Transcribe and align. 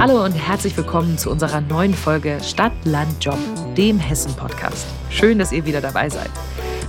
Hallo 0.00 0.24
und 0.24 0.32
herzlich 0.32 0.74
willkommen 0.78 1.18
zu 1.18 1.30
unserer 1.30 1.60
neuen 1.60 1.92
Folge 1.92 2.38
Stadt, 2.42 2.72
Land, 2.84 3.22
Job, 3.22 3.36
dem 3.76 3.98
Hessen-Podcast. 3.98 4.86
Schön, 5.10 5.38
dass 5.38 5.52
ihr 5.52 5.66
wieder 5.66 5.82
dabei 5.82 6.08
seid. 6.08 6.30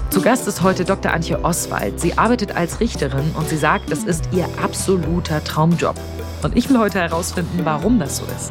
Zu 0.09 0.21
Gast 0.21 0.47
ist 0.47 0.61
heute 0.61 0.85
Dr. 0.85 1.11
Antje 1.11 1.43
Oswald. 1.43 1.99
Sie 1.99 2.17
arbeitet 2.17 2.55
als 2.55 2.79
Richterin 2.79 3.33
und 3.37 3.49
sie 3.49 3.57
sagt, 3.57 3.91
das 3.91 4.05
ist 4.05 4.29
ihr 4.31 4.47
absoluter 4.63 5.43
Traumjob. 5.43 5.97
Und 6.41 6.55
ich 6.55 6.69
will 6.69 6.79
heute 6.79 6.99
herausfinden, 6.99 7.59
warum 7.65 7.99
das 7.99 8.15
so 8.15 8.23
ist. 8.33 8.49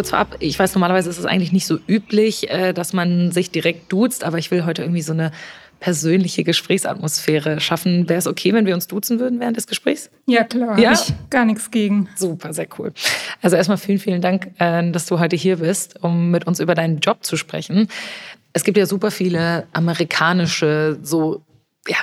Kurz 0.00 0.08
vorab, 0.08 0.36
ich 0.38 0.58
weiß, 0.58 0.74
normalerweise 0.74 1.10
ist 1.10 1.18
es 1.18 1.26
eigentlich 1.26 1.52
nicht 1.52 1.66
so 1.66 1.78
üblich, 1.86 2.48
äh, 2.48 2.72
dass 2.72 2.94
man 2.94 3.32
sich 3.32 3.50
direkt 3.50 3.92
duzt, 3.92 4.24
aber 4.24 4.38
ich 4.38 4.50
will 4.50 4.64
heute 4.64 4.80
irgendwie 4.80 5.02
so 5.02 5.12
eine 5.12 5.30
persönliche 5.78 6.42
Gesprächsatmosphäre 6.42 7.60
schaffen. 7.60 8.08
Wäre 8.08 8.18
es 8.18 8.26
okay, 8.26 8.54
wenn 8.54 8.64
wir 8.64 8.74
uns 8.74 8.86
duzen 8.86 9.20
würden 9.20 9.40
während 9.40 9.58
des 9.58 9.66
Gesprächs? 9.66 10.08
Ja, 10.24 10.44
klar. 10.44 10.78
Ja? 10.78 10.92
Ich 10.92 11.12
gar 11.28 11.44
nichts 11.44 11.70
gegen. 11.70 12.08
Super, 12.16 12.54
sehr 12.54 12.66
cool. 12.78 12.94
Also 13.42 13.56
erstmal 13.56 13.76
vielen, 13.76 13.98
vielen 13.98 14.22
Dank, 14.22 14.52
äh, 14.58 14.90
dass 14.90 15.04
du 15.04 15.18
heute 15.18 15.36
hier 15.36 15.56
bist, 15.56 16.02
um 16.02 16.30
mit 16.30 16.46
uns 16.46 16.60
über 16.60 16.74
deinen 16.74 17.00
Job 17.00 17.22
zu 17.22 17.36
sprechen. 17.36 17.88
Es 18.54 18.64
gibt 18.64 18.78
ja 18.78 18.86
super 18.86 19.10
viele 19.10 19.66
amerikanische 19.74 20.98
so 21.02 21.42
ja, 21.88 21.96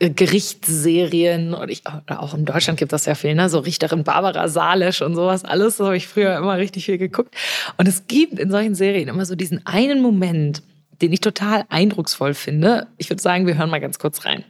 Gerichtsserien 0.00 1.54
und 1.54 1.70
ich, 1.70 1.82
auch 2.08 2.34
in 2.34 2.44
Deutschland 2.44 2.78
gibt 2.78 2.92
es 2.92 3.06
ja 3.06 3.14
viel, 3.14 3.34
ne? 3.34 3.48
so 3.48 3.58
Richterin 3.58 4.04
Barbara 4.04 4.48
Salisch 4.48 5.00
und 5.00 5.14
sowas 5.14 5.44
alles. 5.44 5.78
Das 5.78 5.86
habe 5.86 5.96
ich 5.96 6.06
früher 6.06 6.36
immer 6.36 6.58
richtig 6.58 6.84
viel 6.84 6.98
geguckt. 6.98 7.34
Und 7.78 7.88
es 7.88 8.06
gibt 8.06 8.38
in 8.38 8.50
solchen 8.50 8.74
Serien 8.74 9.08
immer 9.08 9.24
so 9.24 9.34
diesen 9.34 9.64
einen 9.66 10.02
Moment, 10.02 10.62
den 11.00 11.12
ich 11.12 11.20
total 11.20 11.64
eindrucksvoll 11.70 12.34
finde. 12.34 12.86
Ich 12.98 13.08
würde 13.08 13.22
sagen, 13.22 13.46
wir 13.46 13.56
hören 13.56 13.70
mal 13.70 13.80
ganz 13.80 13.98
kurz 13.98 14.26
rein. 14.26 14.44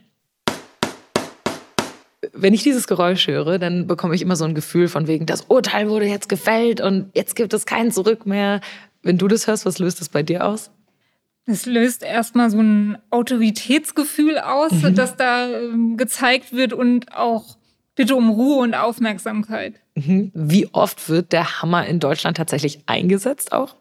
Wenn 2.33 2.53
ich 2.53 2.63
dieses 2.63 2.87
Geräusch 2.87 3.27
höre, 3.27 3.59
dann 3.59 3.87
bekomme 3.87 4.13
ich 4.13 4.21
immer 4.21 4.35
so 4.35 4.43
ein 4.43 4.55
Gefühl 4.55 4.89
von 4.89 5.07
wegen, 5.07 5.25
das 5.25 5.41
Urteil 5.43 5.89
wurde 5.89 6.05
jetzt 6.05 6.27
gefällt 6.27 6.81
und 6.81 7.11
jetzt 7.13 7.35
gibt 7.35 7.53
es 7.53 7.65
kein 7.65 7.91
Zurück 7.91 8.25
mehr. 8.25 8.59
Wenn 9.03 9.17
du 9.17 9.27
das 9.29 9.47
hörst, 9.47 9.65
was 9.65 9.79
löst 9.79 10.01
das 10.01 10.09
bei 10.09 10.21
dir 10.21 10.45
aus? 10.45 10.71
Es 11.45 11.65
löst 11.65 12.03
erstmal 12.03 12.49
so 12.49 12.59
ein 12.59 12.97
Autoritätsgefühl 13.11 14.39
aus, 14.39 14.71
mhm. 14.71 14.95
das 14.95 15.15
da 15.15 15.49
ähm, 15.49 15.95
gezeigt 15.95 16.53
wird 16.53 16.73
und 16.73 17.15
auch 17.15 17.57
bitte 17.95 18.15
um 18.15 18.29
Ruhe 18.29 18.57
und 18.63 18.73
Aufmerksamkeit. 18.73 19.79
Mhm. 19.95 20.31
Wie 20.33 20.67
oft 20.73 21.07
wird 21.07 21.31
der 21.31 21.61
Hammer 21.61 21.85
in 21.85 21.99
Deutschland 21.99 22.37
tatsächlich 22.37 22.79
eingesetzt 22.87 23.51
auch? 23.51 23.75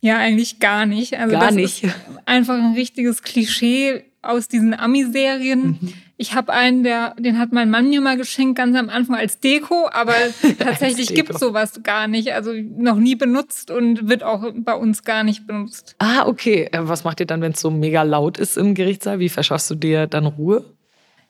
Ja, 0.00 0.18
eigentlich 0.18 0.60
gar 0.60 0.86
nicht. 0.86 1.18
Also 1.18 1.32
gar 1.32 1.46
das 1.46 1.54
nicht. 1.54 1.84
Ist 1.84 1.94
einfach 2.26 2.54
ein 2.54 2.74
richtiges 2.74 3.22
Klischee 3.22 4.04
aus 4.22 4.48
diesen 4.48 4.74
Ami-Serien. 4.74 5.78
Mhm. 5.80 5.92
Ich 6.16 6.34
habe 6.34 6.52
einen, 6.52 6.82
der, 6.82 7.14
den 7.18 7.38
hat 7.38 7.52
mein 7.52 7.70
Mann 7.70 7.88
mir 7.88 8.00
mal 8.00 8.16
geschenkt, 8.16 8.56
ganz 8.56 8.76
am 8.76 8.90
Anfang 8.90 9.16
als 9.16 9.40
Deko, 9.40 9.88
aber 9.90 10.14
tatsächlich 10.58 11.14
gibt 11.14 11.30
es 11.30 11.40
sowas 11.40 11.82
gar 11.82 12.08
nicht. 12.08 12.32
Also 12.34 12.52
noch 12.52 12.96
nie 12.96 13.14
benutzt 13.14 13.70
und 13.70 14.08
wird 14.08 14.22
auch 14.22 14.52
bei 14.54 14.74
uns 14.74 15.04
gar 15.04 15.24
nicht 15.24 15.46
benutzt. 15.46 15.96
Ah, 15.98 16.26
okay. 16.26 16.68
Äh, 16.72 16.80
was 16.82 17.04
macht 17.04 17.20
ihr 17.20 17.26
dann, 17.26 17.40
wenn 17.40 17.52
es 17.52 17.60
so 17.60 17.70
mega 17.70 18.02
laut 18.02 18.38
ist 18.38 18.58
im 18.58 18.74
Gerichtssaal? 18.74 19.18
Wie 19.18 19.30
verschaffst 19.30 19.70
du 19.70 19.74
dir 19.74 20.06
dann 20.06 20.26
Ruhe? 20.26 20.64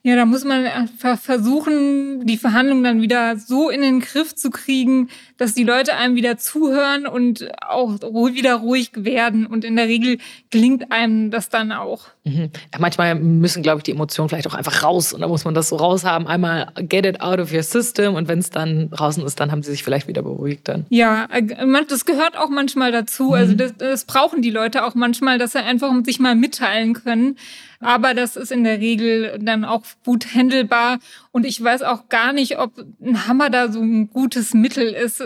Ja, 0.02 0.16
da 0.16 0.24
muss 0.24 0.44
man 0.44 0.64
einfach 0.64 1.18
versuchen, 1.18 2.24
die 2.24 2.38
Verhandlungen 2.38 2.83
dann 2.83 3.02
wieder 3.02 3.36
so 3.36 3.68
in 3.68 3.83
den 3.83 4.00
Griff 4.00 4.34
zu 4.34 4.48
kriegen, 4.48 5.11
dass 5.41 5.55
die 5.55 5.64
Leute 5.64 5.94
einem 5.96 6.16
wieder 6.16 6.36
zuhören 6.36 7.06
und 7.06 7.48
auch 7.62 7.98
wieder 8.01 8.56
ruhig 8.56 8.90
werden. 8.95 9.46
Und 9.46 9.64
in 9.64 9.77
der 9.77 9.86
Regel 9.86 10.18
gelingt 10.51 10.92
einem 10.92 11.30
das 11.30 11.48
dann 11.48 11.73
auch. 11.73 12.08
Mhm. 12.24 12.51
Manchmal 12.78 13.14
müssen, 13.14 13.62
glaube 13.62 13.78
ich, 13.78 13.84
die 13.84 13.92
Emotionen 13.92 14.28
vielleicht 14.28 14.46
auch 14.46 14.55
einfach 14.55 14.83
raus. 14.83 15.12
Und 15.12 15.23
da 15.23 15.28
muss 15.28 15.45
man 15.45 15.55
das 15.55 15.70
so 15.70 15.77
raushaben. 15.77 16.27
Einmal 16.27 16.73
get 16.77 17.06
it 17.06 17.20
out 17.20 17.40
of 17.40 17.52
your 17.52 17.62
system. 17.62 18.14
Und 18.14 18.28
wenn 18.28 18.39
es 18.39 18.51
dann 18.51 18.90
draußen 18.90 19.24
ist, 19.24 19.40
dann 19.40 19.51
haben 19.51 19.62
sie 19.62 19.70
sich 19.70 19.83
vielleicht 19.83 20.08
wieder 20.08 20.23
beruhigt 20.23 20.68
dann. 20.68 20.86
Ja, 20.90 21.27
äh, 21.30 21.42
das 21.89 22.05
gehört 22.05 22.36
auch 22.36 22.51
manchmal 22.51 22.92
dazu. 22.92 23.33
Also 23.33 23.40
mhm. 23.40 23.51
Also 23.51 23.57
das, 23.57 23.77
das 23.77 24.05
brauchen 24.05 24.42
die 24.42 24.51
Leute 24.51 24.84
auch 24.84 24.95
manchmal, 24.95 25.39
dass 25.39 25.52
sie 25.52 25.62
einfach 25.62 25.92
sich 26.05 26.20
mal 26.20 26.36
mitteilen 26.36 26.95
können. 26.95 27.36
Aber 27.80 28.12
das 28.12 28.36
ist 28.36 28.52
in 28.52 28.62
der 28.62 28.78
Regel 28.78 29.39
dann 29.40 29.64
auch 29.64 29.83
gut 30.05 30.34
handelbar. 30.34 30.98
Und 31.33 31.46
ich 31.46 31.63
weiß 31.63 31.83
auch 31.83 32.08
gar 32.08 32.33
nicht, 32.33 32.58
ob 32.58 32.73
ein 33.01 33.29
Hammer 33.29 33.51
da 33.51 33.70
so 33.70 33.80
ein 33.80 34.11
gutes 34.11 34.52
Mittel 34.52 34.89
ist, 34.89 35.23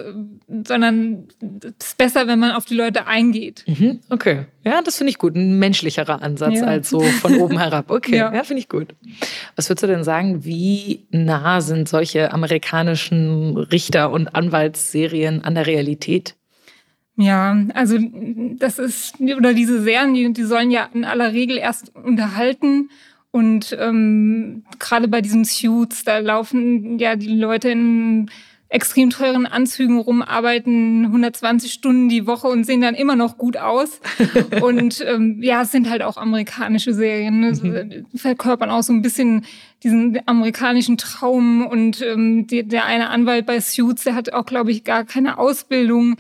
sondern 0.67 1.29
es 1.63 1.87
ist 1.87 1.99
besser, 1.99 2.27
wenn 2.27 2.39
man 2.39 2.51
auf 2.51 2.67
die 2.67 2.75
Leute 2.75 3.07
eingeht. 3.07 3.65
Mhm, 3.67 4.01
okay. 4.11 4.45
Ja, 4.65 4.83
das 4.83 4.99
finde 4.99 5.13
ich 5.13 5.19
gut. 5.19 5.35
Ein 5.35 5.59
menschlicherer 5.59 6.21
Ansatz 6.21 6.61
ja. 6.61 6.65
als 6.65 6.91
so 6.91 7.01
von 7.01 7.37
oben 7.41 7.59
herab. 7.59 7.91
Okay, 7.91 8.19
ja, 8.19 8.35
ja 8.35 8.45
finde 8.45 8.61
ich 8.61 8.69
gut. 8.69 8.95
Was 9.57 9.71
würdest 9.71 9.83
du 9.83 9.87
denn 9.87 10.05
sagen, 10.05 10.45
wie 10.45 11.07
nah 11.11 11.63
sind 11.63 11.89
solche 11.89 12.33
amerikanischen 12.33 13.57
Richter- 13.57 14.11
und 14.11 14.35
Anwaltsserien 14.35 15.43
an 15.43 15.55
der 15.55 15.67
Realität? 15.67 16.35
Ja, 17.17 17.57
also 17.75 17.97
das 18.59 18.79
ist, 18.79 19.21
oder 19.21 19.55
diese 19.55 19.81
Serien, 19.83 20.15
die, 20.15 20.33
die 20.33 20.43
sollen 20.43 20.71
ja 20.71 20.89
in 20.93 21.05
aller 21.05 21.33
Regel 21.33 21.57
erst 21.57 21.95
unterhalten. 21.95 22.91
Und 23.35 23.77
ähm, 23.81 24.63
gerade 24.79 25.09
bei 25.09 25.21
diesen 25.21 25.45
Suits, 25.45 26.05
da 26.05 26.19
laufen 26.19 27.01
ja 27.01 27.17
die 27.17 27.35
Leute 27.35 27.69
in 27.69 28.31
extrem 28.69 29.11
teuren 29.11 29.45
Anzügen 29.47 29.99
rumarbeiten, 29.99 31.07
120 31.07 31.73
Stunden 31.73 32.09
die 32.09 32.29
Woche 32.29 32.47
und 32.47 32.63
sehen 32.63 32.81
dann 32.81 32.95
immer 32.95 33.17
noch 33.17 33.37
gut 33.37 33.57
aus. 33.57 34.01
und 34.63 35.05
ähm, 35.05 35.43
ja, 35.43 35.63
es 35.63 35.73
sind 35.73 35.91
halt 35.91 36.03
auch 36.03 36.17
amerikanische 36.17 36.95
Serien, 36.95 37.41
ne? 37.41 37.53
Mhm. 37.61 38.07
verkörpern 38.17 38.71
auch 38.71 38.85
so 38.85 38.93
ein 38.93 39.03
bisschen 39.03 39.45
diesen 39.83 40.21
amerikanischen 40.27 40.97
Traum 40.97 41.67
und 41.67 42.03
ähm, 42.03 42.47
die, 42.47 42.63
der 42.63 42.85
eine 42.85 43.11
Anwalt 43.11 43.47
bei 43.47 43.61
Suits, 43.61 44.05
der 44.05 44.15
hat 44.15 44.33
auch, 44.33 44.47
glaube 44.47 44.71
ich, 44.71 44.85
gar 44.85 45.03
keine 45.03 45.39
Ausbildung. 45.39 46.17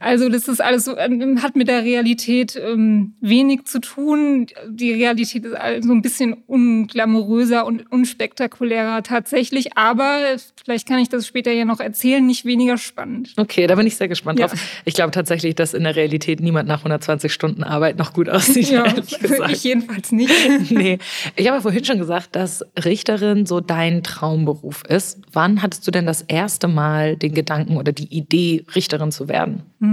Also 0.00 0.28
das 0.28 0.48
ist 0.48 0.60
alles 0.60 0.84
so, 0.84 0.96
ähm, 0.96 1.42
hat 1.42 1.56
mit 1.56 1.68
der 1.68 1.84
Realität 1.84 2.56
ähm, 2.56 3.14
wenig 3.20 3.64
zu 3.64 3.80
tun. 3.80 4.46
Die 4.68 4.92
Realität 4.92 5.44
ist 5.44 5.54
also 5.54 5.92
ein 5.92 6.02
bisschen 6.02 6.34
unglamouröser 6.46 7.66
und 7.66 7.90
unspektakulärer 7.90 9.02
tatsächlich, 9.02 9.76
aber 9.76 10.36
vielleicht 10.64 10.88
kann 10.88 10.98
ich 10.98 11.08
das 11.08 11.26
später 11.26 11.52
ja 11.52 11.64
noch 11.64 11.80
erzählen, 11.80 12.24
nicht 12.24 12.44
weniger 12.44 12.78
spannend. 12.78 13.32
Okay, 13.36 13.66
da 13.66 13.74
bin 13.74 13.86
ich 13.86 13.96
sehr 13.96 14.08
gespannt 14.08 14.38
ja. 14.38 14.46
drauf. 14.46 14.58
Ich 14.84 14.94
glaube 14.94 15.10
tatsächlich, 15.10 15.54
dass 15.54 15.74
in 15.74 15.84
der 15.84 15.96
Realität 15.96 16.40
niemand 16.40 16.68
nach 16.68 16.78
120 16.78 17.32
Stunden 17.32 17.64
Arbeit 17.64 17.98
noch 17.98 18.12
gut 18.12 18.28
aussieht. 18.28 18.58
Ja, 18.68 18.84
ich 19.48 19.64
jedenfalls 19.64 20.12
nicht. 20.12 20.32
nee, 20.70 20.98
ich 21.36 21.46
habe 21.46 21.56
ja 21.56 21.60
vorhin 21.62 21.84
schon 21.84 21.98
gesagt, 21.98 22.36
dass 22.36 22.64
Richterin 22.84 23.46
so 23.46 23.60
dein 23.60 24.02
Traumberuf 24.02 24.82
ist. 24.84 25.20
Wann 25.32 25.62
hattest 25.62 25.86
du 25.86 25.90
denn 25.90 26.06
das 26.06 26.22
erste 26.22 26.68
Mal 26.68 27.16
den 27.16 27.34
Gedanken 27.34 27.76
oder 27.76 27.92
die 27.92 28.12
Idee, 28.14 28.64
Richterin 28.74 29.10
zu 29.10 29.28
werden? 29.28 29.62
Mhm. 29.78 29.87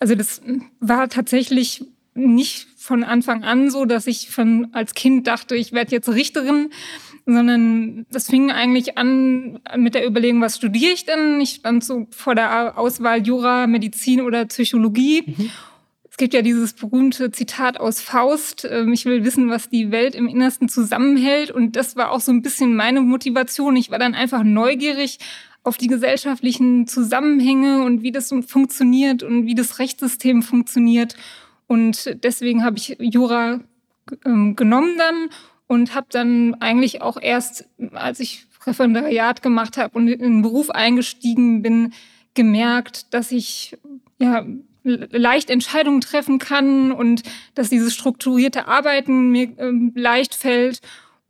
Also 0.00 0.14
das 0.14 0.42
war 0.80 1.08
tatsächlich 1.08 1.84
nicht 2.14 2.68
von 2.76 3.04
Anfang 3.04 3.44
an 3.44 3.70
so, 3.70 3.84
dass 3.84 4.06
ich 4.06 4.30
von 4.30 4.68
als 4.72 4.94
Kind 4.94 5.26
dachte, 5.26 5.54
ich 5.54 5.72
werde 5.72 5.92
jetzt 5.92 6.08
Richterin, 6.08 6.70
sondern 7.24 8.06
das 8.10 8.26
fing 8.26 8.50
eigentlich 8.50 8.98
an 8.98 9.60
mit 9.76 9.94
der 9.94 10.06
Überlegung, 10.06 10.40
was 10.40 10.56
studiere 10.56 10.92
ich 10.92 11.04
denn? 11.04 11.40
Ich 11.40 11.50
stand 11.50 11.84
so 11.84 12.06
vor 12.10 12.34
der 12.34 12.76
Auswahl 12.78 13.24
Jura, 13.24 13.66
Medizin 13.66 14.20
oder 14.20 14.44
Psychologie. 14.46 15.22
Mhm. 15.26 15.50
Es 16.10 16.18
gibt 16.18 16.34
ja 16.34 16.42
dieses 16.42 16.74
berühmte 16.74 17.30
Zitat 17.30 17.80
aus 17.80 18.02
Faust, 18.02 18.68
ähm, 18.70 18.92
ich 18.92 19.06
will 19.06 19.24
wissen, 19.24 19.48
was 19.48 19.70
die 19.70 19.90
Welt 19.90 20.14
im 20.14 20.28
Innersten 20.28 20.68
zusammenhält. 20.68 21.50
Und 21.50 21.74
das 21.74 21.96
war 21.96 22.10
auch 22.10 22.20
so 22.20 22.32
ein 22.32 22.42
bisschen 22.42 22.76
meine 22.76 23.00
Motivation. 23.00 23.76
Ich 23.76 23.90
war 23.90 23.98
dann 23.98 24.14
einfach 24.14 24.42
neugierig 24.42 25.18
auf 25.64 25.76
die 25.76 25.86
gesellschaftlichen 25.86 26.86
Zusammenhänge 26.86 27.84
und 27.84 28.02
wie 28.02 28.12
das 28.12 28.34
funktioniert 28.46 29.22
und 29.22 29.46
wie 29.46 29.54
das 29.54 29.78
Rechtssystem 29.78 30.42
funktioniert. 30.42 31.16
Und 31.66 32.16
deswegen 32.24 32.64
habe 32.64 32.78
ich 32.78 32.96
Jura 32.98 33.60
ähm, 34.24 34.56
genommen 34.56 34.98
dann 34.98 35.28
und 35.68 35.94
habe 35.94 36.08
dann 36.10 36.54
eigentlich 36.56 37.00
auch 37.00 37.16
erst, 37.20 37.68
als 37.92 38.20
ich 38.20 38.46
Referendariat 38.66 39.42
gemacht 39.42 39.76
habe 39.76 39.96
und 39.96 40.08
in 40.08 40.20
den 40.20 40.42
Beruf 40.42 40.70
eingestiegen 40.70 41.62
bin, 41.62 41.92
gemerkt, 42.34 43.12
dass 43.14 43.32
ich 43.32 43.76
ja 44.18 44.44
leicht 44.84 45.50
Entscheidungen 45.50 46.00
treffen 46.00 46.38
kann 46.38 46.90
und 46.92 47.22
dass 47.54 47.70
dieses 47.70 47.94
strukturierte 47.94 48.66
Arbeiten 48.66 49.30
mir 49.30 49.56
ähm, 49.58 49.92
leicht 49.94 50.34
fällt 50.34 50.80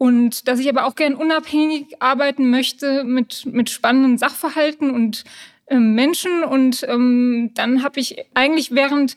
und 0.02 0.48
dass 0.48 0.58
ich 0.58 0.68
aber 0.68 0.84
auch 0.84 0.96
gern 0.96 1.14
unabhängig 1.14 2.02
arbeiten 2.02 2.50
möchte 2.50 3.04
mit, 3.04 3.46
mit 3.46 3.70
spannenden 3.70 4.18
Sachverhalten 4.18 4.90
und 4.90 5.22
ähm, 5.68 5.94
Menschen. 5.94 6.42
Und 6.42 6.84
ähm, 6.88 7.52
dann 7.54 7.84
habe 7.84 8.00
ich 8.00 8.16
eigentlich 8.34 8.72
während 8.72 9.14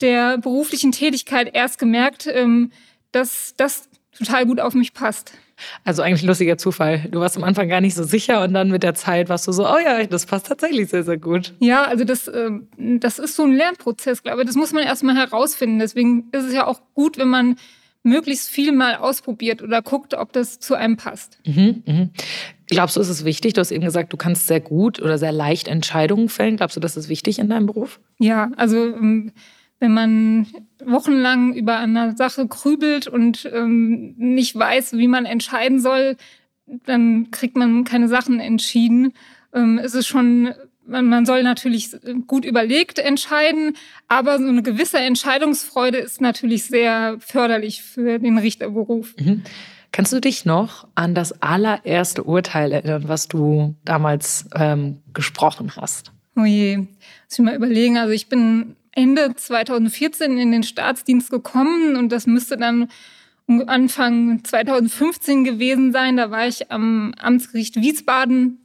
der 0.00 0.38
beruflichen 0.38 0.90
Tätigkeit 0.90 1.54
erst 1.54 1.78
gemerkt, 1.78 2.26
ähm, 2.26 2.72
dass 3.12 3.54
das 3.56 3.88
total 4.18 4.44
gut 4.44 4.58
auf 4.58 4.74
mich 4.74 4.92
passt. 4.92 5.34
Also 5.84 6.02
eigentlich 6.02 6.24
lustiger 6.24 6.58
Zufall. 6.58 7.06
Du 7.12 7.20
warst 7.20 7.36
am 7.36 7.44
Anfang 7.44 7.68
gar 7.68 7.80
nicht 7.80 7.94
so 7.94 8.02
sicher 8.02 8.42
und 8.42 8.54
dann 8.54 8.72
mit 8.72 8.82
der 8.82 8.96
Zeit 8.96 9.28
warst 9.28 9.46
du 9.46 9.52
so, 9.52 9.68
oh 9.68 9.78
ja, 9.78 10.02
das 10.02 10.26
passt 10.26 10.48
tatsächlich 10.48 10.88
sehr, 10.88 11.04
sehr 11.04 11.16
gut. 11.16 11.54
Ja, 11.60 11.84
also 11.84 12.02
das, 12.02 12.26
äh, 12.26 12.50
das 12.76 13.20
ist 13.20 13.36
so 13.36 13.44
ein 13.44 13.52
Lernprozess, 13.52 14.24
glaube 14.24 14.40
ich. 14.40 14.48
Das 14.48 14.56
muss 14.56 14.72
man 14.72 14.82
erstmal 14.82 15.14
herausfinden. 15.14 15.78
Deswegen 15.78 16.28
ist 16.32 16.42
es 16.42 16.52
ja 16.52 16.66
auch 16.66 16.80
gut, 16.94 17.18
wenn 17.18 17.28
man 17.28 17.54
möglichst 18.04 18.48
viel 18.48 18.70
mal 18.70 18.96
ausprobiert 18.96 19.62
oder 19.62 19.82
guckt, 19.82 20.14
ob 20.14 20.32
das 20.32 20.60
zu 20.60 20.74
einem 20.74 20.96
passt. 20.96 21.38
Mhm, 21.44 21.82
mh. 21.86 22.08
Glaubst 22.66 22.96
du, 22.96 23.00
ist 23.00 23.08
es 23.08 23.24
wichtig? 23.24 23.54
Du 23.54 23.60
hast 23.60 23.72
eben 23.72 23.84
gesagt, 23.84 24.12
du 24.12 24.16
kannst 24.16 24.46
sehr 24.46 24.60
gut 24.60 25.00
oder 25.00 25.18
sehr 25.18 25.32
leicht 25.32 25.68
Entscheidungen 25.68 26.28
fällen. 26.28 26.56
Glaubst 26.56 26.76
du, 26.76 26.80
das 26.80 26.96
ist 26.96 27.08
wichtig 27.08 27.38
in 27.38 27.48
deinem 27.48 27.66
Beruf? 27.66 28.00
Ja, 28.18 28.50
also 28.56 28.76
ähm, 28.76 29.32
wenn 29.80 29.92
man 29.92 30.46
wochenlang 30.84 31.54
über 31.54 31.78
eine 31.78 32.16
Sache 32.16 32.46
grübelt 32.46 33.06
und 33.06 33.50
ähm, 33.52 34.14
nicht 34.16 34.56
weiß, 34.56 34.96
wie 34.96 35.08
man 35.08 35.26
entscheiden 35.26 35.80
soll, 35.80 36.16
dann 36.86 37.30
kriegt 37.30 37.56
man 37.56 37.84
keine 37.84 38.08
Sachen 38.08 38.40
entschieden. 38.40 39.12
Ähm, 39.52 39.78
es 39.78 39.94
ist 39.94 40.06
schon, 40.06 40.54
man 40.86 41.26
soll 41.26 41.42
natürlich 41.42 41.90
gut 42.26 42.44
überlegt 42.44 42.98
entscheiden, 42.98 43.76
aber 44.08 44.38
so 44.38 44.46
eine 44.46 44.62
gewisse 44.62 44.98
Entscheidungsfreude 44.98 45.98
ist 45.98 46.20
natürlich 46.20 46.64
sehr 46.64 47.16
förderlich 47.20 47.82
für 47.82 48.18
den 48.18 48.38
Richterberuf. 48.38 49.14
Mhm. 49.18 49.42
Kannst 49.92 50.12
du 50.12 50.20
dich 50.20 50.44
noch 50.44 50.88
an 50.96 51.14
das 51.14 51.40
allererste 51.40 52.24
Urteil 52.24 52.72
erinnern, 52.72 53.04
was 53.06 53.28
du 53.28 53.76
damals 53.84 54.46
ähm, 54.54 55.00
gesprochen 55.12 55.72
hast? 55.76 56.10
Oh 56.36 56.44
je, 56.44 56.78
muss 56.78 56.88
ich 57.30 57.38
mal 57.38 57.54
überlegen. 57.54 57.96
Also 57.96 58.12
ich 58.12 58.28
bin 58.28 58.74
Ende 58.90 59.34
2014 59.36 60.36
in 60.36 60.50
den 60.50 60.64
Staatsdienst 60.64 61.30
gekommen 61.30 61.96
und 61.96 62.10
das 62.10 62.26
müsste 62.26 62.56
dann 62.56 62.88
Anfang 63.66 64.42
2015 64.42 65.44
gewesen 65.44 65.92
sein. 65.92 66.16
Da 66.16 66.30
war 66.30 66.46
ich 66.46 66.72
am 66.72 67.14
Amtsgericht 67.18 67.76
Wiesbaden 67.76 68.64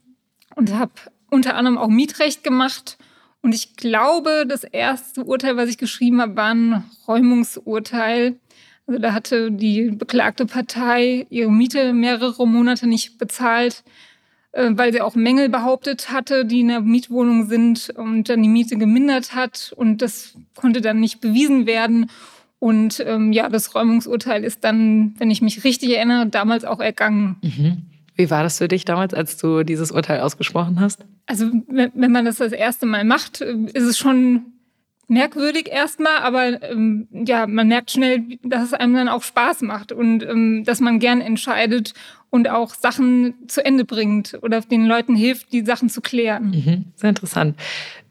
und 0.56 0.74
habe 0.74 0.92
unter 1.30 1.56
anderem 1.56 1.78
auch 1.78 1.88
Mietrecht 1.88 2.44
gemacht. 2.44 2.98
Und 3.42 3.56
ich 3.56 3.76
glaube, 3.76 4.46
das 4.48 4.64
erste 4.64 5.24
Urteil, 5.24 5.56
was 5.56 5.70
ich 5.70 5.78
geschrieben 5.78 6.22
habe, 6.22 6.36
war 6.36 6.54
ein 6.54 6.84
Räumungsurteil. 7.08 8.38
Also 8.86 9.00
da 9.00 9.14
hatte 9.14 9.52
die 9.52 9.92
beklagte 9.92 10.46
Partei 10.46 11.26
ihre 11.30 11.52
Miete 11.52 11.94
mehrere 11.94 12.48
Monate 12.48 12.88
nicht 12.88 13.18
bezahlt. 13.18 13.84
Äh, 14.52 14.72
weil 14.72 14.92
sie 14.92 15.02
auch 15.02 15.16
Mängel 15.16 15.48
behauptet 15.48 16.12
hatte, 16.12 16.44
die 16.44 16.62
in 16.62 16.70
der 16.70 16.82
Mietwohnung 16.82 17.48
sind 17.48 17.92
und 17.96 18.30
dann 18.30 18.42
die 18.42 18.50
Miete 18.50 18.78
gemindert 18.78 19.36
hat. 19.36 19.74
Und 19.76 20.02
das 20.02 20.36
konnte 20.56 20.82
dann 20.82 21.00
nicht 21.00 21.22
bewiesen 21.22 21.68
werden. 21.68 22.10
Und 22.58 23.00
ähm, 23.06 23.32
ja, 23.32 23.48
das 23.48 23.76
Räumungsurteil 23.76 24.44
ist 24.44 24.64
dann, 24.64 25.14
wenn 25.18 25.32
ich 25.32 25.42
mich 25.42 25.64
richtig 25.64 25.96
erinnere, 25.96 26.26
damals 26.28 26.66
auch 26.66 26.80
ergangen. 26.80 27.38
Mhm. 27.42 27.84
Wie 28.20 28.30
war 28.30 28.44
das 28.44 28.58
für 28.58 28.68
dich 28.68 28.84
damals, 28.84 29.14
als 29.14 29.38
du 29.38 29.64
dieses 29.64 29.94
Urteil 29.94 30.20
ausgesprochen 30.20 30.82
hast? 30.82 31.06
Also, 31.26 31.50
wenn 31.70 32.12
man 32.12 32.26
das 32.26 32.36
das 32.36 32.52
erste 32.52 32.86
Mal 32.86 33.06
macht, 33.06 33.40
ist 33.40 33.86
es 33.86 33.98
schon 33.98 34.42
merkwürdig 35.10 35.70
erstmal, 35.72 36.18
aber 36.20 36.62
ähm, 36.64 37.08
ja, 37.12 37.48
man 37.48 37.68
merkt 37.68 37.92
schnell, 37.92 38.24
dass 38.44 38.64
es 38.64 38.74
einem 38.74 38.94
dann 38.94 39.10
auch 39.10 39.24
Spaß 39.24 39.62
macht 39.62 39.92
und 39.92 40.24
ähm, 40.24 40.64
dass 40.66 40.80
man 40.80 41.00
gern 41.00 41.22
entscheidet 41.22 41.94
und 42.30 42.50
auch 42.50 42.74
Sachen 42.76 43.34
zu 43.48 43.66
Ende 43.66 43.86
bringt 43.86 44.38
oder 44.42 44.62
den 44.62 44.86
Leuten 44.86 45.16
hilft, 45.16 45.52
die 45.52 45.66
Sachen 45.66 45.90
zu 45.90 46.02
klären. 46.02 46.52
Mhm, 46.52 46.86
sehr 46.96 47.10
interessant. 47.10 47.58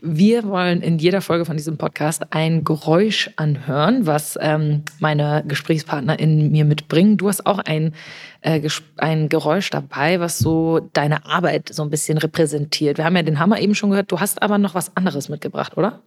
Wir 0.00 0.44
wollen 0.44 0.82
in 0.82 0.98
jeder 0.98 1.20
Folge 1.20 1.44
von 1.44 1.56
diesem 1.56 1.76
Podcast 1.76 2.26
ein 2.30 2.64
Geräusch 2.64 3.30
anhören, 3.36 4.06
was 4.06 4.36
ähm, 4.40 4.82
meine 4.98 5.44
GesprächspartnerInnen 5.46 6.50
mir 6.50 6.64
mitbringen. 6.64 7.16
Du 7.16 7.28
hast 7.28 7.46
auch 7.46 7.58
ein, 7.60 7.94
äh, 8.40 8.68
ein 8.96 9.28
Geräusch 9.28 9.70
dabei, 9.70 10.20
was 10.20 10.38
so 10.38 10.80
deine 10.92 11.26
Arbeit 11.26 11.68
so 11.72 11.82
ein 11.82 11.90
bisschen 11.90 12.18
repräsentiert. 12.18 12.98
Wir 12.98 13.04
haben 13.04 13.16
ja 13.16 13.22
den 13.22 13.38
Hammer 13.38 13.60
eben 13.60 13.74
schon 13.74 13.90
gehört, 13.90 14.10
du 14.10 14.20
hast 14.20 14.42
aber 14.42 14.58
noch 14.58 14.74
was 14.74 14.96
anderes 14.96 15.28
mitgebracht, 15.28 15.76
oder? 15.76 16.00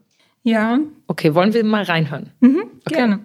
Ja. 0.43 0.79
Okay, 1.07 1.35
wollen 1.35 1.53
wir 1.53 1.63
mal 1.63 1.83
reinhören? 1.83 2.31
Mhm, 2.39 2.63
okay. 2.85 2.95
Gerne. 2.95 3.19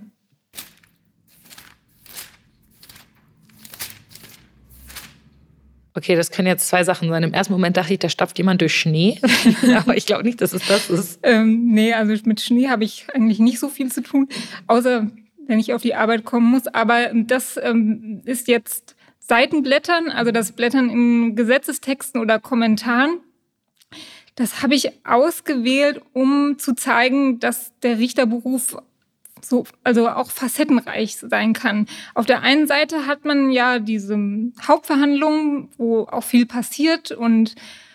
Okay, 5.96 6.14
das 6.14 6.30
können 6.30 6.46
jetzt 6.46 6.68
zwei 6.68 6.84
Sachen 6.84 7.08
sein. 7.08 7.22
Im 7.22 7.32
ersten 7.32 7.54
Moment 7.54 7.78
dachte 7.78 7.94
ich, 7.94 7.98
da 7.98 8.10
stapft 8.10 8.36
jemand 8.36 8.60
durch 8.60 8.74
Schnee. 8.74 9.18
Aber 9.76 9.96
ich 9.96 10.04
glaube 10.04 10.24
nicht, 10.24 10.42
dass 10.42 10.52
es 10.52 10.66
das 10.66 10.90
ist. 10.90 11.20
ähm, 11.22 11.68
nee, 11.72 11.94
also 11.94 12.14
mit 12.26 12.42
Schnee 12.42 12.68
habe 12.68 12.84
ich 12.84 13.06
eigentlich 13.14 13.38
nicht 13.38 13.58
so 13.58 13.70
viel 13.70 13.90
zu 13.90 14.02
tun, 14.02 14.28
außer 14.66 15.10
wenn 15.46 15.58
ich 15.58 15.72
auf 15.72 15.80
die 15.80 15.94
Arbeit 15.94 16.24
kommen 16.24 16.50
muss. 16.50 16.66
Aber 16.66 17.10
das 17.14 17.58
ähm, 17.62 18.20
ist 18.26 18.46
jetzt 18.46 18.94
Seitenblättern, 19.20 20.10
also 20.10 20.32
das 20.32 20.52
Blättern 20.52 20.90
in 20.90 21.34
Gesetzestexten 21.34 22.20
oder 22.20 22.40
Kommentaren. 22.40 23.20
Das 24.36 24.62
habe 24.62 24.74
ich 24.74 24.90
ausgewählt, 25.04 26.02
um 26.12 26.58
zu 26.58 26.74
zeigen, 26.74 27.40
dass 27.40 27.72
der 27.82 27.98
Richterberuf 27.98 28.76
so, 29.40 29.64
also 29.82 30.08
auch 30.08 30.30
facettenreich 30.30 31.16
sein 31.16 31.54
kann. 31.54 31.86
Auf 32.14 32.26
der 32.26 32.42
einen 32.42 32.66
Seite 32.66 33.06
hat 33.06 33.24
man 33.24 33.50
ja 33.50 33.78
diese 33.78 34.18
Hauptverhandlungen, 34.66 35.68
wo 35.78 36.02
auch 36.02 36.22
viel 36.22 36.46
passiert 36.46 37.12
und 37.12 37.54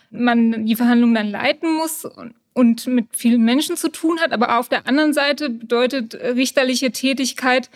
man 0.09 0.65
die 0.65 0.75
Verhandlungen 0.75 1.15
dann 1.15 1.29
leiten 1.29 1.73
muss 1.73 2.07
und 2.53 2.87
mit 2.87 3.07
vielen 3.11 3.43
Menschen 3.43 3.77
zu 3.77 3.89
tun 3.89 4.19
hat. 4.19 4.31
Aber 4.33 4.57
auf 4.57 4.67
der 4.67 4.87
anderen 4.87 5.13
Seite 5.13 5.49
bedeutet 5.49 6.15
richterliche 6.15 6.91
Tätigkeit 6.91 7.69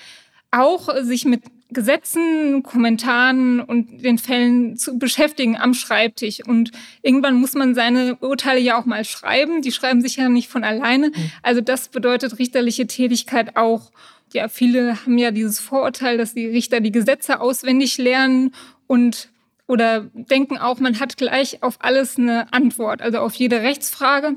auch, 0.51 0.89
sich 1.01 1.25
mit 1.25 1.44
Gesetzen, 1.71 2.62
Kommentaren 2.63 3.59
und 3.59 4.03
den 4.03 4.17
Fällen 4.17 4.77
zu 4.77 5.00
beschäftigen 5.00 5.57
am 5.57 5.73
Schreibtisch. 5.73 6.39
Und 6.45 6.71
irgendwann 7.01 7.35
muss 7.35 7.53
man 7.53 7.73
seine 7.73 8.15
Urteile 8.17 8.59
ja 8.59 8.79
auch 8.79 8.85
mal 8.85 9.03
schreiben. 9.03 9.62
Die 9.62 9.71
schreiben 9.71 10.01
sich 10.01 10.17
ja 10.17 10.29
nicht 10.29 10.47
von 10.47 10.63
alleine. 10.63 11.07
Mhm. 11.07 11.31
Also 11.41 11.62
das 11.62 11.89
bedeutet 11.89 12.38
richterliche 12.38 12.88
Tätigkeit 12.88 13.57
auch. 13.57 13.91
Ja, 14.33 14.47
viele 14.47 15.01
haben 15.01 15.17
ja 15.17 15.31
dieses 15.31 15.59
Vorurteil, 15.59 16.17
dass 16.17 16.33
die 16.33 16.47
Richter 16.47 16.81
die 16.81 16.91
Gesetze 16.91 17.39
auswendig 17.39 17.97
lernen 17.97 18.53
und 18.88 19.29
oder 19.68 20.01
denken 20.13 20.59
auch, 20.59 20.79
man 20.79 21.00
hat 21.00 21.18
gleich 21.18 21.63
auf 21.63 21.77
alles 21.79 22.19
eine 22.19 22.53
Antwort, 22.53 23.01
also 23.01 23.18
auf 23.19 23.33
jede 23.33 23.61
Rechtsfrage. 23.61 24.35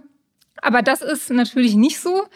Aber 0.63 0.83
das 0.83 1.03
ist 1.03 1.31
natürlich 1.31 1.75
nicht 1.75 2.01
so 2.01 2.27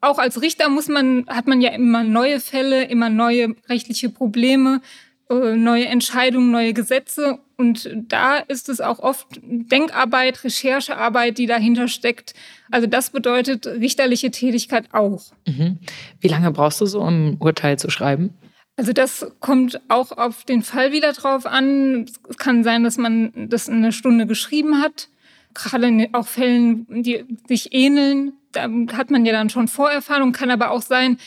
auch 0.00 0.18
als 0.18 0.40
Richter 0.40 0.68
muss 0.68 0.88
man, 0.88 1.26
hat 1.28 1.46
man 1.46 1.60
ja 1.60 1.70
immer 1.70 2.02
neue 2.04 2.40
Fälle, 2.40 2.84
immer 2.84 3.10
neue 3.10 3.54
rechtliche 3.68 4.08
Probleme, 4.08 4.80
äh, 5.28 5.54
neue 5.56 5.86
Entscheidungen, 5.86 6.50
neue 6.50 6.72
Gesetze. 6.72 7.38
Und 7.56 7.90
da 8.08 8.38
ist 8.38 8.68
es 8.68 8.80
auch 8.80 8.98
oft 9.00 9.26
Denkarbeit, 9.42 10.44
Recherchearbeit, 10.44 11.36
die 11.36 11.46
dahinter 11.46 11.88
steckt. 11.88 12.34
Also 12.70 12.86
das 12.86 13.10
bedeutet 13.10 13.66
richterliche 13.66 14.30
Tätigkeit 14.30 14.86
auch. 14.92 15.32
Mhm. 15.46 15.78
Wie 16.20 16.28
lange 16.28 16.50
brauchst 16.50 16.80
du 16.80 16.86
so, 16.86 17.00
um 17.00 17.32
ein 17.32 17.36
Urteil 17.38 17.78
zu 17.78 17.90
schreiben? 17.90 18.34
Also 18.76 18.94
das 18.94 19.26
kommt 19.40 19.78
auch 19.88 20.12
auf 20.12 20.44
den 20.44 20.62
Fall 20.62 20.92
wieder 20.92 21.12
drauf 21.12 21.44
an. 21.44 22.06
Es 22.30 22.38
kann 22.38 22.64
sein, 22.64 22.82
dass 22.82 22.96
man 22.96 23.30
das 23.50 23.68
in 23.68 23.74
einer 23.74 23.92
Stunde 23.92 24.26
geschrieben 24.26 24.80
hat. 24.80 25.08
Gerade 25.52 25.88
in 25.88 26.14
auch 26.14 26.26
Fällen, 26.26 26.86
die 26.88 27.26
sich 27.46 27.74
ähneln, 27.74 28.32
da 28.52 28.68
hat 28.92 29.10
man 29.10 29.24
ja 29.24 29.32
dann 29.32 29.50
schon 29.50 29.68
Vorerfahrung, 29.68 30.32
kann 30.32 30.50
aber 30.50 30.70
auch 30.70 30.82
sein, 30.82 31.18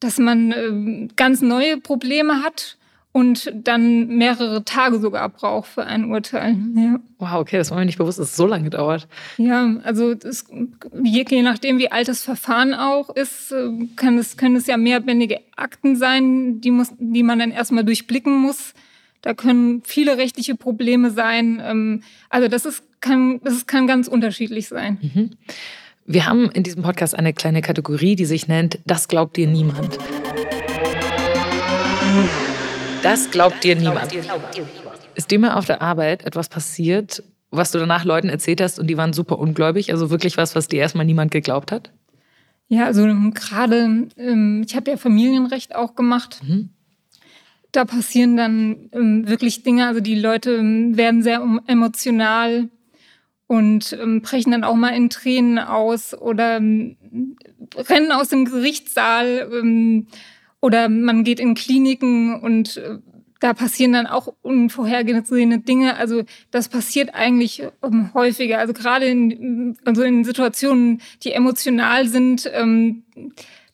dass 0.00 0.18
man 0.18 0.52
äh, 0.52 1.08
ganz 1.16 1.40
neue 1.40 1.78
Probleme 1.78 2.42
hat 2.42 2.76
und 3.14 3.52
dann 3.54 4.08
mehrere 4.08 4.64
Tage 4.64 4.98
sogar 4.98 5.28
braucht 5.28 5.68
für 5.68 5.84
ein 5.84 6.10
Urteil. 6.10 6.56
Ja. 6.74 6.98
Wow, 7.18 7.34
okay, 7.34 7.58
das 7.58 7.70
war 7.70 7.78
mir 7.78 7.84
nicht 7.84 7.98
bewusst, 7.98 8.18
dass 8.18 8.30
es 8.30 8.36
so 8.36 8.44
lange 8.44 8.70
dauert. 8.70 9.06
Ja, 9.36 9.76
also 9.84 10.14
das, 10.14 10.46
je, 11.04 11.24
je 11.28 11.42
nachdem, 11.42 11.78
wie 11.78 11.92
alt 11.92 12.08
das 12.08 12.22
Verfahren 12.22 12.74
auch 12.74 13.10
ist, 13.10 13.52
äh, 13.52 13.70
kann 13.94 14.18
es, 14.18 14.36
können 14.36 14.56
es 14.56 14.66
ja 14.66 14.76
mehrbändige 14.76 15.38
Akten 15.54 15.94
sein, 15.94 16.60
die, 16.60 16.72
muss, 16.72 16.88
die 16.98 17.22
man 17.22 17.38
dann 17.38 17.52
erstmal 17.52 17.84
durchblicken 17.84 18.36
muss. 18.36 18.74
Da 19.22 19.32
können 19.32 19.82
viele 19.84 20.18
rechtliche 20.18 20.56
Probleme 20.56 21.12
sein. 21.12 21.62
Ähm, 21.64 22.02
also 22.30 22.48
das 22.48 22.66
ist, 22.66 22.82
kann, 23.00 23.40
das 23.44 23.68
kann 23.68 23.86
ganz 23.86 24.08
unterschiedlich 24.08 24.66
sein. 24.66 24.98
Mhm. 25.00 25.30
Wir 26.06 26.26
haben 26.26 26.50
in 26.50 26.62
diesem 26.62 26.82
Podcast 26.82 27.18
eine 27.18 27.32
kleine 27.32 27.62
Kategorie, 27.62 28.14
die 28.14 28.26
sich 28.26 28.46
nennt 28.46 28.78
Das 28.84 29.08
glaubt 29.08 29.38
dir 29.38 29.48
niemand. 29.48 29.96
Das 33.02 33.30
glaubt 33.30 33.64
dir 33.64 33.74
niemand. 33.74 34.12
Ist 35.14 35.30
dir 35.30 35.38
mal 35.38 35.54
auf 35.54 35.64
der 35.64 35.80
Arbeit 35.80 36.26
etwas 36.26 36.50
passiert, 36.50 37.22
was 37.50 37.70
du 37.70 37.78
danach 37.78 38.04
Leuten 38.04 38.28
erzählt 38.28 38.60
hast 38.60 38.78
und 38.78 38.88
die 38.88 38.98
waren 38.98 39.14
super 39.14 39.38
ungläubig? 39.38 39.92
Also 39.92 40.10
wirklich 40.10 40.36
was, 40.36 40.54
was 40.54 40.68
dir 40.68 40.80
erstmal 40.80 41.06
niemand 41.06 41.30
geglaubt 41.30 41.72
hat? 41.72 41.90
Ja, 42.68 42.84
also 42.84 43.06
gerade, 43.32 44.08
ähm, 44.18 44.62
ich 44.66 44.76
habe 44.76 44.90
ja 44.90 44.96
Familienrecht 44.98 45.74
auch 45.74 45.94
gemacht. 45.94 46.40
Mhm. 46.46 46.68
Da 47.72 47.86
passieren 47.86 48.36
dann 48.36 48.90
ähm, 48.92 49.26
wirklich 49.26 49.62
Dinge, 49.62 49.86
also 49.86 50.00
die 50.00 50.20
Leute 50.20 50.56
ähm, 50.56 50.98
werden 50.98 51.22
sehr 51.22 51.42
emotional 51.66 52.68
und 53.46 53.96
ähm, 54.00 54.22
brechen 54.22 54.52
dann 54.52 54.64
auch 54.64 54.74
mal 54.74 54.90
in 54.90 55.10
Tränen 55.10 55.58
aus 55.58 56.14
oder 56.14 56.56
ähm, 56.56 56.96
rennen 57.76 58.12
aus 58.12 58.28
dem 58.28 58.44
Gerichtssaal 58.46 59.50
ähm, 59.52 60.06
oder 60.60 60.88
man 60.88 61.24
geht 61.24 61.40
in 61.40 61.54
Kliniken 61.54 62.40
und 62.40 62.78
äh, 62.78 62.98
da 63.40 63.52
passieren 63.52 63.92
dann 63.92 64.06
auch 64.06 64.32
unvorhergesehene 64.40 65.58
Dinge. 65.58 65.96
Also 65.96 66.22
das 66.50 66.70
passiert 66.70 67.14
eigentlich 67.14 67.62
ähm, 67.82 68.10
häufiger. 68.14 68.58
Also 68.58 68.72
gerade 68.72 69.04
in, 69.04 69.76
also 69.84 70.02
in 70.02 70.24
Situationen, 70.24 71.02
die 71.22 71.32
emotional 71.32 72.08
sind, 72.08 72.50
ähm, 72.54 73.02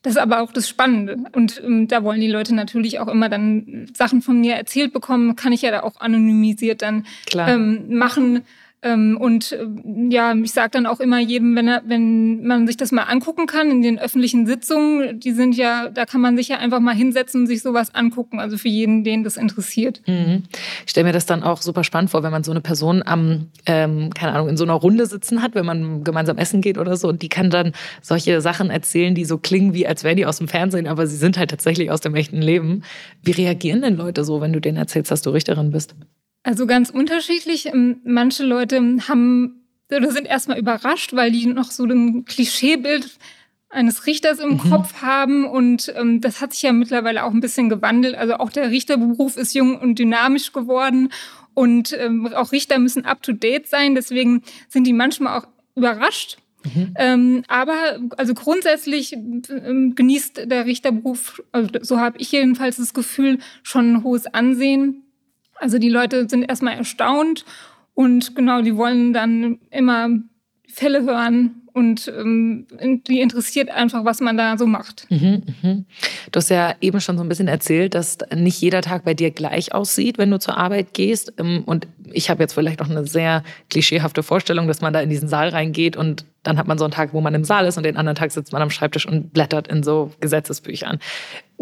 das 0.01 0.13
ist 0.13 0.19
aber 0.19 0.41
auch 0.41 0.51
das 0.51 0.67
Spannende. 0.67 1.17
Und 1.31 1.61
ähm, 1.63 1.87
da 1.87 2.03
wollen 2.03 2.19
die 2.19 2.27
Leute 2.27 2.53
natürlich 2.55 2.99
auch 2.99 3.07
immer 3.07 3.29
dann 3.29 3.87
Sachen 3.95 4.21
von 4.21 4.41
mir 4.41 4.55
erzählt 4.55 4.91
bekommen. 4.91 5.35
Kann 5.37 5.53
ich 5.53 5.61
ja 5.61 5.71
da 5.71 5.83
auch 5.83 6.01
anonymisiert 6.01 6.81
dann 6.81 7.05
ähm, 7.33 7.97
machen. 7.97 8.41
Ähm, 8.83 9.17
und 9.19 9.51
äh, 9.51 9.67
ja, 10.09 10.33
ich 10.33 10.53
sage 10.53 10.71
dann 10.71 10.87
auch 10.87 10.99
immer 10.99 11.19
jedem, 11.19 11.55
wenn 11.55 11.67
er, 11.67 11.83
wenn 11.85 12.45
man 12.45 12.65
sich 12.65 12.77
das 12.77 12.91
mal 12.91 13.03
angucken 13.03 13.45
kann 13.45 13.69
in 13.69 13.81
den 13.83 13.99
öffentlichen 13.99 14.47
Sitzungen, 14.47 15.19
die 15.19 15.31
sind 15.31 15.55
ja, 15.55 15.89
da 15.89 16.05
kann 16.05 16.21
man 16.21 16.35
sich 16.35 16.47
ja 16.47 16.57
einfach 16.57 16.79
mal 16.79 16.95
hinsetzen 16.95 17.41
und 17.41 17.47
sich 17.47 17.61
sowas 17.61 17.93
angucken. 17.93 18.39
Also 18.39 18.57
für 18.57 18.69
jeden, 18.69 19.03
den 19.03 19.23
das 19.23 19.37
interessiert. 19.37 20.01
Mhm. 20.07 20.43
Ich 20.85 20.91
stelle 20.91 21.05
mir 21.05 21.13
das 21.13 21.27
dann 21.27 21.43
auch 21.43 21.61
super 21.61 21.83
spannend 21.83 22.09
vor, 22.09 22.23
wenn 22.23 22.31
man 22.31 22.43
so 22.43 22.51
eine 22.51 22.61
Person 22.61 23.03
am, 23.05 23.47
ähm, 23.67 24.09
keine 24.15 24.33
Ahnung, 24.33 24.49
in 24.49 24.57
so 24.57 24.63
einer 24.63 24.73
Runde 24.73 25.05
sitzen 25.05 25.43
hat, 25.43 25.53
wenn 25.53 25.65
man 25.65 26.03
gemeinsam 26.03 26.37
essen 26.37 26.61
geht 26.61 26.77
oder 26.79 26.97
so, 26.97 27.07
und 27.09 27.21
die 27.21 27.29
kann 27.29 27.51
dann 27.51 27.73
solche 28.01 28.41
Sachen 28.41 28.71
erzählen, 28.71 29.13
die 29.13 29.25
so 29.25 29.37
klingen 29.37 29.73
wie, 29.75 29.85
als 29.85 30.03
wären 30.03 30.17
die 30.17 30.25
aus 30.25 30.39
dem 30.39 30.47
Fernsehen, 30.47 30.87
aber 30.87 31.05
sie 31.05 31.17
sind 31.17 31.37
halt 31.37 31.51
tatsächlich 31.51 31.91
aus 31.91 32.01
dem 32.01 32.15
echten 32.15 32.41
Leben. 32.41 32.83
Wie 33.21 33.31
reagieren 33.31 33.81
denn 33.81 33.95
Leute 33.95 34.23
so, 34.23 34.41
wenn 34.41 34.53
du 34.53 34.59
denen 34.59 34.77
erzählst, 34.77 35.11
dass 35.11 35.21
du 35.21 35.29
Richterin 35.29 35.71
bist? 35.71 35.95
Also 36.43 36.65
ganz 36.65 36.89
unterschiedlich. 36.89 37.67
Ähm, 37.67 38.01
manche 38.03 38.43
Leute 38.43 38.77
haben 39.07 39.61
oder 39.91 40.11
sind 40.11 40.25
erstmal 40.25 40.57
überrascht, 40.57 41.13
weil 41.13 41.31
die 41.31 41.45
noch 41.47 41.71
so 41.71 41.83
ein 41.85 42.25
Klischeebild 42.25 43.17
eines 43.69 44.05
Richters 44.05 44.39
im 44.39 44.51
mhm. 44.51 44.69
Kopf 44.69 45.01
haben. 45.01 45.45
Und 45.45 45.93
ähm, 45.95 46.21
das 46.21 46.41
hat 46.41 46.53
sich 46.53 46.61
ja 46.61 46.73
mittlerweile 46.73 47.23
auch 47.23 47.31
ein 47.31 47.41
bisschen 47.41 47.69
gewandelt. 47.69 48.15
Also 48.15 48.35
auch 48.35 48.51
der 48.51 48.69
Richterberuf 48.69 49.37
ist 49.37 49.53
jung 49.53 49.77
und 49.77 49.99
dynamisch 49.99 50.53
geworden. 50.53 51.09
Und 51.53 51.93
ähm, 51.97 52.27
auch 52.33 52.51
Richter 52.51 52.79
müssen 52.79 53.05
up-to-date 53.05 53.67
sein. 53.67 53.95
Deswegen 53.95 54.43
sind 54.69 54.85
die 54.85 54.93
manchmal 54.93 55.39
auch 55.39 55.47
überrascht. 55.75 56.37
Mhm. 56.63 56.93
Ähm, 56.95 57.43
aber 57.47 57.99
also 58.17 58.33
grundsätzlich 58.33 59.13
ähm, 59.13 59.95
genießt 59.95 60.43
der 60.45 60.65
Richterberuf, 60.65 61.41
also 61.51 61.69
so 61.81 61.99
habe 61.99 62.17
ich 62.19 62.31
jedenfalls 62.31 62.77
das 62.77 62.93
Gefühl, 62.93 63.39
schon 63.63 63.93
ein 63.93 64.03
hohes 64.03 64.27
Ansehen. 64.27 65.03
Also 65.61 65.77
die 65.77 65.89
Leute 65.89 66.27
sind 66.27 66.43
erstmal 66.43 66.75
erstaunt 66.75 67.45
und 67.93 68.35
genau, 68.35 68.61
die 68.61 68.75
wollen 68.75 69.13
dann 69.13 69.59
immer 69.69 70.09
Fälle 70.67 71.03
hören 71.03 71.61
und 71.73 72.11
ähm, 72.17 72.65
die 73.07 73.21
interessiert 73.21 73.69
einfach, 73.69 74.03
was 74.03 74.19
man 74.19 74.37
da 74.37 74.57
so 74.57 74.65
macht. 74.65 75.05
Mhm, 75.09 75.43
mhm. 75.61 75.85
Du 76.31 76.37
hast 76.37 76.49
ja 76.49 76.75
eben 76.81 76.99
schon 76.99 77.17
so 77.17 77.23
ein 77.23 77.29
bisschen 77.29 77.47
erzählt, 77.47 77.93
dass 77.93 78.17
nicht 78.35 78.59
jeder 78.59 78.81
Tag 78.81 79.05
bei 79.05 79.13
dir 79.13 79.31
gleich 79.31 79.73
aussieht, 79.73 80.17
wenn 80.17 80.31
du 80.31 80.39
zur 80.39 80.57
Arbeit 80.57 80.93
gehst. 80.93 81.33
Ähm, 81.37 81.63
und 81.65 81.87
ich 82.11 82.29
habe 82.29 82.41
jetzt 82.41 82.53
vielleicht 82.53 82.81
auch 82.81 82.89
eine 82.89 83.05
sehr 83.05 83.43
klischeehafte 83.69 84.23
Vorstellung, 84.23 84.67
dass 84.67 84.81
man 84.81 84.93
da 84.93 84.99
in 84.99 85.09
diesen 85.09 85.29
Saal 85.29 85.49
reingeht 85.49 85.95
und 85.95 86.25
dann 86.43 86.57
hat 86.57 86.67
man 86.67 86.77
so 86.77 86.85
einen 86.85 86.91
Tag, 86.91 87.13
wo 87.13 87.21
man 87.21 87.35
im 87.35 87.43
Saal 87.43 87.67
ist 87.67 87.77
und 87.77 87.83
den 87.83 87.97
anderen 87.97 88.15
Tag 88.15 88.31
sitzt 88.31 88.51
man 88.51 88.61
am 88.61 88.71
Schreibtisch 88.71 89.05
und 89.05 89.31
blättert 89.31 89.67
in 89.67 89.83
so 89.83 90.11
Gesetzesbüchern. 90.19 90.99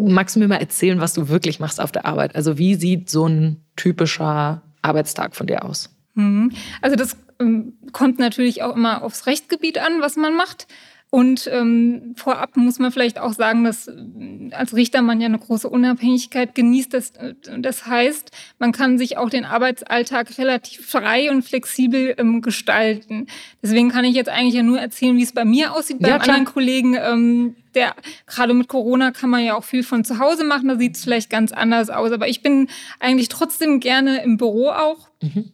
Magst 0.08 0.36
du 0.36 0.40
mir 0.40 0.48
mal 0.48 0.56
erzählen, 0.56 1.00
was 1.00 1.14
du 1.14 1.28
wirklich 1.28 1.60
machst 1.60 1.80
auf 1.80 1.92
der 1.92 2.06
Arbeit? 2.06 2.34
Also 2.34 2.58
wie 2.58 2.74
sieht 2.74 3.10
so 3.10 3.26
ein 3.26 3.64
typischer 3.76 4.62
Arbeitstag 4.82 5.36
von 5.36 5.46
dir 5.46 5.64
aus? 5.64 5.90
Mhm. 6.14 6.52
Also 6.80 6.96
das 6.96 7.16
ähm, 7.38 7.74
kommt 7.92 8.18
natürlich 8.18 8.62
auch 8.62 8.76
immer 8.76 9.02
aufs 9.02 9.26
Rechtsgebiet 9.26 9.78
an, 9.78 10.00
was 10.00 10.16
man 10.16 10.34
macht. 10.34 10.66
Und 11.12 11.50
ähm, 11.52 12.14
vorab 12.16 12.56
muss 12.56 12.78
man 12.78 12.92
vielleicht 12.92 13.18
auch 13.18 13.32
sagen, 13.32 13.64
dass 13.64 13.88
äh, 13.88 14.50
als 14.52 14.76
Richter 14.76 15.02
man 15.02 15.20
ja 15.20 15.26
eine 15.26 15.40
große 15.40 15.68
Unabhängigkeit 15.68 16.54
genießt. 16.54 16.94
Das, 16.94 17.10
äh, 17.16 17.34
das 17.58 17.86
heißt, 17.86 18.30
man 18.60 18.70
kann 18.70 18.96
sich 18.96 19.16
auch 19.18 19.28
den 19.28 19.44
Arbeitsalltag 19.44 20.38
relativ 20.38 20.86
frei 20.86 21.32
und 21.32 21.42
flexibel 21.42 22.14
ähm, 22.16 22.42
gestalten. 22.42 23.26
Deswegen 23.60 23.88
kann 23.88 24.04
ich 24.04 24.14
jetzt 24.14 24.28
eigentlich 24.28 24.54
ja 24.54 24.62
nur 24.62 24.78
erzählen, 24.78 25.16
wie 25.16 25.24
es 25.24 25.32
bei 25.32 25.44
mir 25.44 25.74
aussieht. 25.74 25.98
Bei 25.98 26.10
ja, 26.10 26.18
anderen 26.18 26.44
Kollegen, 26.44 26.94
ähm, 26.94 27.56
der 27.74 27.96
gerade 28.28 28.54
mit 28.54 28.68
Corona 28.68 29.10
kann 29.10 29.30
man 29.30 29.44
ja 29.44 29.56
auch 29.56 29.64
viel 29.64 29.82
von 29.82 30.04
zu 30.04 30.20
Hause 30.20 30.44
machen. 30.44 30.68
Da 30.68 30.78
sieht 30.78 30.94
es 30.94 31.02
vielleicht 31.02 31.28
ganz 31.28 31.50
anders 31.50 31.90
aus. 31.90 32.12
Aber 32.12 32.28
ich 32.28 32.40
bin 32.40 32.68
eigentlich 33.00 33.28
trotzdem 33.28 33.80
gerne 33.80 34.22
im 34.22 34.36
Büro 34.36 34.68
auch. 34.68 35.08
Mhm. 35.20 35.50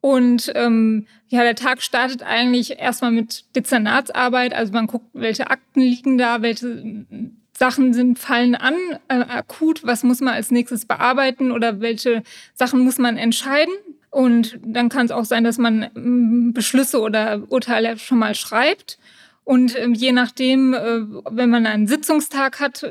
Und 0.00 0.52
ähm, 0.54 1.06
ja, 1.28 1.42
der 1.42 1.56
Tag 1.56 1.82
startet 1.82 2.22
eigentlich 2.22 2.78
erstmal 2.78 3.10
mit 3.10 3.44
Dezernatsarbeit. 3.56 4.54
Also 4.54 4.72
man 4.72 4.86
guckt, 4.86 5.06
welche 5.12 5.50
Akten 5.50 5.80
liegen 5.80 6.18
da, 6.18 6.42
welche 6.42 7.04
Sachen 7.52 7.92
sind, 7.92 8.18
fallen 8.18 8.54
an, 8.54 8.76
äh, 9.08 9.14
akut, 9.14 9.84
was 9.84 10.04
muss 10.04 10.20
man 10.20 10.34
als 10.34 10.50
nächstes 10.52 10.86
bearbeiten 10.86 11.50
oder 11.50 11.80
welche 11.80 12.22
Sachen 12.54 12.80
muss 12.80 12.98
man 12.98 13.16
entscheiden. 13.16 13.74
Und 14.10 14.58
dann 14.64 14.88
kann 14.88 15.06
es 15.06 15.12
auch 15.12 15.24
sein, 15.24 15.44
dass 15.44 15.58
man 15.58 15.90
ähm, 15.96 16.52
Beschlüsse 16.54 17.00
oder 17.00 17.42
Urteile 17.48 17.98
schon 17.98 18.18
mal 18.18 18.34
schreibt. 18.34 18.98
Und 19.44 19.76
ähm, 19.78 19.94
je 19.94 20.12
nachdem, 20.12 20.74
äh, 20.74 21.00
wenn 21.30 21.50
man 21.50 21.66
einen 21.66 21.88
Sitzungstag 21.88 22.60
hat, 22.60 22.86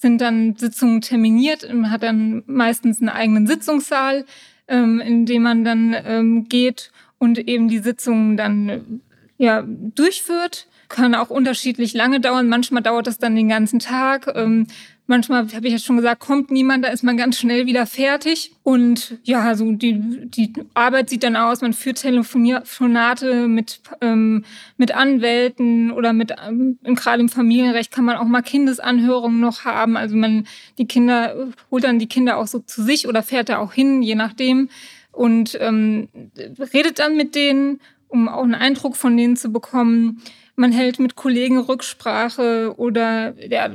sind 0.00 0.20
dann 0.20 0.56
Sitzungen 0.56 1.00
terminiert. 1.00 1.66
Man 1.72 1.90
hat 1.90 2.02
dann 2.02 2.42
meistens 2.46 3.00
einen 3.00 3.08
eigenen 3.08 3.46
Sitzungssaal 3.46 4.24
ähm, 4.68 5.00
in 5.00 5.26
dem 5.26 5.42
man 5.42 5.64
dann 5.64 5.96
ähm, 6.04 6.48
geht 6.48 6.90
und 7.18 7.38
eben 7.38 7.68
die 7.68 7.78
Sitzungen 7.78 8.36
dann 8.36 9.00
ja, 9.38 9.64
durchführt. 9.66 10.66
Kann 10.88 11.14
auch 11.14 11.30
unterschiedlich 11.30 11.92
lange 11.92 12.20
dauern. 12.20 12.48
Manchmal 12.48 12.82
dauert 12.82 13.06
das 13.06 13.18
dann 13.18 13.36
den 13.36 13.48
ganzen 13.48 13.78
Tag. 13.78 14.32
Ähm, 14.34 14.66
manchmal, 15.08 15.52
habe 15.52 15.66
ich 15.66 15.72
ja 15.72 15.78
schon 15.78 15.96
gesagt, 15.96 16.20
kommt 16.20 16.50
niemand, 16.50 16.84
da 16.84 16.88
ist 16.88 17.02
man 17.02 17.16
ganz 17.16 17.38
schnell 17.38 17.66
wieder 17.66 17.86
fertig. 17.86 18.52
Und 18.62 19.18
ja, 19.24 19.40
also 19.40 19.72
die, 19.72 19.98
die 20.28 20.52
Arbeit 20.74 21.10
sieht 21.10 21.24
dann 21.24 21.36
aus, 21.36 21.60
man 21.60 21.72
führt 21.72 22.00
Telefonate 22.02 23.48
mit, 23.48 23.80
ähm, 24.00 24.44
mit 24.76 24.94
Anwälten 24.94 25.90
oder 25.90 26.12
mit, 26.12 26.34
ähm, 26.46 26.78
gerade 26.82 27.20
im 27.20 27.28
Familienrecht 27.28 27.90
kann 27.90 28.04
man 28.04 28.16
auch 28.16 28.26
mal 28.26 28.42
Kindesanhörungen 28.42 29.40
noch 29.40 29.64
haben. 29.64 29.96
Also 29.96 30.14
man, 30.16 30.46
die 30.76 30.86
Kinder, 30.86 31.48
holt 31.70 31.84
dann 31.84 31.98
die 31.98 32.08
Kinder 32.08 32.36
auch 32.36 32.46
so 32.46 32.60
zu 32.60 32.82
sich 32.82 33.08
oder 33.08 33.22
fährt 33.22 33.48
da 33.48 33.58
auch 33.58 33.72
hin, 33.72 34.02
je 34.02 34.14
nachdem. 34.14 34.68
Und 35.10 35.58
ähm, 35.60 36.08
redet 36.72 36.98
dann 36.98 37.16
mit 37.16 37.34
denen, 37.34 37.80
um 38.08 38.28
auch 38.28 38.44
einen 38.44 38.54
Eindruck 38.54 38.96
von 38.96 39.16
denen 39.16 39.36
zu 39.36 39.50
bekommen 39.50 40.22
man 40.58 40.72
hält 40.72 40.98
mit 40.98 41.16
Kollegen 41.16 41.58
Rücksprache 41.58 42.74
oder 42.76 43.34
ja, 43.38 43.70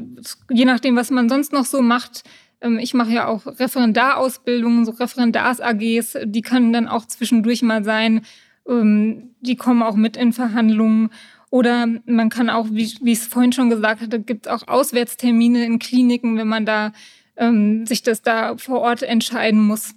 je 0.52 0.66
nachdem, 0.66 0.96
was 0.96 1.10
man 1.10 1.30
sonst 1.30 1.54
noch 1.54 1.66
so 1.66 1.82
macht. 1.82 2.24
Ähm, 2.62 2.80
ich 2.80 2.94
mache 2.94 3.12
ja 3.12 3.28
auch 3.28 3.46
Referendarausbildungen, 3.46 4.86
so 4.86 4.92
Referendars-AGs, 4.92 6.18
die 6.26 6.42
können 6.42 6.74
dann 6.74 6.88
auch 6.88 7.06
zwischendurch 7.06 7.62
mal 7.62 7.84
sein. 7.84 8.22
Ähm, 8.68 9.32
die 9.42 9.56
kommen 9.56 9.82
auch 9.82 9.96
mit 9.96 10.18
in 10.18 10.34
Verhandlungen. 10.34 11.10
Oder 11.50 11.88
man 12.06 12.30
kann 12.30 12.50
auch, 12.50 12.68
wie, 12.72 12.92
wie 13.02 13.12
ich 13.12 13.20
es 13.20 13.28
vorhin 13.28 13.52
schon 13.52 13.70
gesagt 13.70 14.02
hatte, 14.02 14.20
gibt 14.20 14.48
es 14.48 14.52
auch 14.52 14.68
Auswärtstermine 14.68 15.66
in 15.66 15.80
Kliniken, 15.80 16.38
wenn 16.38 16.48
man 16.48 16.66
da 16.66 16.94
ähm, 17.38 17.86
sich 17.86 18.02
das 18.02 18.22
da 18.22 18.58
vor 18.58 18.82
Ort 18.82 19.04
entscheiden 19.04 19.62
muss. 19.62 19.94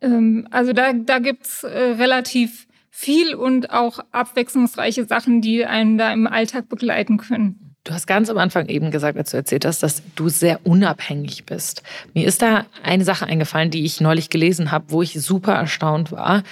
Ähm, 0.00 0.48
also 0.50 0.72
da, 0.72 0.92
da 0.92 1.18
gibt 1.18 1.46
es 1.46 1.62
äh, 1.62 1.68
relativ 1.68 2.66
viel 3.00 3.34
und 3.34 3.70
auch 3.70 4.00
abwechslungsreiche 4.12 5.06
Sachen, 5.06 5.40
die 5.40 5.64
einen 5.64 5.96
da 5.96 6.12
im 6.12 6.26
Alltag 6.26 6.68
begleiten 6.68 7.16
können. 7.16 7.74
Du 7.82 7.94
hast 7.94 8.06
ganz 8.06 8.28
am 8.28 8.36
Anfang 8.36 8.68
eben 8.68 8.90
gesagt, 8.90 9.16
als 9.16 9.30
du 9.30 9.38
erzählt 9.38 9.64
hast, 9.64 9.82
dass 9.82 10.02
du 10.16 10.28
sehr 10.28 10.60
unabhängig 10.66 11.46
bist. 11.46 11.82
Mir 12.12 12.26
ist 12.26 12.42
da 12.42 12.66
eine 12.82 13.04
Sache 13.04 13.24
eingefallen, 13.24 13.70
die 13.70 13.86
ich 13.86 14.02
neulich 14.02 14.28
gelesen 14.28 14.70
habe, 14.70 14.84
wo 14.88 15.00
ich 15.00 15.14
super 15.14 15.54
erstaunt 15.54 16.12
war. 16.12 16.42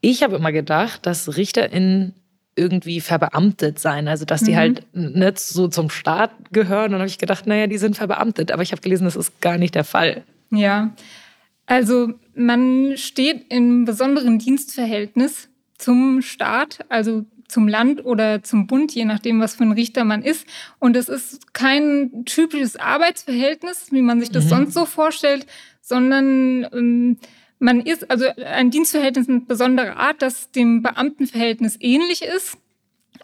Ich 0.00 0.24
habe 0.24 0.34
immer 0.34 0.50
gedacht, 0.50 1.06
dass 1.06 1.36
RichterInnen 1.36 2.14
irgendwie 2.56 3.00
verbeamtet 3.00 3.78
sein, 3.78 4.08
also 4.08 4.24
dass 4.24 4.42
die 4.42 4.52
mhm. 4.52 4.56
halt 4.56 4.86
nicht 4.92 5.38
so 5.38 5.68
zum 5.68 5.88
Staat 5.88 6.32
gehören. 6.50 6.86
Und 6.86 6.92
dann 6.92 7.02
habe 7.02 7.08
ich 7.10 7.18
gedacht, 7.18 7.46
naja, 7.46 7.68
die 7.68 7.78
sind 7.78 7.96
verbeamtet. 7.96 8.50
Aber 8.50 8.64
ich 8.64 8.72
habe 8.72 8.82
gelesen, 8.82 9.04
das 9.04 9.14
ist 9.14 9.40
gar 9.40 9.56
nicht 9.56 9.76
der 9.76 9.84
Fall. 9.84 10.24
Ja, 10.50 10.90
also 11.66 12.12
man 12.34 12.96
steht 12.96 13.52
im 13.52 13.84
besonderen 13.84 14.40
Dienstverhältnis 14.40 15.48
zum 15.82 16.22
Staat, 16.22 16.80
also 16.88 17.24
zum 17.48 17.68
Land 17.68 18.04
oder 18.04 18.42
zum 18.42 18.66
Bund, 18.66 18.92
je 18.94 19.04
nachdem, 19.04 19.40
was 19.40 19.56
für 19.56 19.64
ein 19.64 19.72
Richter 19.72 20.04
man 20.04 20.22
ist. 20.22 20.46
Und 20.78 20.96
es 20.96 21.08
ist 21.08 21.52
kein 21.52 22.24
typisches 22.24 22.76
Arbeitsverhältnis, 22.76 23.88
wie 23.90 24.02
man 24.02 24.20
sich 24.20 24.30
das 24.30 24.44
mhm. 24.44 24.48
sonst 24.48 24.74
so 24.74 24.86
vorstellt, 24.86 25.46
sondern 25.80 26.66
ähm, 26.72 27.18
man 27.58 27.80
ist, 27.80 28.10
also 28.10 28.26
ein 28.44 28.70
Dienstverhältnis 28.70 29.28
eine 29.28 29.40
besondere 29.40 29.96
Art, 29.96 30.22
das 30.22 30.50
dem 30.50 30.82
Beamtenverhältnis 30.82 31.76
ähnlich 31.80 32.22
ist, 32.22 32.56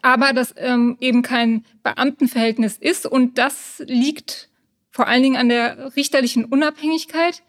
aber 0.01 0.33
das 0.33 0.53
ähm, 0.57 0.97
eben 1.01 1.23
kein 1.23 1.65
Beamtenverhältnis 1.83 2.77
ist. 2.77 3.05
Und 3.05 3.37
das 3.37 3.83
liegt 3.85 4.49
vor 4.91 5.07
allen 5.07 5.23
Dingen 5.23 5.37
an 5.37 5.49
der 5.49 5.95
richterlichen 5.95 6.45
Unabhängigkeit, 6.45 7.41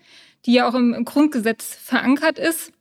die 0.46 0.54
ja 0.54 0.68
auch 0.68 0.74
im 0.74 1.04
Grundgesetz 1.04 1.74
verankert 1.74 2.38
ist. 2.38 2.72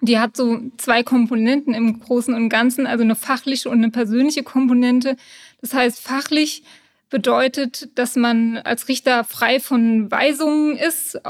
Die 0.00 0.18
hat 0.18 0.36
so 0.36 0.60
zwei 0.78 1.02
Komponenten 1.02 1.74
im 1.74 2.00
Großen 2.00 2.34
und 2.34 2.48
Ganzen, 2.48 2.86
also 2.86 3.04
eine 3.04 3.16
fachliche 3.16 3.68
und 3.68 3.78
eine 3.78 3.90
persönliche 3.90 4.42
Komponente. 4.42 5.16
Das 5.60 5.74
heißt, 5.74 6.00
fachlich 6.00 6.62
bedeutet, 7.10 7.90
dass 7.96 8.16
man 8.16 8.56
als 8.58 8.88
Richter 8.88 9.24
frei 9.24 9.60
von 9.60 10.10
Weisungen 10.10 10.76
ist 10.76 11.20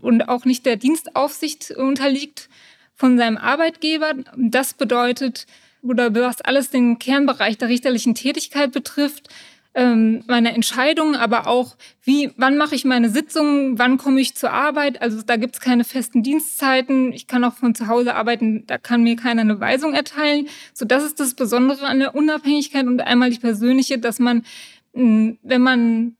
und 0.00 0.28
auch 0.28 0.44
nicht 0.44 0.66
der 0.66 0.76
Dienstaufsicht 0.76 1.72
unterliegt 1.72 2.48
von 2.94 3.18
seinem 3.18 3.38
Arbeitgeber. 3.38 4.12
Das 4.36 4.74
bedeutet, 4.74 5.46
oder 5.82 6.14
was 6.14 6.40
alles 6.40 6.70
den 6.70 6.98
Kernbereich 6.98 7.58
der 7.58 7.68
richterlichen 7.68 8.14
Tätigkeit 8.14 8.70
betrifft, 8.70 9.28
ähm, 9.74 10.22
meine 10.28 10.54
Entscheidungen, 10.54 11.16
aber 11.16 11.48
auch, 11.48 11.76
wie, 12.02 12.30
wann 12.36 12.56
mache 12.56 12.74
ich 12.74 12.84
meine 12.84 13.10
Sitzungen, 13.10 13.78
wann 13.78 13.98
komme 13.98 14.20
ich 14.20 14.34
zur 14.34 14.52
Arbeit. 14.52 15.02
Also 15.02 15.20
da 15.22 15.36
gibt 15.36 15.56
es 15.56 15.60
keine 15.60 15.84
festen 15.84 16.22
Dienstzeiten. 16.22 17.12
Ich 17.12 17.26
kann 17.26 17.42
auch 17.44 17.54
von 17.54 17.74
zu 17.74 17.88
Hause 17.88 18.14
arbeiten, 18.14 18.66
da 18.66 18.78
kann 18.78 19.02
mir 19.02 19.16
keiner 19.16 19.40
eine 19.40 19.58
Weisung 19.60 19.94
erteilen. 19.94 20.48
So, 20.72 20.84
das 20.84 21.04
ist 21.04 21.18
das 21.18 21.34
Besondere 21.34 21.86
an 21.86 21.98
der 21.98 22.14
Unabhängigkeit 22.14 22.86
und 22.86 23.00
einmal 23.00 23.30
die 23.30 23.40
persönliche, 23.40 23.98
dass 23.98 24.18
man, 24.18 24.44
wenn 24.92 25.60
man 25.60 26.16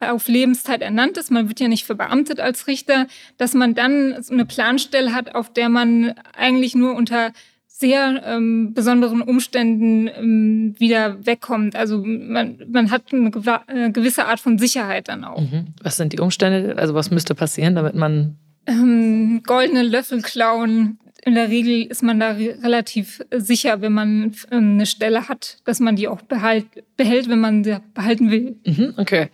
auf 0.00 0.28
Lebenszeit 0.28 0.82
ernannt 0.82 1.16
ist, 1.16 1.30
man 1.30 1.48
wird 1.48 1.60
ja 1.60 1.68
nicht 1.68 1.84
verbeamtet 1.84 2.40
als 2.40 2.66
Richter, 2.66 3.06
dass 3.36 3.54
man 3.54 3.74
dann 3.74 4.22
so 4.22 4.32
eine 4.32 4.44
Planstelle 4.44 5.12
hat, 5.12 5.34
auf 5.34 5.52
der 5.52 5.68
man 5.68 6.14
eigentlich 6.36 6.74
nur 6.74 6.94
unter 6.94 7.32
sehr 7.78 8.22
ähm, 8.26 8.74
besonderen 8.74 9.22
Umständen 9.22 10.08
ähm, 10.08 10.74
wieder 10.78 11.24
wegkommt. 11.24 11.76
Also 11.76 12.02
man, 12.04 12.58
man 12.68 12.90
hat 12.90 13.12
eine 13.12 13.30
äh, 13.68 13.90
gewisse 13.90 14.26
Art 14.26 14.40
von 14.40 14.58
Sicherheit 14.58 15.06
dann 15.06 15.22
auch. 15.22 15.40
Mhm. 15.40 15.68
Was 15.82 15.96
sind 15.96 16.12
die 16.12 16.18
Umstände? 16.18 16.76
Also 16.76 16.94
was 16.94 17.12
müsste 17.12 17.36
passieren, 17.36 17.76
damit 17.76 17.94
man... 17.94 18.36
Ähm, 18.66 19.42
goldene 19.46 19.84
Löffel 19.84 20.22
klauen. 20.22 20.98
In 21.24 21.34
der 21.34 21.50
Regel 21.50 21.84
ist 21.84 22.02
man 22.02 22.18
da 22.18 22.32
re 22.32 22.58
relativ 22.62 23.20
sicher, 23.32 23.80
wenn 23.80 23.92
man 23.92 24.32
ähm, 24.50 24.72
eine 24.72 24.86
Stelle 24.86 25.28
hat, 25.28 25.58
dass 25.64 25.78
man 25.78 25.94
die 25.94 26.08
auch 26.08 26.22
behalt, 26.22 26.66
behält, 26.96 27.28
wenn 27.28 27.40
man 27.40 27.62
sie 27.62 27.78
behalten 27.94 28.30
will. 28.32 28.56
Mhm, 28.66 28.94
okay. 28.96 29.28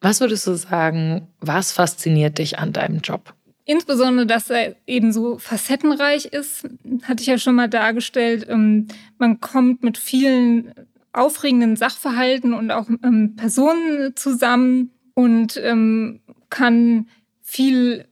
Was 0.00 0.20
würdest 0.20 0.46
du 0.46 0.54
sagen, 0.54 1.26
was 1.40 1.72
fasziniert 1.72 2.38
dich 2.38 2.60
an 2.60 2.72
deinem 2.72 3.00
Job? 3.00 3.34
Insbesondere, 3.70 4.24
dass 4.24 4.48
er 4.48 4.76
eben 4.86 5.12
so 5.12 5.36
facettenreich 5.36 6.24
ist, 6.24 6.66
hatte 7.02 7.20
ich 7.20 7.26
ja 7.26 7.36
schon 7.36 7.54
mal 7.54 7.68
dargestellt. 7.68 8.46
Ähm, 8.48 8.86
man 9.18 9.40
kommt 9.40 9.82
mit 9.82 9.98
vielen 9.98 10.72
aufregenden 11.12 11.76
Sachverhalten 11.76 12.54
und 12.54 12.70
auch 12.70 12.88
ähm, 13.04 13.36
Personen 13.36 14.16
zusammen 14.16 14.92
und 15.12 15.58
ähm, 15.62 16.20
kann 16.48 17.08
viel 17.42 18.06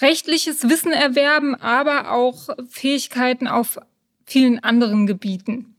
rechtliches 0.00 0.70
Wissen 0.70 0.92
erwerben, 0.92 1.56
aber 1.56 2.12
auch 2.12 2.48
Fähigkeiten 2.70 3.48
auf 3.48 3.78
vielen 4.24 4.60
anderen 4.60 5.06
Gebieten. 5.06 5.74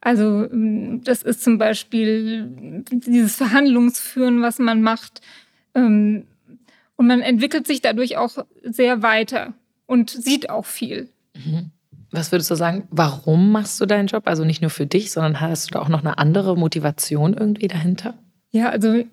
Also 0.00 0.46
das 0.52 1.24
ist 1.24 1.42
zum 1.42 1.58
Beispiel 1.58 2.84
dieses 2.92 3.34
Verhandlungsführen, 3.34 4.40
was 4.40 4.60
man 4.60 4.82
macht. 4.82 5.20
Und 6.98 7.06
man 7.06 7.20
entwickelt 7.20 7.66
sich 7.66 7.80
dadurch 7.80 8.16
auch 8.16 8.44
sehr 8.64 9.02
weiter 9.02 9.54
und 9.86 10.10
sieht 10.10 10.50
auch 10.50 10.66
viel. 10.66 11.08
Mhm. 11.34 11.70
Was 12.10 12.32
würdest 12.32 12.50
du 12.50 12.56
sagen, 12.56 12.88
warum 12.90 13.52
machst 13.52 13.80
du 13.80 13.86
deinen 13.86 14.08
Job? 14.08 14.24
Also 14.26 14.44
nicht 14.44 14.62
nur 14.62 14.70
für 14.70 14.86
dich, 14.86 15.12
sondern 15.12 15.40
hast 15.40 15.68
du 15.68 15.74
da 15.74 15.80
auch 15.80 15.88
noch 15.88 16.00
eine 16.00 16.18
andere 16.18 16.56
Motivation 16.56 17.34
irgendwie 17.34 17.68
dahinter? 17.68 18.14
Ja, 18.50 18.70
also 18.70 19.04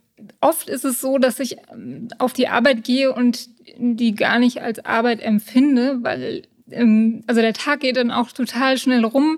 oft 0.42 0.68
ist 0.68 0.84
es 0.84 1.00
so, 1.00 1.20
dass 1.20 1.39
ich 1.39 1.58
ähm, 1.72 2.08
auf 2.18 2.34
die 2.34 2.48
Arbeit 2.48 2.84
gehe 2.84 3.13
und 3.13 3.50
die 3.77 4.15
gar 4.15 4.39
nicht 4.39 4.63
als 4.63 4.84
Arbeit 4.84 5.22
empfinde, 5.22 6.00
weil 6.01 6.44
ähm, 6.72 7.24
also 7.27 7.42
der 7.42 7.54
Tag 7.54 7.82
geht 7.82 7.98
dann 7.98 8.10
auch 8.10 8.32
total 8.32 8.80
schnell 8.80 9.06
rum 9.06 9.38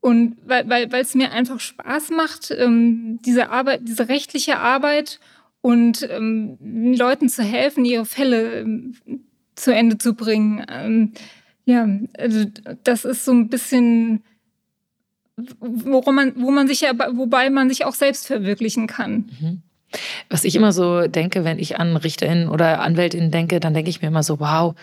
und 0.00 0.36
weil 0.44 0.68
weil 0.68 0.92
weil 0.92 1.02
es 1.02 1.16
mir 1.16 1.32
einfach 1.32 1.58
Spaß 1.58 2.10
macht, 2.10 2.52
ähm, 2.52 3.18
diese 3.24 3.50
Arbeit, 3.50 3.80
diese 3.88 4.08
rechtliche 4.08 4.58
Arbeit 4.58 5.18
und 5.62 6.06
ähm, 6.10 6.58
Leuten 6.94 7.28
zu 7.30 7.42
helfen, 7.42 7.84
ihre 7.86 8.04
Fälle 8.04 8.60
ähm, 8.60 8.94
zu 9.54 9.74
Ende 9.74 9.96
zu 9.96 10.14
bringen. 10.14 10.64
Ähm, 10.68 11.12
ja, 11.64 11.88
also 12.18 12.44
das 12.84 13.04
ist 13.04 13.24
so 13.24 13.32
ein 13.32 13.48
bisschen, 13.48 14.22
worum 15.60 16.16
man, 16.16 16.32
wo 16.36 16.50
man 16.50 16.66
sich 16.66 16.82
ja, 16.82 16.92
wobei 17.14 17.48
man 17.48 17.68
sich 17.68 17.84
auch 17.84 17.94
selbst 17.94 18.26
verwirklichen 18.26 18.86
kann. 18.88 19.30
Mhm. 19.40 19.62
Was 20.28 20.44
ich 20.44 20.56
immer 20.56 20.72
so 20.72 21.06
denke, 21.06 21.44
wenn 21.44 21.58
ich 21.58 21.78
an 21.78 21.96
RichterInnen 21.96 22.48
oder 22.48 22.80
AnwältInnen 22.80 23.30
denke, 23.30 23.60
dann 23.60 23.74
denke 23.74 23.90
ich 23.90 24.02
mir 24.02 24.08
immer 24.08 24.22
so, 24.22 24.40
wow, 24.40 24.74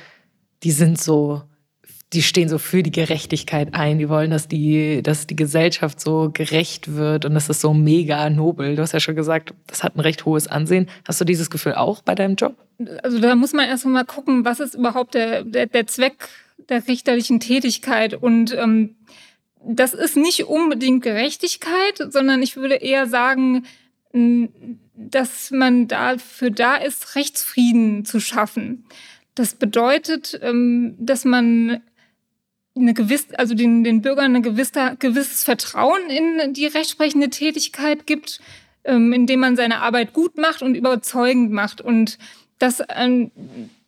die 0.64 0.72
sind 0.72 1.02
so 1.02 1.42
die 2.14 2.24
stehen 2.24 2.50
so 2.50 2.58
für 2.58 2.82
die 2.82 2.92
Gerechtigkeit 2.92 3.74
ein. 3.74 4.00
Die 4.00 4.10
wollen, 4.10 4.32
dass 4.32 4.48
die, 4.48 5.04
dass 5.04 5.28
die 5.28 5.36
Gesellschaft 5.36 6.00
so 6.02 6.32
gerecht 6.34 6.96
wird 6.96 7.26
und 7.26 7.36
das 7.36 7.50
ist 7.50 7.62
so 7.62 7.74
mega 7.74 8.30
nobel. 8.30 8.76
Du 8.76 8.82
hast 8.82 8.94
ja 8.94 9.00
schon 9.00 9.16
gesagt, 9.16 9.54
das 9.68 9.84
hat 9.84 9.96
ein 9.96 10.00
recht 10.00 10.26
hohes 10.26 10.48
Ansehen. 10.48 10.90
Hast 11.08 11.22
du 11.22 11.26
dieses 11.26 11.50
Gefühl 11.50 11.76
auch 11.76 12.02
bei 12.02 12.16
deinem 12.16 12.36
Job? 12.36 12.56
Also 13.04 13.20
da 13.20 13.36
muss 13.36 13.54
man 13.54 13.68
erst 13.68 13.86
mal 13.86 14.06
gucken, 14.06 14.44
was 14.44 14.60
ist 14.60 14.74
überhaupt 14.74 15.14
der, 15.14 15.44
der, 15.44 15.68
der 15.68 15.86
Zweck 15.86 16.30
der 16.68 16.88
richterlichen 16.88 17.40
Tätigkeit 17.40 18.14
und 18.14 18.56
ähm, 18.56 18.96
das 19.62 19.94
ist 19.94 20.16
nicht 20.16 20.46
unbedingt 20.46 21.04
Gerechtigkeit, 21.04 21.98
sondern 22.10 22.42
ich 22.42 22.56
würde 22.56 22.76
eher 22.76 23.08
sagen, 23.08 23.66
dass 24.96 25.52
man 25.52 25.88
dafür 25.88 26.50
da 26.50 26.76
ist, 26.76 27.16
Rechtsfrieden 27.16 28.06
zu 28.06 28.20
schaffen. 28.20 28.86
Das 29.36 29.56
bedeutet, 29.56 30.40
ähm, 30.42 30.96
dass 30.98 31.26
man 31.26 31.82
eine 32.76 32.94
gewisse, 32.94 33.38
also 33.38 33.56
den, 33.56 33.84
den 33.84 34.02
Bürgern 34.02 34.36
ein 34.36 34.44
gewisser, 34.44 34.96
gewisses 34.98 35.44
Vertrauen 35.44 36.10
in 36.10 36.54
die 36.54 36.68
rechtsprechende 36.68 37.30
Tätigkeit 37.30 38.06
gibt, 38.08 38.40
ähm, 38.84 39.14
indem 39.14 39.42
man 39.42 39.56
seine 39.56 39.82
Arbeit 39.82 40.14
gut 40.14 40.38
macht 40.38 40.62
und 40.62 40.76
überzeugend 40.76 41.52
macht 41.52 41.82
und 41.82 42.18
dass 42.58 42.82
ähm, 42.96 43.32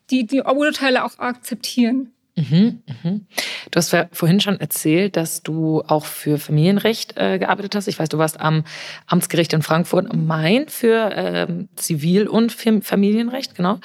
die, 0.09 0.25
die 0.25 0.41
Urteile 0.41 1.05
auch 1.05 1.19
akzeptieren. 1.19 2.11
Mhm, 2.35 2.81
mhm. 3.03 3.25
Du 3.69 3.77
hast 3.77 3.95
vorhin 4.13 4.39
schon 4.39 4.59
erzählt, 4.59 5.17
dass 5.17 5.43
du 5.43 5.81
auch 5.85 6.05
für 6.05 6.37
Familienrecht 6.37 7.17
äh, 7.17 7.39
gearbeitet 7.39 7.75
hast. 7.75 7.87
Ich 7.87 7.99
weiß, 7.99 8.09
du 8.09 8.17
warst 8.17 8.39
am 8.39 8.63
Amtsgericht 9.05 9.51
in 9.53 9.61
Frankfurt 9.61 10.09
am 10.09 10.25
Main 10.25 10.67
für 10.69 11.11
ähm, 11.13 11.67
Zivil- 11.75 12.27
und 12.27 12.51
Familienrecht, 12.51 13.55
genau 13.55 13.79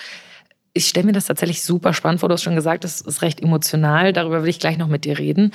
ich 0.76 0.86
stelle 0.86 1.06
mir 1.06 1.12
das 1.12 1.26
tatsächlich 1.26 1.62
super 1.62 1.92
spannend 1.94 2.20
vor. 2.20 2.28
Du 2.28 2.34
hast 2.34 2.42
schon 2.42 2.54
gesagt, 2.54 2.84
es 2.84 3.00
ist 3.00 3.22
recht 3.22 3.40
emotional. 3.40 4.12
Darüber 4.12 4.42
will 4.42 4.50
ich 4.50 4.60
gleich 4.60 4.76
noch 4.76 4.88
mit 4.88 5.04
dir 5.04 5.18
reden. 5.18 5.52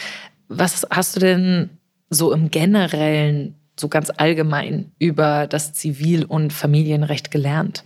Was 0.48 0.86
hast 0.90 1.16
du 1.16 1.20
denn 1.20 1.70
so 2.10 2.34
im 2.34 2.50
Generellen, 2.52 3.56
so 3.80 3.88
ganz 3.88 4.12
allgemein 4.16 4.92
über 5.00 5.48
das 5.48 5.74
Zivil- 5.74 6.26
und 6.26 6.52
Familienrecht 6.52 7.32
gelernt? 7.32 7.84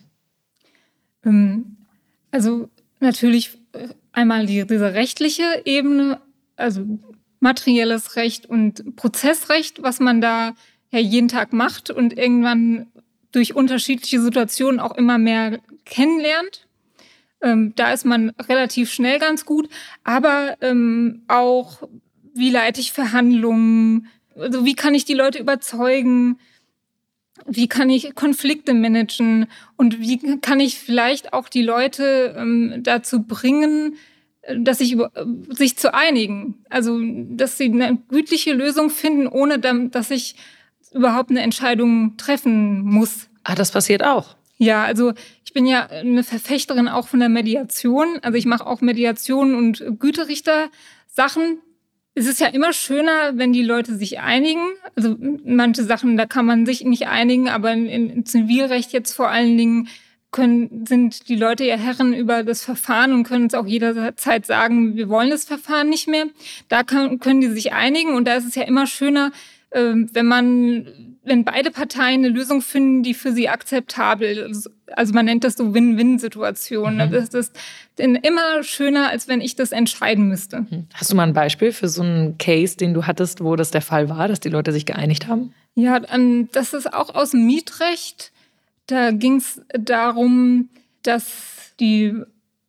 Ähm, 1.25 1.77
also 2.31 2.69
natürlich 2.99 3.51
äh, 3.73 3.89
einmal 4.13 4.45
die, 4.45 4.65
diese 4.65 4.93
rechtliche 4.93 5.43
Ebene, 5.65 6.19
also 6.55 6.85
materielles 7.39 8.15
Recht 8.15 8.45
und 8.45 8.95
Prozessrecht, 8.95 9.83
was 9.83 9.99
man 9.99 10.21
da 10.21 10.53
ja 10.91 10.99
jeden 10.99 11.27
Tag 11.27 11.53
macht 11.53 11.91
und 11.91 12.17
irgendwann 12.17 12.87
durch 13.31 13.53
unterschiedliche 13.53 14.21
Situationen 14.21 14.79
auch 14.79 14.95
immer 14.95 15.17
mehr 15.17 15.59
kennenlernt. 15.83 16.64
Ähm, 17.45 17.73
da 17.75 17.93
ist 17.93 18.05
man 18.05 18.31
relativ 18.49 18.91
schnell 18.91 19.19
ganz 19.19 19.45
gut, 19.45 19.69
aber 20.03 20.57
ähm, 20.61 21.21
auch, 21.27 21.87
wie 22.33 22.49
leite 22.49 22.81
ich 22.81 22.91
Verhandlungen, 22.91 24.07
also 24.35 24.65
wie 24.65 24.75
kann 24.75 24.95
ich 24.95 25.05
die 25.05 25.13
Leute 25.13 25.39
überzeugen, 25.39 26.39
wie 27.45 27.67
kann 27.67 27.91
ich 27.91 28.15
Konflikte 28.15 28.73
managen 28.73 29.45
und 29.77 29.99
wie 29.99 30.39
kann 30.39 30.59
ich 30.59 30.79
vielleicht 30.79 31.33
auch 31.33 31.47
die 31.47 31.61
Leute 31.61 32.35
ähm, 32.35 32.79
dazu 32.81 33.21
bringen, 33.21 33.95
dass 34.57 34.79
sich, 34.79 34.97
sich 35.49 35.77
zu 35.77 35.93
einigen. 35.93 36.65
Also, 36.69 36.99
dass 37.29 37.57
sie 37.57 37.65
eine 37.65 37.99
gütliche 38.09 38.53
Lösung 38.53 38.89
finden, 38.89 39.27
ohne 39.27 39.59
dass 39.59 40.09
ich 40.09 40.35
überhaupt 40.91 41.29
eine 41.29 41.41
Entscheidung 41.41 42.17
treffen 42.17 42.81
muss. 42.81 43.27
Ah, 43.43 43.55
das 43.55 43.71
passiert 43.71 44.03
auch. 44.03 44.35
Ja, 44.57 44.83
also 44.83 45.13
ich 45.43 45.53
bin 45.53 45.65
ja 45.65 45.87
eine 45.87 46.23
Verfechterin 46.23 46.87
auch 46.87 47.07
von 47.07 47.19
der 47.19 47.29
Mediation. 47.29 48.19
Also 48.21 48.37
ich 48.37 48.45
mache 48.45 48.65
auch 48.65 48.81
Mediation 48.81 49.55
und 49.55 49.83
Güterichter-Sachen. 49.99 51.59
Es 52.13 52.27
ist 52.27 52.39
ja 52.39 52.47
immer 52.47 52.71
schöner, 52.71 53.33
wenn 53.33 53.51
die 53.51 53.63
Leute 53.63 53.95
sich 53.95 54.19
einigen. 54.19 54.65
Also 54.95 55.17
manche 55.43 55.83
Sachen, 55.83 56.15
da 56.15 56.25
kann 56.25 56.45
man 56.45 56.65
sich 56.65 56.85
nicht 56.85 57.07
einigen, 57.07 57.49
aber 57.49 57.73
in 57.73 58.25
Zivilrecht 58.25 58.93
jetzt 58.93 59.13
vor 59.13 59.29
allen 59.29 59.57
Dingen 59.57 59.89
können, 60.35 60.85
sind 60.85 61.29
die 61.29 61.35
Leute 61.35 61.65
ja 61.65 61.77
Herren 61.77 62.13
über 62.13 62.43
das 62.43 62.63
Verfahren 62.63 63.13
und 63.13 63.23
können 63.23 63.45
uns 63.45 63.53
auch 63.53 63.65
jederzeit 63.65 64.45
sagen, 64.45 64.95
wir 64.95 65.07
wollen 65.09 65.29
das 65.29 65.45
Verfahren 65.45 65.89
nicht 65.89 66.07
mehr. 66.07 66.25
Da 66.67 66.83
kann, 66.83 67.19
können 67.19 67.41
die 67.41 67.47
sich 67.47 67.73
einigen 67.73 68.13
und 68.13 68.25
da 68.27 68.35
ist 68.35 68.45
es 68.45 68.55
ja 68.55 68.63
immer 68.63 68.85
schöner, 68.85 69.31
wenn 69.75 70.25
man 70.25 71.15
wenn 71.25 71.43
beide 71.43 71.71
Parteien 71.71 72.23
eine 72.23 72.29
Lösung 72.29 72.61
finden, 72.61 73.01
die 73.01 73.15
für 73.15 73.31
sie 73.31 73.49
akzeptabel 73.49 74.37
ist. 74.37 74.69
Also 74.95 75.13
man 75.13 75.25
nennt 75.25 75.43
das 75.43 75.55
so 75.55 75.73
Win-Win-Situationen. 75.73 77.09
Mhm. 77.09 77.11
Das 77.11 77.29
ist 77.29 77.57
immer 77.97 78.61
schöner, 78.61 79.09
als 79.09 79.27
wenn 79.27 79.41
ich 79.41 79.55
das 79.55 79.71
entscheiden 79.71 80.29
müsste. 80.29 80.61
Mhm. 80.61 80.87
Hast 80.93 81.11
du 81.11 81.15
mal 81.15 81.23
ein 81.23 81.33
Beispiel 81.33 81.71
für 81.71 81.87
so 81.87 82.03
einen 82.03 82.37
Case, 82.37 82.77
den 82.77 82.93
du 82.93 83.07
hattest, 83.07 83.43
wo 83.43 83.55
das 83.55 83.71
der 83.71 83.81
Fall 83.81 84.07
war, 84.07 84.27
dass 84.27 84.39
die 84.39 84.49
Leute 84.49 84.71
sich 84.71 84.85
geeinigt 84.85 85.27
haben? 85.27 85.51
Ja, 85.73 85.99
das 86.51 86.73
ist 86.73 86.93
auch 86.93 87.15
aus 87.15 87.31
dem 87.31 87.47
Mietrecht. 87.47 88.31
Da 88.85 89.09
ging 89.09 89.37
es 89.37 89.61
darum, 89.73 90.69
dass 91.01 91.73
die 91.79 92.13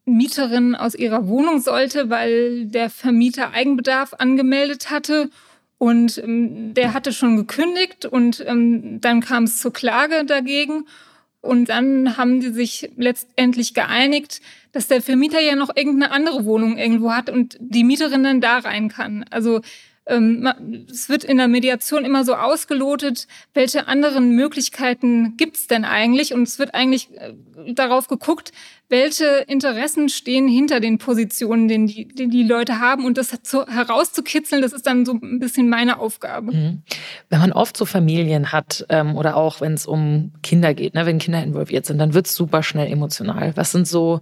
Mieterin 0.06 0.74
aus 0.74 0.94
ihrer 0.94 1.28
Wohnung 1.28 1.60
sollte, 1.60 2.08
weil 2.08 2.66
der 2.66 2.88
Vermieter 2.88 3.52
Eigenbedarf 3.52 4.14
angemeldet 4.14 4.90
hatte. 4.90 5.30
Und 5.78 6.18
ähm, 6.18 6.74
der 6.74 6.94
hatte 6.94 7.12
schon 7.12 7.36
gekündigt 7.36 8.06
und 8.06 8.42
ähm, 8.46 9.00
dann 9.00 9.20
kam 9.20 9.44
es 9.44 9.58
zur 9.58 9.72
Klage 9.72 10.24
dagegen. 10.24 10.86
Und 11.42 11.68
dann 11.68 12.16
haben 12.16 12.40
die 12.40 12.50
sich 12.50 12.90
letztendlich 12.96 13.72
geeinigt, 13.72 14.40
dass 14.72 14.88
der 14.88 15.00
Vermieter 15.00 15.40
ja 15.40 15.54
noch 15.54 15.70
irgendeine 15.74 16.12
andere 16.12 16.44
Wohnung 16.44 16.76
irgendwo 16.76 17.12
hat 17.12 17.30
und 17.30 17.56
die 17.60 17.84
Mieterin 17.84 18.24
dann 18.24 18.40
da 18.40 18.58
rein 18.58 18.88
kann. 18.88 19.24
Also 19.30 19.60
es 20.08 21.08
wird 21.08 21.24
in 21.24 21.36
der 21.36 21.48
Mediation 21.48 22.04
immer 22.04 22.24
so 22.24 22.36
ausgelotet, 22.36 23.26
welche 23.54 23.88
anderen 23.88 24.36
Möglichkeiten 24.36 25.36
gibt 25.36 25.56
es 25.56 25.66
denn 25.66 25.84
eigentlich? 25.84 26.32
Und 26.32 26.44
es 26.44 26.60
wird 26.60 26.74
eigentlich 26.74 27.08
äh, 27.16 27.32
darauf 27.74 28.06
geguckt, 28.06 28.52
welche 28.88 29.26
Interessen 29.48 30.08
stehen 30.08 30.46
hinter 30.46 30.78
den 30.78 30.98
Positionen, 30.98 31.66
die, 31.66 32.06
die, 32.06 32.28
die 32.28 32.44
Leute 32.44 32.78
haben. 32.78 33.04
Und 33.04 33.18
das 33.18 33.36
zu, 33.42 33.66
herauszukitzeln, 33.66 34.62
das 34.62 34.72
ist 34.72 34.86
dann 34.86 35.04
so 35.04 35.14
ein 35.14 35.40
bisschen 35.40 35.68
meine 35.68 35.98
Aufgabe. 35.98 36.52
Mhm. 36.52 36.82
Wenn 37.28 37.40
man 37.40 37.52
oft 37.52 37.76
so 37.76 37.84
Familien 37.84 38.52
hat 38.52 38.86
ähm, 38.88 39.16
oder 39.16 39.36
auch 39.36 39.60
wenn 39.60 39.74
es 39.74 39.86
um 39.86 40.30
Kinder 40.44 40.72
geht, 40.72 40.94
ne, 40.94 41.04
wenn 41.04 41.18
Kinder 41.18 41.42
involviert 41.42 41.84
sind, 41.84 41.98
dann 41.98 42.14
wird 42.14 42.26
es 42.26 42.36
super 42.36 42.62
schnell 42.62 42.92
emotional. 42.92 43.56
Was 43.56 43.72
sind 43.72 43.88
so, 43.88 44.20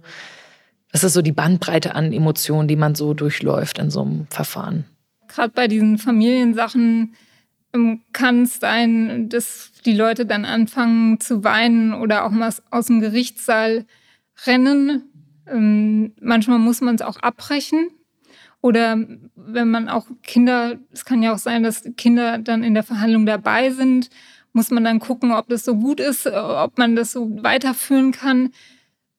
was 0.91 1.03
ist 1.03 1.13
so 1.13 1.21
die 1.21 1.31
Bandbreite 1.31 1.93
an 1.93 2.11
Emotionen, 2.11 2.67
die 2.67 2.75
man 2.75 2.95
so 2.95 3.13
durchläuft 3.13 3.77
in 3.77 3.91
so 3.91 4.01
einem 4.01 4.25
Verfahren? 4.31 4.85
Gerade 5.35 5.53
bei 5.53 5.67
diesen 5.67 5.97
Familiensachen 5.97 7.15
ähm, 7.73 8.01
kann 8.13 8.43
es 8.43 8.59
sein, 8.59 9.29
dass 9.29 9.71
die 9.85 9.93
Leute 9.93 10.25
dann 10.25 10.45
anfangen 10.45 11.19
zu 11.19 11.43
weinen 11.43 11.93
oder 11.93 12.25
auch 12.25 12.31
mal 12.31 12.53
aus 12.71 12.85
dem 12.87 13.01
Gerichtssaal 13.01 13.85
rennen. 14.45 15.03
Ähm, 15.47 16.13
manchmal 16.21 16.59
muss 16.59 16.81
man 16.81 16.95
es 16.95 17.01
auch 17.01 17.17
abbrechen. 17.17 17.89
Oder 18.61 18.97
wenn 19.35 19.69
man 19.69 19.89
auch 19.89 20.07
Kinder, 20.23 20.79
es 20.91 21.05
kann 21.05 21.21
ja 21.21 21.33
auch 21.33 21.37
sein, 21.37 21.61
dass 21.61 21.83
Kinder 21.97 22.39
dann 22.39 22.63
in 22.63 22.73
der 22.73 22.81
Verhandlung 22.81 23.27
dabei 23.27 23.69
sind, 23.69 24.09
muss 24.53 24.71
man 24.71 24.83
dann 24.83 24.99
gucken, 24.99 25.33
ob 25.33 25.49
das 25.49 25.65
so 25.65 25.75
gut 25.75 25.99
ist, 25.99 26.25
ob 26.25 26.77
man 26.77 26.95
das 26.95 27.11
so 27.11 27.43
weiterführen 27.43 28.11
kann. 28.11 28.51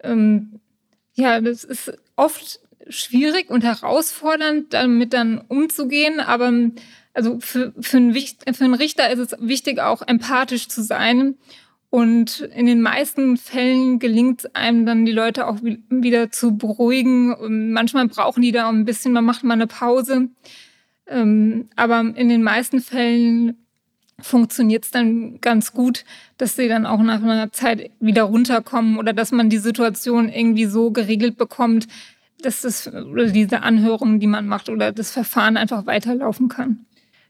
Ähm, 0.02 0.60
ja, 1.14 1.40
das 1.40 1.62
ist 1.62 1.92
oft 2.16 2.58
schwierig 2.88 3.50
und 3.50 3.64
herausfordernd, 3.64 4.72
damit 4.72 5.12
dann 5.12 5.40
umzugehen. 5.48 6.20
Aber 6.20 6.52
also 7.14 7.38
für, 7.40 7.72
für, 7.80 7.96
einen, 7.96 8.14
für 8.14 8.64
einen 8.64 8.74
Richter 8.74 9.10
ist 9.10 9.18
es 9.18 9.36
wichtig, 9.40 9.80
auch 9.80 10.02
empathisch 10.06 10.68
zu 10.68 10.82
sein. 10.82 11.36
Und 11.88 12.40
in 12.54 12.66
den 12.66 12.82
meisten 12.82 13.36
Fällen 13.36 13.98
gelingt 13.98 14.40
es 14.40 14.54
einem 14.54 14.84
dann, 14.84 15.06
die 15.06 15.12
Leute 15.12 15.46
auch 15.46 15.58
wieder 15.62 16.30
zu 16.30 16.56
beruhigen. 16.56 17.32
Und 17.32 17.72
manchmal 17.72 18.08
brauchen 18.08 18.42
die 18.42 18.52
da 18.52 18.66
auch 18.66 18.72
ein 18.72 18.84
bisschen, 18.84 19.12
man 19.12 19.24
macht 19.24 19.44
mal 19.44 19.54
eine 19.54 19.66
Pause. 19.66 20.28
Ähm, 21.06 21.68
aber 21.76 22.00
in 22.00 22.28
den 22.28 22.42
meisten 22.42 22.80
Fällen 22.80 23.56
funktioniert 24.20 24.84
es 24.84 24.90
dann 24.90 25.40
ganz 25.40 25.72
gut, 25.72 26.04
dass 26.38 26.56
sie 26.56 26.68
dann 26.68 26.86
auch 26.86 27.00
nach 27.00 27.22
einer 27.22 27.52
Zeit 27.52 27.90
wieder 28.00 28.24
runterkommen 28.24 28.98
oder 28.98 29.12
dass 29.12 29.30
man 29.30 29.50
die 29.50 29.58
Situation 29.58 30.28
irgendwie 30.28 30.64
so 30.66 30.90
geregelt 30.90 31.36
bekommt, 31.36 31.86
dass 32.42 32.62
das, 32.62 32.86
oder 32.88 33.26
diese 33.28 33.62
Anhörung, 33.62 34.20
die 34.20 34.26
man 34.26 34.46
macht, 34.46 34.68
oder 34.68 34.92
das 34.92 35.10
Verfahren 35.10 35.56
einfach 35.56 35.86
weiterlaufen 35.86 36.48
kann. 36.48 36.86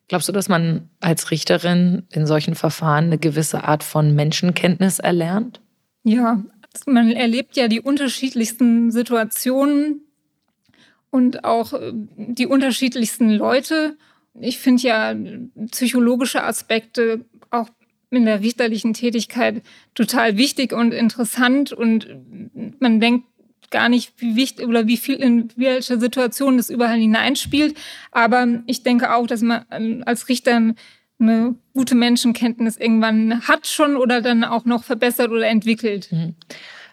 Glaubst 0.08 0.28
du, 0.28 0.32
dass 0.32 0.48
man 0.48 0.88
als 1.00 1.30
Richterin 1.30 2.04
in 2.12 2.26
solchen 2.26 2.54
Verfahren 2.54 3.06
eine 3.06 3.18
gewisse 3.18 3.64
Art 3.64 3.82
von 3.82 4.14
Menschenkenntnis 4.14 4.98
erlernt? 4.98 5.60
Ja, 6.04 6.42
man 6.86 7.10
erlebt 7.10 7.56
ja 7.56 7.68
die 7.68 7.80
unterschiedlichsten 7.80 8.92
Situationen 8.92 10.02
und 11.10 11.44
auch 11.44 11.72
äh, 11.72 11.92
die 11.94 12.46
unterschiedlichsten 12.46 13.30
Leute. 13.30 13.96
Ich 14.38 14.58
finde 14.58 14.82
ja 14.82 15.14
psychologische 15.70 16.44
Aspekte 16.44 17.24
auch 17.50 17.68
in 18.10 18.24
der 18.26 18.40
richterlichen 18.40 18.92
Tätigkeit 18.92 19.62
total 19.94 20.36
wichtig 20.36 20.72
und 20.72 20.92
interessant 20.92 21.72
und 21.72 22.08
man 22.78 23.00
denkt 23.00 23.26
gar 23.70 23.88
nicht, 23.88 24.12
wie 24.18 24.36
wichtig 24.36 24.66
oder 24.66 24.86
wie 24.86 24.96
viel 24.96 25.16
in 25.16 25.48
welche 25.56 25.98
Situation 25.98 26.56
das 26.56 26.70
überall 26.70 26.98
hineinspielt. 26.98 27.76
Aber 28.12 28.46
ich 28.66 28.82
denke 28.82 29.14
auch, 29.14 29.26
dass 29.26 29.42
man 29.42 29.64
ähm, 29.70 30.02
als 30.06 30.28
Richter 30.28 30.74
eine 31.18 31.54
gute 31.72 31.94
Menschenkenntnis 31.94 32.76
irgendwann 32.76 33.46
hat 33.46 33.66
schon 33.66 33.96
oder 33.96 34.20
dann 34.20 34.44
auch 34.44 34.64
noch 34.64 34.84
verbessert 34.84 35.30
oder 35.30 35.46
entwickelt. 35.46 36.12
Mhm. 36.12 36.34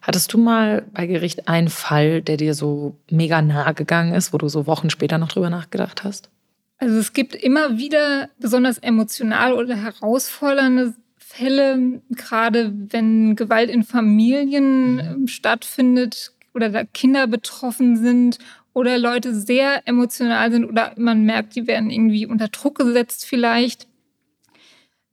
Hattest 0.01 0.33
du 0.33 0.38
mal 0.38 0.86
bei 0.91 1.07
Gericht 1.07 1.47
einen 1.47 1.69
Fall, 1.69 2.21
der 2.21 2.38
dir 2.38 2.53
so 2.53 2.97
mega 3.09 3.41
nahe 3.41 3.73
gegangen 3.73 4.13
ist, 4.13 4.33
wo 4.33 4.38
du 4.38 4.49
so 4.49 4.67
Wochen 4.67 4.89
später 4.89 5.17
noch 5.17 5.29
drüber 5.29 5.49
nachgedacht 5.49 6.03
hast? 6.03 6.29
Also 6.77 6.97
es 6.97 7.13
gibt 7.13 7.36
immer 7.36 7.77
wieder 7.77 8.29
besonders 8.39 8.77
emotional 8.77 9.53
oder 9.53 9.75
herausfordernde 9.75 10.93
Fälle, 11.17 12.01
gerade 12.09 12.73
wenn 12.89 13.36
Gewalt 13.36 13.69
in 13.69 13.83
Familien 13.83 14.95
mhm. 15.21 15.27
stattfindet, 15.27 16.33
oder 16.53 16.69
da 16.69 16.83
Kinder 16.83 17.27
betroffen 17.27 17.97
sind 17.97 18.39
oder 18.73 18.97
Leute 18.97 19.35
sehr 19.35 19.87
emotional 19.87 20.51
sind 20.51 20.65
oder 20.65 20.93
man 20.97 21.23
merkt, 21.23 21.55
die 21.55 21.67
werden 21.67 21.89
irgendwie 21.89 22.25
unter 22.25 22.47
Druck 22.47 22.77
gesetzt 22.77 23.25
vielleicht. 23.25 23.87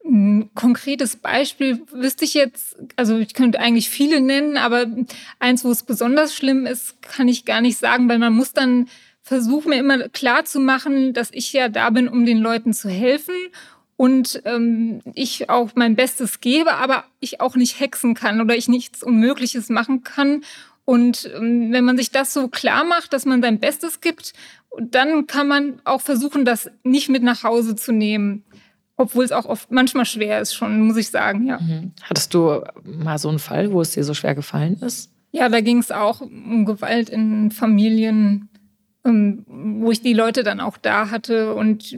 Ein 0.03 0.51
konkretes 0.55 1.17
Beispiel 1.17 1.83
wüsste 1.93 2.25
ich 2.25 2.33
jetzt, 2.33 2.77
also 2.97 3.19
ich 3.19 3.35
könnte 3.35 3.61
eigentlich 3.61 3.91
viele 3.91 4.21
nennen, 4.23 4.57
aber 4.57 4.87
eins, 5.39 5.63
wo 5.63 5.71
es 5.71 5.83
besonders 5.83 6.35
schlimm 6.35 6.65
ist, 6.65 7.03
kann 7.03 7.29
ich 7.29 7.45
gar 7.45 7.61
nicht 7.61 7.79
sagen, 7.79 8.09
weil 8.09 8.19
man 8.19 8.33
muss 8.33 8.55
dann 8.55 8.89
versuchen, 9.21 9.71
mir 9.71 9.79
immer 9.79 10.09
klar 10.09 10.47
zu 10.47 10.59
machen, 10.59 11.13
dass 11.13 11.31
ich 11.33 11.53
ja 11.53 11.69
da 11.69 11.91
bin, 11.91 12.09
um 12.09 12.25
den 12.25 12.39
Leuten 12.39 12.73
zu 12.73 12.89
helfen 12.89 13.35
und 14.01 14.41
ähm, 14.47 15.03
ich 15.15 15.51
auch 15.51 15.73
mein 15.75 15.95
Bestes 15.95 16.41
gebe, 16.41 16.73
aber 16.73 17.05
ich 17.21 17.43
auch 17.43 17.55
nicht 17.55 17.79
hexen 17.79 18.15
kann 18.15 18.41
oder 18.41 18.57
ich 18.57 18.67
nichts 18.67 19.03
Unmögliches 19.03 19.69
machen 19.69 20.03
kann. 20.03 20.43
Und 20.85 21.31
ähm, 21.37 21.73
wenn 21.73 21.85
man 21.85 21.97
sich 21.97 22.11
das 22.11 22.33
so 22.33 22.49
klar 22.49 22.85
macht, 22.85 23.13
dass 23.13 23.27
man 23.27 23.43
sein 23.43 23.61
Bestes 23.61 24.01
gibt, 24.01 24.33
dann 24.79 25.27
kann 25.27 25.49
man 25.49 25.81
auch 25.85 26.01
versuchen, 26.01 26.45
das 26.45 26.71
nicht 26.83 27.09
mit 27.09 27.23
nach 27.23 27.43
Hause 27.43 27.77
zu 27.77 27.93
nehmen. 27.93 28.45
Obwohl 28.97 29.25
es 29.25 29.33
auch 29.33 29.47
oft 29.47 29.71
manchmal 29.71 30.05
schwer 30.05 30.41
ist, 30.41 30.55
schon, 30.55 30.83
muss 30.83 30.97
ich 30.97 31.09
sagen, 31.09 31.47
ja. 31.47 31.59
Mhm. 31.59 31.93
Hattest 32.03 32.35
du 32.35 32.63
mal 32.85 33.19
so 33.19 33.29
einen 33.29 33.39
Fall, 33.39 33.73
wo 33.73 33.81
es 33.81 33.93
dir 33.93 34.05
so 34.05 34.15
schwer 34.15 34.35
gefallen 34.35 34.75
ist? 34.83 35.11
Ja, 35.33 35.49
da 35.49 35.61
ging 35.61 35.79
es 35.79 35.91
auch 35.91 36.21
um 36.21 36.65
Gewalt 36.67 37.09
in 37.09 37.51
Familien, 37.51 38.49
ähm, 39.05 39.45
wo 39.47 39.91
ich 39.91 40.03
die 40.03 40.13
Leute 40.13 40.43
dann 40.43 40.61
auch 40.61 40.77
da 40.77 41.11
hatte 41.11 41.55
und 41.55 41.97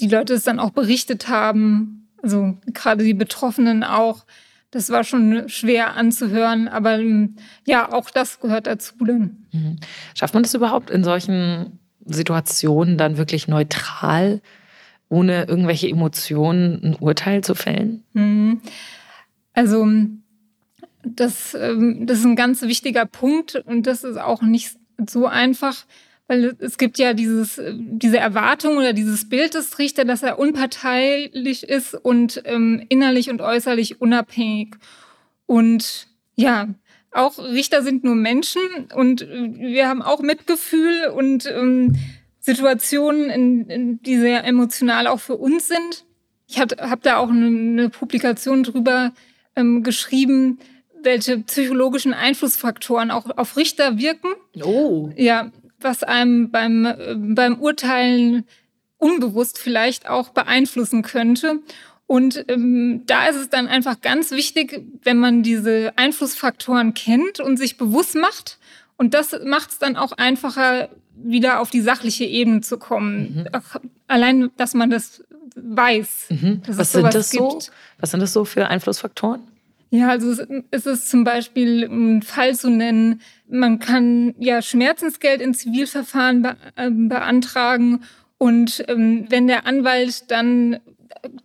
die 0.00 0.08
Leute 0.08 0.34
es 0.34 0.44
dann 0.44 0.60
auch 0.60 0.70
berichtet 0.70 1.28
haben. 1.28 2.08
Also 2.22 2.56
gerade 2.72 3.04
die 3.04 3.14
Betroffenen 3.14 3.84
auch 3.84 4.24
das 4.70 4.90
war 4.90 5.04
schon 5.04 5.48
schwer 5.48 5.96
anzuhören, 5.96 6.68
aber 6.68 6.98
ähm, 6.98 7.36
ja, 7.66 7.90
auch 7.92 8.10
das 8.10 8.40
gehört 8.40 8.66
dazu. 8.66 8.94
Dann. 9.00 9.46
Mhm. 9.52 9.76
Schafft 10.14 10.34
man 10.34 10.42
das 10.42 10.54
überhaupt 10.54 10.90
in 10.90 11.04
solchen 11.04 11.78
Situationen 12.04 12.98
dann 12.98 13.16
wirklich 13.16 13.48
neutral, 13.48 14.40
ohne 15.08 15.44
irgendwelche 15.44 15.88
Emotionen 15.88 16.80
ein 16.82 16.96
Urteil 16.96 17.42
zu 17.42 17.54
fällen? 17.54 18.04
Mhm. 18.12 18.60
Also 19.54 19.86
das, 21.02 21.54
ähm, 21.54 22.06
das 22.06 22.18
ist 22.18 22.24
ein 22.24 22.36
ganz 22.36 22.62
wichtiger 22.62 23.06
Punkt 23.06 23.56
und 23.56 23.86
das 23.86 24.04
ist 24.04 24.18
auch 24.18 24.42
nicht 24.42 24.76
so 25.08 25.26
einfach. 25.26 25.86
Weil 26.28 26.54
es 26.58 26.76
gibt 26.76 26.98
ja 26.98 27.14
dieses, 27.14 27.60
diese 27.74 28.18
Erwartung 28.18 28.76
oder 28.76 28.92
dieses 28.92 29.28
Bild 29.28 29.54
des 29.54 29.78
Richters, 29.78 30.06
dass 30.06 30.22
er 30.22 30.38
unparteilich 30.38 31.62
ist 31.66 31.94
und 31.94 32.42
ähm, 32.44 32.84
innerlich 32.90 33.30
und 33.30 33.40
äußerlich 33.40 34.02
unabhängig. 34.02 34.76
Und 35.46 36.06
ja, 36.36 36.68
auch 37.12 37.38
Richter 37.38 37.82
sind 37.82 38.04
nur 38.04 38.14
Menschen 38.14 38.60
und 38.94 39.22
äh, 39.22 39.54
wir 39.54 39.88
haben 39.88 40.02
auch 40.02 40.20
Mitgefühl 40.20 41.06
und 41.06 41.46
ähm, 41.46 41.96
Situationen, 42.40 43.30
in, 43.30 43.66
in, 43.70 44.02
die 44.02 44.18
sehr 44.18 44.44
emotional 44.44 45.06
auch 45.06 45.20
für 45.20 45.36
uns 45.36 45.68
sind. 45.68 46.04
Ich 46.46 46.60
habe 46.60 46.76
hab 46.78 47.02
da 47.02 47.16
auch 47.16 47.30
eine, 47.30 47.46
eine 47.46 47.88
Publikation 47.88 48.62
drüber 48.62 49.12
ähm, 49.56 49.82
geschrieben, 49.82 50.58
welche 51.02 51.38
psychologischen 51.40 52.12
Einflussfaktoren 52.12 53.10
auch 53.10 53.36
auf 53.36 53.56
Richter 53.56 53.98
wirken. 53.98 54.28
Oh. 54.62 55.10
Ja, 55.16 55.50
was 55.80 56.02
einem 56.02 56.50
beim, 56.50 57.34
beim 57.34 57.58
Urteilen 57.60 58.44
unbewusst 58.98 59.58
vielleicht 59.58 60.08
auch 60.08 60.30
beeinflussen 60.30 61.02
könnte. 61.02 61.60
Und 62.06 62.44
ähm, 62.48 63.02
da 63.06 63.26
ist 63.26 63.36
es 63.36 63.50
dann 63.50 63.68
einfach 63.68 64.00
ganz 64.00 64.30
wichtig, 64.30 64.82
wenn 65.02 65.18
man 65.18 65.42
diese 65.42 65.92
Einflussfaktoren 65.96 66.94
kennt 66.94 67.38
und 67.38 67.58
sich 67.58 67.76
bewusst 67.76 68.14
macht. 68.14 68.58
Und 68.96 69.14
das 69.14 69.38
macht 69.44 69.70
es 69.70 69.78
dann 69.78 69.96
auch 69.96 70.12
einfacher, 70.12 70.88
wieder 71.14 71.60
auf 71.60 71.70
die 71.70 71.80
sachliche 71.80 72.24
Ebene 72.24 72.60
zu 72.60 72.78
kommen. 72.78 73.46
Mhm. 73.52 73.80
Allein, 74.06 74.50
dass 74.56 74.74
man 74.74 74.90
das 74.90 75.22
weiß. 75.54 76.26
Mhm. 76.30 76.62
Dass 76.66 76.78
Was, 76.78 76.92
sind 76.92 77.14
das 77.14 77.30
so? 77.30 77.58
Was 77.98 78.10
sind 78.10 78.20
das 78.20 78.32
so 78.32 78.44
für 78.44 78.68
Einflussfaktoren? 78.68 79.42
Ja, 79.90 80.08
also 80.08 80.44
es 80.70 80.86
ist 80.86 81.08
zum 81.08 81.24
Beispiel 81.24 81.84
ein 81.84 82.22
Fall 82.22 82.54
zu 82.54 82.68
nennen, 82.68 83.22
man 83.48 83.78
kann 83.78 84.34
ja 84.38 84.60
Schmerzensgeld 84.60 85.40
in 85.40 85.54
Zivilverfahren 85.54 86.42
be 86.42 86.56
äh, 86.76 86.90
beantragen 86.90 88.02
und 88.36 88.84
ähm, 88.88 89.26
wenn 89.30 89.46
der 89.46 89.66
Anwalt 89.66 90.30
dann 90.30 90.78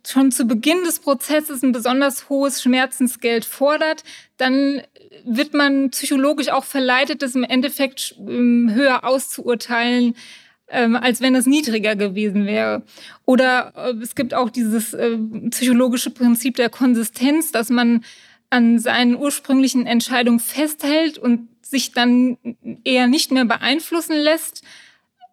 schon 0.06 0.30
zu 0.30 0.46
Beginn 0.46 0.84
des 0.84 1.00
Prozesses 1.00 1.62
ein 1.62 1.72
besonders 1.72 2.28
hohes 2.28 2.62
Schmerzensgeld 2.62 3.44
fordert, 3.44 4.04
dann 4.36 4.82
wird 5.24 5.54
man 5.54 5.90
psychologisch 5.90 6.48
auch 6.48 6.64
verleitet, 6.64 7.22
das 7.22 7.34
im 7.34 7.44
Endeffekt 7.44 8.14
ähm, 8.18 8.70
höher 8.72 9.04
auszuurteilen, 9.04 10.14
ähm, 10.68 10.96
als 10.96 11.20
wenn 11.20 11.34
es 11.34 11.46
niedriger 11.46 11.96
gewesen 11.96 12.46
wäre. 12.46 12.82
Oder 13.24 13.72
äh, 13.76 14.02
es 14.02 14.14
gibt 14.14 14.34
auch 14.34 14.50
dieses 14.50 14.94
äh, 14.94 15.16
psychologische 15.50 16.10
Prinzip 16.10 16.56
der 16.56 16.70
Konsistenz, 16.70 17.52
dass 17.52 17.70
man 17.70 18.04
an 18.54 18.78
seinen 18.78 19.16
ursprünglichen 19.16 19.84
Entscheidungen 19.84 20.38
festhält 20.38 21.18
und 21.18 21.48
sich 21.60 21.90
dann 21.90 22.38
eher 22.84 23.08
nicht 23.08 23.32
mehr 23.32 23.44
beeinflussen 23.44 24.16
lässt. 24.16 24.62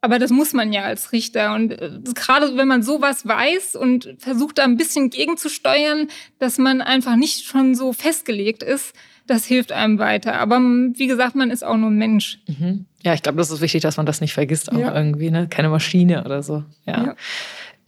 Aber 0.03 0.17
das 0.17 0.31
muss 0.31 0.53
man 0.53 0.73
ja 0.73 0.81
als 0.81 1.11
Richter. 1.11 1.53
Und 1.53 1.73
äh, 1.73 1.99
gerade 2.15 2.57
wenn 2.57 2.67
man 2.67 2.81
sowas 2.81 3.27
weiß 3.27 3.75
und 3.75 4.15
versucht 4.17 4.57
da 4.57 4.63
ein 4.63 4.75
bisschen 4.75 5.11
gegenzusteuern, 5.11 6.07
dass 6.39 6.57
man 6.57 6.81
einfach 6.81 7.15
nicht 7.15 7.45
schon 7.45 7.75
so 7.75 7.93
festgelegt 7.93 8.63
ist, 8.63 8.95
das 9.27 9.45
hilft 9.45 9.71
einem 9.71 9.99
weiter. 9.99 10.39
Aber 10.39 10.59
wie 10.59 11.05
gesagt, 11.05 11.35
man 11.35 11.51
ist 11.51 11.63
auch 11.63 11.77
nur 11.77 11.91
Mensch. 11.91 12.39
Mhm. 12.47 12.85
Ja, 13.03 13.13
ich 13.13 13.21
glaube, 13.21 13.37
das 13.37 13.51
ist 13.51 13.61
wichtig, 13.61 13.83
dass 13.83 13.97
man 13.97 14.07
das 14.07 14.19
nicht 14.19 14.33
vergisst, 14.33 14.71
auch 14.71 14.79
ja. 14.79 14.95
irgendwie, 14.95 15.29
ne? 15.29 15.47
Keine 15.47 15.69
Maschine 15.69 16.25
oder 16.25 16.41
so. 16.41 16.63
ja. 16.87 17.05
ja. 17.05 17.15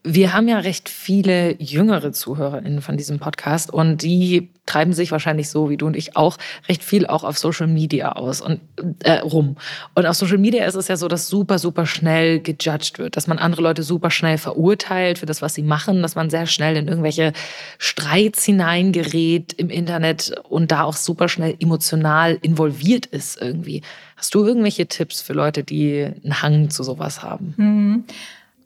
Wir 0.06 0.34
haben 0.34 0.50
ja 0.50 0.60
recht 0.60 0.89
viele 0.89 1.56
jüngere 1.62 2.12
ZuhörerInnen 2.12 2.82
von 2.82 2.98
diesem 2.98 3.20
Podcast 3.20 3.72
und 3.72 4.02
die 4.02 4.50
treiben 4.66 4.94
sich 4.94 5.12
wahrscheinlich 5.12 5.50
so 5.50 5.70
wie 5.70 5.78
du 5.78 5.86
und 5.88 5.96
ich 5.96 6.16
auch 6.16 6.38
recht 6.68 6.84
viel 6.84 7.06
auch 7.06 7.24
auf 7.24 7.38
Social 7.38 7.68
Media 7.68 8.13
aus 8.13 8.42
und 8.42 8.60
äh, 9.04 9.20
rum. 9.20 9.58
Und 9.94 10.06
auf 10.06 10.16
Social 10.16 10.38
Media 10.38 10.66
ist 10.66 10.76
es 10.76 10.88
ja 10.88 10.98
so, 10.98 11.08
dass 11.08 11.28
super, 11.28 11.60
super 11.60 11.86
schnell 11.86 12.39
gejudged 12.39 12.98
wird, 12.98 13.18
dass 13.18 13.28
man 13.28 13.39
andere 13.39 13.62
Leute 13.62 13.84
super 13.84 14.10
schnell 14.10 14.38
verurteilt 14.38 15.20
für 15.20 15.26
das, 15.26 15.42
was 15.42 15.54
sie 15.54 15.63
machen, 15.63 16.02
dass 16.02 16.16
man 16.16 16.30
sehr 16.30 16.48
schnell 16.48 16.78
in 16.78 16.88
irgendwelche 16.88 17.34
Streits 17.78 18.44
hineingerät 18.44 19.54
im 19.54 19.70
Internet 19.70 20.34
und 20.50 20.72
da 20.72 20.84
auch 20.84 20.96
super 20.96 21.30
schnell 21.30 21.56
emotional 21.60 22.38
involviert 22.42 23.06
ist 23.06 23.42
irgendwie. 23.42 23.82
Hast 24.18 24.34
du 24.36 24.46
irgendwelche 24.46 24.88
Tipps 24.88 25.22
für 25.22 25.34
Leute, 25.34 25.63
die 25.63 26.10
einen 26.24 26.42
Hang 26.42 26.70
zu 26.70 26.84
sowas 26.84 27.22
haben? 27.22 27.54
Mhm. 27.58 28.04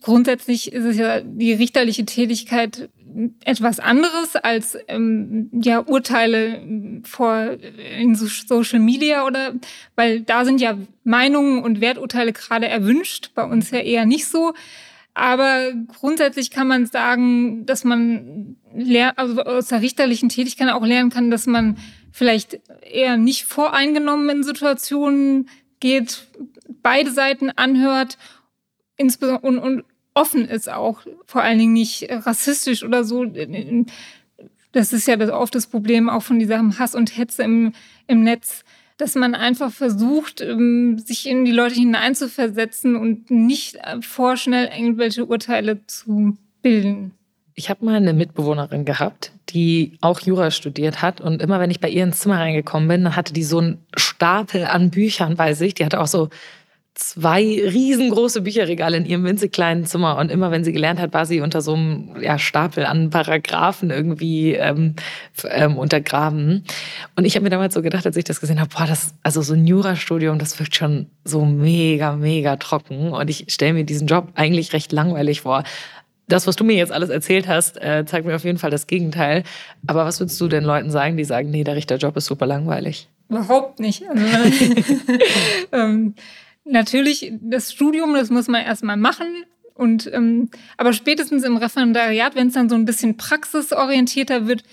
Grundsätzlich 0.02 0.72
ist 0.72 0.86
es 0.86 0.98
ja 0.98 1.22
die 1.22 1.54
richterliche 1.54 2.06
Tätigkeit 2.06 2.90
etwas 3.44 3.80
anderes 3.80 4.36
als 4.36 4.78
ähm, 4.88 5.50
ja 5.52 5.80
Urteile 5.80 6.62
vor 7.04 7.58
in 8.00 8.16
Social 8.16 8.80
Media 8.80 9.26
oder 9.26 9.54
weil 9.96 10.22
da 10.22 10.46
sind 10.46 10.62
ja 10.62 10.78
Meinungen 11.04 11.64
und 11.64 11.82
Werturteile 11.82 12.34
gerade 12.34 12.68
erwünscht, 12.68 13.32
bei 13.34 13.44
uns 13.44 13.72
ja 13.72 13.80
eher 13.80 14.06
nicht 14.06 14.28
so. 14.28 14.54
Aber 15.16 15.74
grundsätzlich 16.00 16.52
kann 16.52 16.68
man 16.68 16.86
sagen, 16.86 17.66
dass 17.66 17.84
man 17.84 18.56
also 19.16 19.42
aus 19.42 19.68
der 19.68 19.82
richterlichen 19.82 20.30
Tätigkeit 20.30 20.70
auch 20.70 20.86
lernen 20.86 21.10
kann, 21.10 21.32
dass 21.32 21.48
man 21.48 21.78
vielleicht 22.12 22.60
eher 22.82 23.18
nicht 23.18 23.46
voreingenommen 23.46 24.30
in 24.30 24.44
Situationen 24.44 25.50
geht, 25.80 26.28
beide 26.84 27.10
Seiten 27.10 27.50
anhört 27.50 28.20
insbesondere 28.98 29.48
und, 29.48 29.60
und 29.60 29.84
offen 30.14 30.46
ist 30.46 30.70
auch, 30.70 31.02
vor 31.26 31.44
allen 31.44 31.60
Dingen 31.60 31.74
nicht 31.74 32.08
rassistisch 32.10 32.84
oder 32.84 33.04
so. 33.04 33.26
Das 34.72 34.94
ist 34.94 35.08
ja 35.08 35.18
oft 35.34 35.56
das 35.56 35.68
Problem 35.68 36.10
auch 36.10 36.24
von 36.24 36.40
diesem 36.40 36.78
Hass 36.78 36.96
und 36.96 37.18
Hetze 37.18 37.44
im, 37.44 37.74
im 38.08 38.24
Netz, 38.24 38.64
dass 38.98 39.16
man 39.16 39.36
einfach 39.36 39.72
versucht, 39.72 40.42
ähm, 40.42 40.98
sich 40.98 41.28
in 41.28 41.46
die 41.46 41.52
Leute 41.52 41.76
hineinzuversetzen 41.76 42.96
und 42.96 43.30
nicht 43.30 43.78
vorschnell 44.02 44.70
irgendwelche 44.76 45.26
Urteile 45.26 45.86
zu 45.86 46.36
bilden. 46.62 47.12
Ich 47.54 47.70
habe 47.70 47.86
mal 47.86 47.96
eine 47.96 48.14
Mitbewohnerin 48.14 48.86
gehabt, 48.86 49.32
die 49.50 49.98
auch 50.02 50.20
Jura 50.20 50.52
studiert 50.52 51.02
hat. 51.02 51.22
Und 51.22 51.42
immer 51.42 51.60
wenn 51.60 51.72
ich 51.72 51.80
bei 51.80 51.90
ihr 51.90 52.04
ins 52.04 52.20
Zimmer 52.20 52.38
reingekommen 52.38 52.88
bin, 52.88 53.16
hatte 53.16 53.34
die 53.34 53.44
so 53.44 53.60
einen 53.60 53.80
Stapel 53.96 54.66
an 54.66 54.92
Büchern 54.92 55.36
bei 55.36 55.54
sich. 55.54 55.74
Die 55.74 55.86
hatte 55.86 56.00
auch 56.00 56.08
so 56.08 56.30
zwei 56.98 57.42
riesengroße 57.42 58.42
Bücherregale 58.42 58.98
in 58.98 59.06
ihrem 59.06 59.24
winzig 59.24 59.52
kleinen 59.52 59.86
Zimmer. 59.86 60.18
Und 60.18 60.32
immer 60.32 60.50
wenn 60.50 60.64
sie 60.64 60.74
gelernt 60.74 61.00
hat, 61.00 61.14
war 61.14 61.28
sie 61.28 61.42
unter 61.42 61.62
so 61.62 61.76
einem 61.76 62.16
ja, 62.22 62.40
Stapel 62.40 62.86
an 62.86 63.12
Paragraphen 63.12 63.92
irgendwie 63.92 64.54
ähm, 64.54 64.96
ähm, 65.50 65.78
untergraben. 65.78 66.64
Und 67.16 67.26
ich 67.26 67.36
habe 67.36 67.44
mir 67.44 67.52
damals 67.52 67.76
so 67.76 67.84
gedacht, 67.84 68.06
als 68.06 68.18
ich 68.18 68.24
das 68.24 68.42
gesehen 68.42 68.60
habe, 68.60 68.72
boah, 68.76 68.88
das, 68.88 69.14
also 69.22 69.44
so 69.44 69.54
ein 69.54 69.68
Jurastudium, 69.68 70.40
das 70.40 70.60
wirkt 70.60 70.76
schon 70.76 71.08
so 71.24 71.46
mega, 71.46 72.14
mega 72.14 72.56
trocken. 72.56 73.12
Und 73.12 73.30
ich 73.30 73.46
stelle 73.50 73.74
mir 73.74 73.84
diesen 73.84 74.08
Job 74.08 74.30
eigentlich 74.34 74.74
recht 74.74 74.92
langweilig 74.92 75.42
vor. 75.42 75.64
Das, 76.28 76.48
was 76.48 76.56
du 76.56 76.64
mir 76.64 76.76
jetzt 76.76 76.92
alles 76.92 77.10
erzählt 77.10 77.48
hast, 77.48 77.82
äh, 77.82 78.06
zeigt 78.06 78.26
mir 78.26 78.36
auf 78.36 78.44
jeden 78.44 78.58
Fall 78.58 78.72
das 78.72 78.88
Gegenteil. 78.88 79.44
Aber 79.86 80.04
was 80.06 80.20
würdest 80.20 80.42
du 80.42 80.48
den 80.48 80.64
Leuten 80.64 80.90
sagen, 80.90 81.16
die 81.16 81.24
sagen, 81.24 81.52
nee, 81.52 81.64
der 81.64 81.76
Richterjob 81.76 82.18
ist 82.18 82.26
super 82.26 82.48
langweilig? 82.48 83.08
Überhaupt 83.30 83.80
nicht. 83.80 84.04
Also, 84.10 84.66
ähm, 85.72 86.16
Natürlich, 86.70 87.32
das 87.42 87.72
Studium, 87.72 88.14
das 88.14 88.30
muss 88.30 88.48
man 88.48 88.64
erstmal 88.64 88.98
machen. 88.98 89.46
Und 89.74 90.12
ähm, 90.12 90.50
aber 90.76 90.92
spätestens 90.94 91.44
im 91.44 91.58
Referendariat, 91.58 92.36
wenn 92.36 92.48
es 92.48 92.54
dann 92.54 92.70
so 92.70 92.76
ein 92.76 92.86
bisschen 92.86 93.16
praxisorientierter 93.16 94.48
wird, 94.48 94.64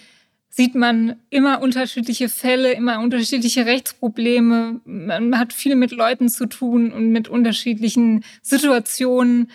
sieht 0.49 0.75
man 0.75 1.17
immer 1.31 1.61
unterschiedliche 1.61 2.29
Fälle, 2.29 2.73
immer 2.73 3.01
unterschiedliche 3.01 3.67
Rechtsprobleme. 3.67 4.81
Man 4.85 5.39
hat 5.39 5.53
viel 5.53 5.75
mit 5.75 5.91
Leuten 5.91 6.29
zu 6.29 6.47
tun 6.47 6.93
und 6.93 7.11
mit 7.11 7.29
unterschiedlichen 7.29 8.25
Situationen 8.41 9.51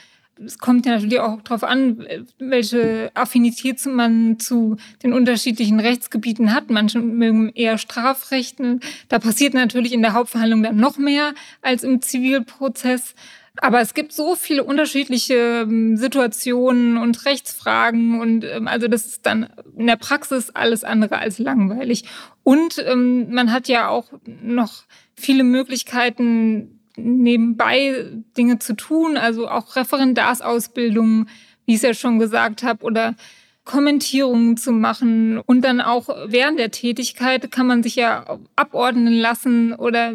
es 0.45 0.58
kommt 0.58 0.86
ja 0.86 0.93
natürlich 0.93 1.19
auch 1.19 1.41
darauf 1.41 1.63
an, 1.63 2.06
welche 2.38 3.12
Affinität 3.13 3.86
man 3.86 4.39
zu 4.39 4.78
den 5.04 5.13
unterschiedlichen 5.13 5.80
Rechtsgebieten 5.80 6.54
hat. 6.54 6.69
Manche 6.69 6.99
mögen 6.99 7.52
eher 7.54 7.78
Strafrechten. 7.78 8.80
Da 9.10 9.19
passiert 9.19 9.54
natürlich 9.54 9.93
in 9.93 10.02
der 10.02 10.13
Hauptverhandlung 10.13 10.63
dann 10.63 10.78
noch 10.78 10.97
mehr 10.97 11.34
als 11.62 11.84
im 11.84 12.02
Zivilprozess. 12.02 13.15
Aber 13.62 13.82
es 13.82 13.93
gibt 13.93 14.13
so 14.13 14.36
viele 14.36 14.63
unterschiedliche 14.63 15.63
ähm, 15.63 15.97
Situationen 15.97 16.97
und 16.97 17.25
Rechtsfragen 17.25 18.21
und 18.21 18.45
ähm, 18.45 18.67
also 18.67 18.88
das 18.88 19.06
ist 19.06 19.25
dann 19.25 19.49
in 19.78 19.88
der 19.88 19.97
Praxis 19.97 20.49
alles 20.52 20.86
andere 20.86 21.17
als 21.17 21.39
langweilig. 21.39 22.06
Und 22.43 22.84
ähm, 22.88 23.34
man 23.34 23.52
hat 23.52 23.67
ja 23.67 23.89
auch 23.89 24.13
noch 24.25 24.84
viele 25.15 25.43
Möglichkeiten, 25.43 26.78
nebenbei 27.03 28.05
Dinge 28.38 28.59
zu 28.59 28.75
tun, 28.75 29.17
also 29.17 29.47
auch 29.47 29.75
Referendarsausbildungen, 29.75 31.29
wie 31.65 31.73
ich 31.73 31.77
es 31.77 31.83
ja 31.83 31.93
schon 31.93 32.19
gesagt 32.19 32.63
habe, 32.63 32.83
oder 32.83 33.15
Kommentierungen 33.63 34.57
zu 34.57 34.71
machen. 34.71 35.38
Und 35.38 35.62
dann 35.62 35.79
auch 35.79 36.09
während 36.25 36.57
der 36.57 36.71
Tätigkeit 36.71 37.51
kann 37.51 37.67
man 37.67 37.83
sich 37.83 37.95
ja 37.95 38.39
abordnen 38.55 39.13
lassen 39.13 39.73
oder 39.73 40.13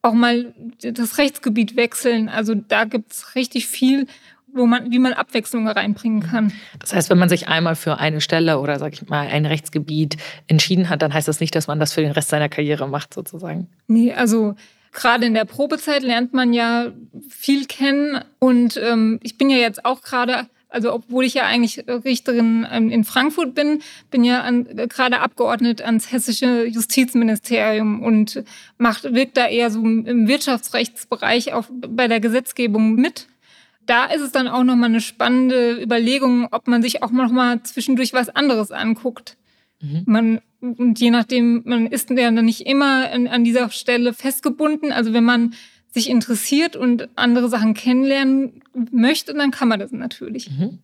auch 0.00 0.14
mal 0.14 0.54
das 0.80 1.18
Rechtsgebiet 1.18 1.76
wechseln. 1.76 2.28
Also 2.28 2.54
da 2.54 2.84
gibt 2.84 3.12
es 3.12 3.34
richtig 3.34 3.66
viel, 3.66 4.06
wo 4.54 4.66
man, 4.66 4.90
wie 4.90 4.98
man 4.98 5.12
Abwechslung 5.12 5.68
reinbringen 5.68 6.22
kann. 6.22 6.52
Das 6.78 6.94
heißt, 6.94 7.10
wenn 7.10 7.18
man 7.18 7.28
sich 7.28 7.48
einmal 7.48 7.74
für 7.74 7.98
eine 7.98 8.20
Stelle 8.20 8.60
oder 8.60 8.78
sag 8.78 8.92
ich 8.94 9.06
mal 9.08 9.26
ein 9.26 9.46
Rechtsgebiet 9.46 10.16
entschieden 10.46 10.88
hat, 10.88 11.02
dann 11.02 11.12
heißt 11.12 11.28
das 11.28 11.40
nicht, 11.40 11.54
dass 11.54 11.66
man 11.66 11.80
das 11.80 11.92
für 11.92 12.02
den 12.02 12.12
Rest 12.12 12.28
seiner 12.28 12.48
Karriere 12.48 12.88
macht, 12.88 13.12
sozusagen. 13.12 13.68
Nee, 13.88 14.12
also 14.12 14.54
gerade 14.94 15.26
in 15.26 15.34
der 15.34 15.44
Probezeit 15.44 16.02
lernt 16.02 16.32
man 16.32 16.54
ja 16.54 16.92
viel 17.28 17.66
kennen. 17.66 18.24
Und 18.38 18.80
ähm, 18.82 19.20
ich 19.22 19.36
bin 19.36 19.50
ja 19.50 19.58
jetzt 19.58 19.84
auch 19.84 20.00
gerade, 20.00 20.46
also 20.70 20.94
obwohl 20.94 21.24
ich 21.24 21.34
ja 21.34 21.42
eigentlich 21.42 21.84
Richterin 21.86 22.66
ähm, 22.70 22.90
in 22.90 23.04
Frankfurt 23.04 23.54
bin, 23.54 23.82
bin 24.10 24.24
ja 24.24 24.40
an, 24.40 24.66
gerade 24.88 25.20
abgeordnet 25.20 25.82
ans 25.82 26.10
hessische 26.10 26.64
Justizministerium 26.64 28.02
und 28.02 28.42
macht, 28.78 29.12
wirkt 29.12 29.36
da 29.36 29.46
eher 29.46 29.70
so 29.70 29.80
im 29.80 30.28
Wirtschaftsrechtsbereich 30.28 31.52
auch 31.52 31.66
bei 31.70 32.08
der 32.08 32.20
Gesetzgebung 32.20 32.94
mit. 32.94 33.26
Da 33.86 34.06
ist 34.06 34.22
es 34.22 34.32
dann 34.32 34.48
auch 34.48 34.64
nochmal 34.64 34.88
eine 34.88 35.02
spannende 35.02 35.78
Überlegung, 35.82 36.48
ob 36.52 36.68
man 36.68 36.80
sich 36.80 37.02
auch 37.02 37.10
nochmal 37.10 37.62
zwischendurch 37.64 38.14
was 38.14 38.30
anderes 38.30 38.70
anguckt. 38.70 39.36
Mhm. 39.82 40.02
Man 40.06 40.40
und 40.64 40.98
je 40.98 41.10
nachdem, 41.10 41.62
man 41.64 41.86
ist 41.86 42.10
ja 42.10 42.30
dann 42.30 42.44
nicht 42.44 42.66
immer 42.66 43.10
an, 43.10 43.26
an 43.26 43.44
dieser 43.44 43.70
Stelle 43.70 44.12
festgebunden. 44.12 44.92
Also 44.92 45.12
wenn 45.12 45.24
man 45.24 45.54
sich 45.90 46.10
interessiert 46.10 46.74
und 46.74 47.08
andere 47.14 47.48
Sachen 47.48 47.74
kennenlernen 47.74 48.62
möchte, 48.90 49.32
dann 49.32 49.52
kann 49.52 49.68
man 49.68 49.78
das 49.78 49.92
natürlich. 49.92 50.50
Mhm. 50.50 50.80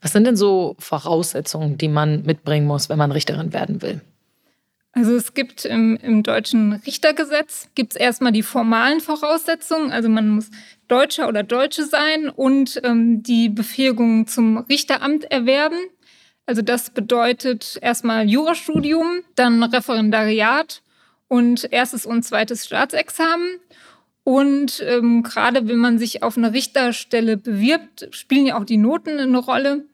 Was 0.00 0.12
sind 0.12 0.24
denn 0.24 0.36
so 0.36 0.76
Voraussetzungen, 0.78 1.78
die 1.78 1.88
man 1.88 2.22
mitbringen 2.22 2.66
muss, 2.66 2.88
wenn 2.88 2.98
man 2.98 3.10
Richterin 3.10 3.52
werden 3.52 3.82
will? 3.82 4.00
Also 4.92 5.16
es 5.16 5.32
gibt 5.32 5.64
im, 5.64 5.96
im 5.96 6.22
deutschen 6.22 6.74
Richtergesetz 6.74 7.70
gibt 7.74 7.94
es 7.94 7.96
erstmal 7.96 8.30
die 8.30 8.42
formalen 8.42 9.00
Voraussetzungen. 9.00 9.90
Also 9.90 10.10
man 10.10 10.28
muss 10.28 10.50
Deutscher 10.86 11.28
oder 11.28 11.42
Deutsche 11.42 11.86
sein 11.86 12.28
und 12.28 12.80
ähm, 12.84 13.22
die 13.22 13.48
Befähigung 13.48 14.26
zum 14.26 14.58
Richteramt 14.58 15.24
erwerben. 15.24 15.78
Also 16.46 16.62
das 16.62 16.90
bedeutet 16.90 17.78
erstmal 17.80 18.28
Jurastudium, 18.28 19.22
dann 19.36 19.62
Referendariat 19.62 20.82
und 21.28 21.72
erstes 21.72 22.04
und 22.04 22.24
zweites 22.24 22.66
Staatsexamen. 22.66 23.60
Und 24.24 24.84
ähm, 24.86 25.22
gerade 25.22 25.66
wenn 25.68 25.78
man 25.78 25.98
sich 25.98 26.22
auf 26.22 26.36
eine 26.36 26.52
Richterstelle 26.52 27.36
bewirbt, 27.36 28.08
spielen 28.10 28.46
ja 28.46 28.58
auch 28.58 28.64
die 28.64 28.76
Noten 28.76 29.18
eine 29.18 29.38
Rolle. 29.38 29.84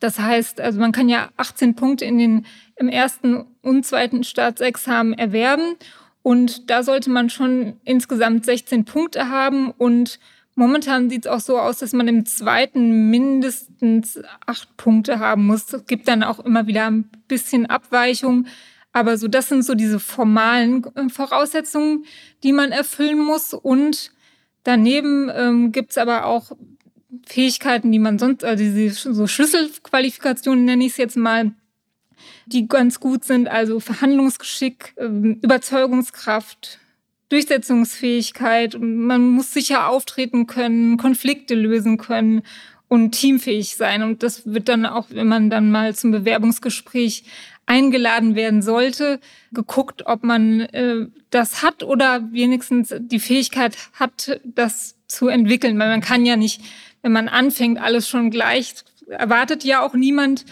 Das 0.00 0.18
heißt, 0.18 0.60
also 0.60 0.80
man 0.80 0.92
kann 0.92 1.08
ja 1.08 1.30
18 1.36 1.74
Punkte 1.76 2.06
in 2.06 2.18
den, 2.18 2.46
im 2.76 2.88
ersten 2.88 3.46
und 3.62 3.84
zweiten 3.84 4.24
Staatsexamen 4.24 5.12
erwerben. 5.14 5.76
Und 6.22 6.70
da 6.70 6.82
sollte 6.82 7.10
man 7.10 7.30
schon 7.30 7.80
insgesamt 7.84 8.44
16 8.46 8.84
Punkte 8.84 9.28
haben. 9.28 9.70
Und 9.70 10.18
momentan 10.60 11.10
sieht 11.10 11.24
es 11.24 11.30
auch 11.32 11.40
so 11.40 11.58
aus, 11.58 11.78
dass 11.78 11.92
man 11.92 12.06
im 12.06 12.26
zweiten 12.26 13.10
mindestens 13.10 14.20
acht 14.46 14.76
Punkte 14.76 15.18
haben 15.18 15.46
muss. 15.46 15.72
Es 15.72 15.86
gibt 15.86 16.06
dann 16.06 16.22
auch 16.22 16.38
immer 16.38 16.66
wieder 16.66 16.86
ein 16.86 17.10
bisschen 17.26 17.66
Abweichung. 17.66 18.46
Aber 18.92 19.16
so, 19.16 19.26
das 19.26 19.48
sind 19.48 19.64
so 19.64 19.74
diese 19.74 19.98
formalen 19.98 20.84
äh, 20.94 21.08
Voraussetzungen, 21.08 22.04
die 22.42 22.52
man 22.52 22.72
erfüllen 22.72 23.18
muss. 23.18 23.54
Und 23.54 24.12
daneben 24.62 25.30
ähm, 25.34 25.72
gibt 25.72 25.92
es 25.92 25.98
aber 25.98 26.26
auch 26.26 26.52
Fähigkeiten, 27.26 27.90
die 27.90 27.98
man 27.98 28.18
sonst, 28.18 28.44
also 28.44 28.62
diese 28.62 29.14
so 29.14 29.26
Schlüsselqualifikationen 29.26 30.64
nenne 30.64 30.84
ich 30.84 30.92
es 30.92 30.98
jetzt 30.98 31.16
mal, 31.16 31.52
die 32.46 32.68
ganz 32.68 33.00
gut 33.00 33.24
sind, 33.24 33.48
also 33.48 33.80
Verhandlungsgeschick, 33.80 34.94
ähm, 34.98 35.38
Überzeugungskraft, 35.42 36.80
Durchsetzungsfähigkeit. 37.30 38.76
Man 38.78 39.28
muss 39.30 39.52
sicher 39.52 39.88
auftreten 39.88 40.46
können, 40.46 40.98
Konflikte 40.98 41.54
lösen 41.54 41.96
können 41.96 42.42
und 42.88 43.12
teamfähig 43.12 43.76
sein. 43.76 44.02
Und 44.02 44.22
das 44.22 44.46
wird 44.46 44.68
dann 44.68 44.84
auch, 44.84 45.06
wenn 45.10 45.28
man 45.28 45.48
dann 45.48 45.70
mal 45.70 45.94
zum 45.94 46.10
Bewerbungsgespräch 46.10 47.24
eingeladen 47.66 48.34
werden 48.34 48.62
sollte, 48.62 49.20
geguckt, 49.52 50.06
ob 50.06 50.24
man 50.24 50.60
äh, 50.60 51.06
das 51.30 51.62
hat 51.62 51.82
oder 51.82 52.28
wenigstens 52.32 52.94
die 52.98 53.20
Fähigkeit 53.20 53.76
hat, 53.94 54.40
das 54.44 54.96
zu 55.06 55.28
entwickeln. 55.28 55.78
Weil 55.78 55.88
man 55.88 56.00
kann 56.00 56.26
ja 56.26 56.36
nicht 56.36 56.60
wenn 57.02 57.12
man 57.12 57.28
anfängt, 57.28 57.80
alles 57.80 58.08
schon 58.08 58.30
gleich, 58.30 58.74
erwartet 59.08 59.64
ja 59.64 59.82
auch 59.82 59.94
niemand. 59.94 60.44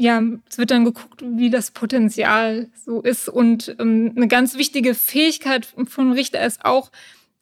Ja, 0.00 0.22
es 0.48 0.56
wird 0.56 0.70
dann 0.70 0.86
geguckt, 0.86 1.22
wie 1.22 1.50
das 1.50 1.72
Potenzial 1.72 2.68
so 2.74 3.02
ist. 3.02 3.28
Und 3.28 3.76
ähm, 3.78 4.12
eine 4.16 4.28
ganz 4.28 4.56
wichtige 4.56 4.94
Fähigkeit 4.94 5.66
von 5.66 6.12
Richter 6.12 6.44
ist 6.44 6.64
auch, 6.64 6.90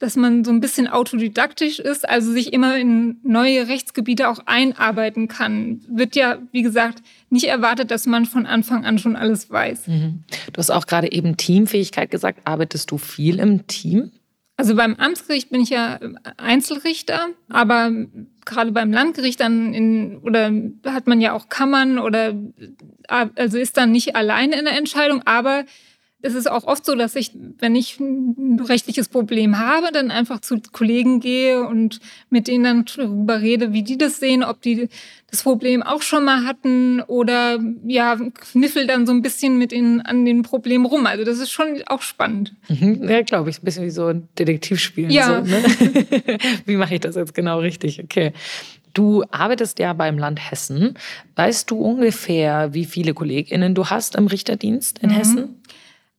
dass 0.00 0.16
man 0.16 0.44
so 0.44 0.50
ein 0.50 0.60
bisschen 0.60 0.86
autodidaktisch 0.86 1.78
ist, 1.78 2.08
also 2.08 2.32
sich 2.32 2.52
immer 2.52 2.76
in 2.76 3.18
neue 3.22 3.68
Rechtsgebiete 3.68 4.28
auch 4.28 4.40
einarbeiten 4.46 5.28
kann. 5.28 5.80
Wird 5.88 6.14
ja, 6.14 6.38
wie 6.52 6.62
gesagt, 6.62 7.02
nicht 7.30 7.46
erwartet, 7.46 7.90
dass 7.90 8.06
man 8.06 8.24
von 8.26 8.46
Anfang 8.46 8.84
an 8.84 8.98
schon 8.98 9.16
alles 9.16 9.50
weiß. 9.50 9.88
Mhm. 9.88 10.24
Du 10.52 10.58
hast 10.58 10.70
auch 10.70 10.86
gerade 10.86 11.10
eben 11.10 11.36
Teamfähigkeit 11.36 12.10
gesagt. 12.10 12.40
Arbeitest 12.44 12.90
du 12.90 12.98
viel 12.98 13.38
im 13.38 13.66
Team? 13.66 14.12
Also 14.60 14.74
beim 14.74 14.96
Amtsgericht 14.96 15.50
bin 15.50 15.60
ich 15.60 15.70
ja 15.70 16.00
Einzelrichter, 16.36 17.28
aber 17.48 17.92
gerade 18.44 18.72
beim 18.72 18.92
Landgericht 18.92 19.38
dann 19.38 19.72
in, 19.72 20.18
oder 20.18 20.50
hat 20.84 21.06
man 21.06 21.20
ja 21.20 21.32
auch 21.32 21.48
Kammern 21.48 22.00
oder 22.00 22.34
also 23.06 23.56
ist 23.56 23.76
dann 23.76 23.92
nicht 23.92 24.16
alleine 24.16 24.58
in 24.58 24.64
der 24.64 24.76
Entscheidung, 24.76 25.22
aber 25.26 25.64
es 26.20 26.34
ist 26.34 26.50
auch 26.50 26.64
oft 26.64 26.84
so, 26.84 26.96
dass 26.96 27.14
ich, 27.14 27.30
wenn 27.58 27.76
ich 27.76 28.00
ein 28.00 28.60
rechtliches 28.60 29.08
Problem 29.08 29.58
habe, 29.58 29.92
dann 29.92 30.10
einfach 30.10 30.40
zu 30.40 30.60
Kollegen 30.72 31.20
gehe 31.20 31.64
und 31.64 32.00
mit 32.28 32.48
denen 32.48 32.64
dann 32.64 32.84
darüber 32.84 33.40
rede, 33.40 33.72
wie 33.72 33.84
die 33.84 33.96
das 33.96 34.18
sehen, 34.18 34.42
ob 34.42 34.60
die 34.60 34.88
das 35.30 35.42
Problem 35.42 35.82
auch 35.82 36.02
schon 36.02 36.24
mal 36.24 36.44
hatten 36.44 37.02
oder 37.02 37.60
ja, 37.86 38.16
kniffel 38.16 38.88
dann 38.88 39.06
so 39.06 39.12
ein 39.12 39.22
bisschen 39.22 39.58
mit 39.58 39.72
ihnen 39.72 40.00
an 40.00 40.24
den 40.24 40.42
Problemen 40.42 40.86
rum. 40.86 41.06
Also 41.06 41.22
das 41.22 41.38
ist 41.38 41.50
schon 41.50 41.82
auch 41.86 42.02
spannend. 42.02 42.52
Mhm. 42.68 43.08
Ja, 43.08 43.22
glaube 43.22 43.50
ich. 43.50 43.58
Ein 43.58 43.64
bisschen 43.64 43.84
wie 43.84 43.90
so 43.90 44.06
ein 44.06 44.28
Detektivspiel. 44.36 45.12
Ja. 45.12 45.44
So, 45.44 45.50
ne? 45.50 45.62
wie 46.64 46.76
mache 46.76 46.94
ich 46.94 47.00
das 47.00 47.14
jetzt 47.14 47.34
genau 47.34 47.60
richtig? 47.60 48.02
Okay. 48.02 48.32
Du 48.92 49.22
arbeitest 49.30 49.78
ja 49.78 49.92
beim 49.92 50.18
Land 50.18 50.50
Hessen. 50.50 50.94
Weißt 51.36 51.70
du 51.70 51.78
ungefähr, 51.78 52.74
wie 52.74 52.86
viele 52.86 53.14
KollegInnen 53.14 53.76
du 53.76 53.86
hast 53.86 54.16
im 54.16 54.26
Richterdienst 54.26 54.98
in 54.98 55.10
mhm. 55.10 55.14
Hessen? 55.14 55.62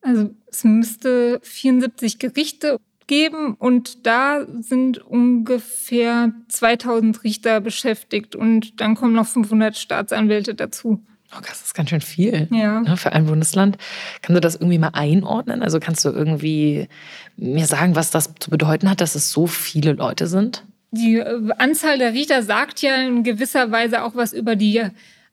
Also 0.02 0.30
es 0.48 0.64
müsste 0.64 1.40
74 1.44 2.20
Gerichte 2.20 2.80
geben 3.08 3.56
und 3.56 4.06
da 4.06 4.46
sind 4.62 5.00
ungefähr 5.00 6.32
2000 6.48 7.24
Richter 7.24 7.60
beschäftigt 7.60 8.36
und 8.36 8.80
dann 8.80 8.96
kommen 8.96 9.14
noch 9.14 9.28
500 9.28 9.78
Staatsanwälte 9.78 10.56
dazu. 10.56 11.04
Oh, 11.36 11.42
das 11.48 11.62
ist 11.62 11.74
ganz 11.76 11.90
schön 11.90 12.02
viel 12.02 12.48
ja. 12.52 12.82
Ne, 12.82 12.98
für 12.98 13.12
ein 13.14 13.26
Bundesland. 13.26 13.78
Kannst 14.22 14.38
du 14.38 14.42
das 14.42 14.56
irgendwie 14.56 14.80
mal 14.80 14.92
einordnen? 14.94 15.62
Also 15.62 15.80
kannst 15.80 16.04
du 16.06 16.10
irgendwie 16.10 16.88
mir 17.36 17.68
sagen, 17.68 17.96
was 17.96 18.10
das 18.10 18.34
zu 18.40 18.50
bedeuten 18.50 18.90
hat, 18.90 19.02
dass 19.02 19.16
es 19.16 19.30
so 19.32 19.46
viele 19.46 19.94
Leute 19.94 20.26
sind? 20.28 20.64
Die 20.92 21.18
äh, 21.18 21.52
Anzahl 21.58 22.00
der 22.00 22.14
Richter 22.14 22.42
sagt 22.42 22.82
ja 22.82 22.96
in 22.96 23.24
gewisser 23.24 23.72
Weise 23.72 24.04
auch 24.04 24.16
was 24.16 24.34
über 24.34 24.56
die 24.56 24.84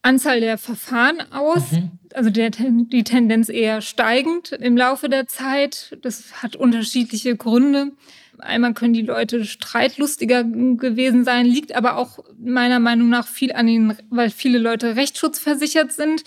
Anzahl 0.07 0.41
der 0.41 0.57
Verfahren 0.57 1.21
aus. 1.33 1.73
Mhm. 1.73 1.91
Also 2.15 2.31
der, 2.31 2.51
die 2.51 3.05
Tendenz 3.05 3.49
eher 3.49 3.83
steigend 3.83 4.53
im 4.53 4.77
Laufe 4.77 5.09
der 5.09 5.27
Zeit. 5.27 5.99
Das 6.03 6.43
hat 6.43 6.55
unterschiedliche 6.57 7.37
Gründe. 7.37 7.93
Einmal 8.39 8.75
können 8.75 8.93
die 8.93 9.03
Leute 9.03 9.45
streitlustiger 9.45 10.45
gewesen 10.45 11.25
sein, 11.25 11.47
liegt 11.47 11.75
aber 11.75 11.97
auch 11.97 12.19
meiner 12.39 12.79
Meinung 12.79 13.09
nach 13.09 13.27
viel 13.27 13.53
an 13.53 13.67
den, 13.67 13.97
weil 14.11 14.31
viele 14.31 14.59
Leute 14.59 14.95
rechtsschutzversichert 14.95 15.93
sind. 15.93 16.23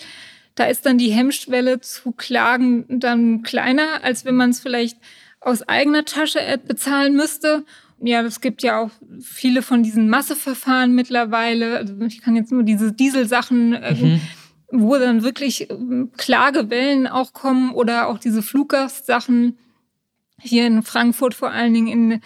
Da 0.56 0.64
ist 0.64 0.84
dann 0.84 0.98
die 0.98 1.12
Hemmschwelle 1.12 1.80
zu 1.80 2.12
klagen 2.12 2.84
dann 2.88 3.42
kleiner, 3.42 4.02
als 4.02 4.24
wenn 4.24 4.36
man 4.36 4.50
es 4.50 4.60
vielleicht 4.60 4.98
aus 5.40 5.66
eigener 5.66 6.04
Tasche 6.04 6.40
bezahlen 6.66 7.14
müsste 7.14 7.64
ja, 8.02 8.22
es 8.22 8.40
gibt 8.40 8.62
ja 8.62 8.80
auch 8.80 8.90
viele 9.20 9.62
von 9.62 9.82
diesen 9.82 10.08
Masseverfahren 10.08 10.94
mittlerweile. 10.94 11.76
Also 11.76 11.94
ich 12.00 12.22
kann 12.22 12.36
jetzt 12.36 12.52
nur 12.52 12.62
diese 12.62 12.92
Dieselsachen, 12.92 13.74
äh, 13.74 13.94
mhm. 13.94 14.20
wo 14.70 14.96
dann 14.96 15.22
wirklich 15.22 15.70
ähm, 15.70 16.10
Klagewellen 16.16 17.06
auch 17.06 17.32
kommen 17.32 17.72
oder 17.72 18.08
auch 18.08 18.18
diese 18.18 18.42
Fluggastsachen 18.42 19.58
hier 20.40 20.66
in 20.66 20.82
Frankfurt 20.82 21.34
vor 21.34 21.50
allen 21.50 21.74
Dingen 21.74 21.88
in, 21.88 22.20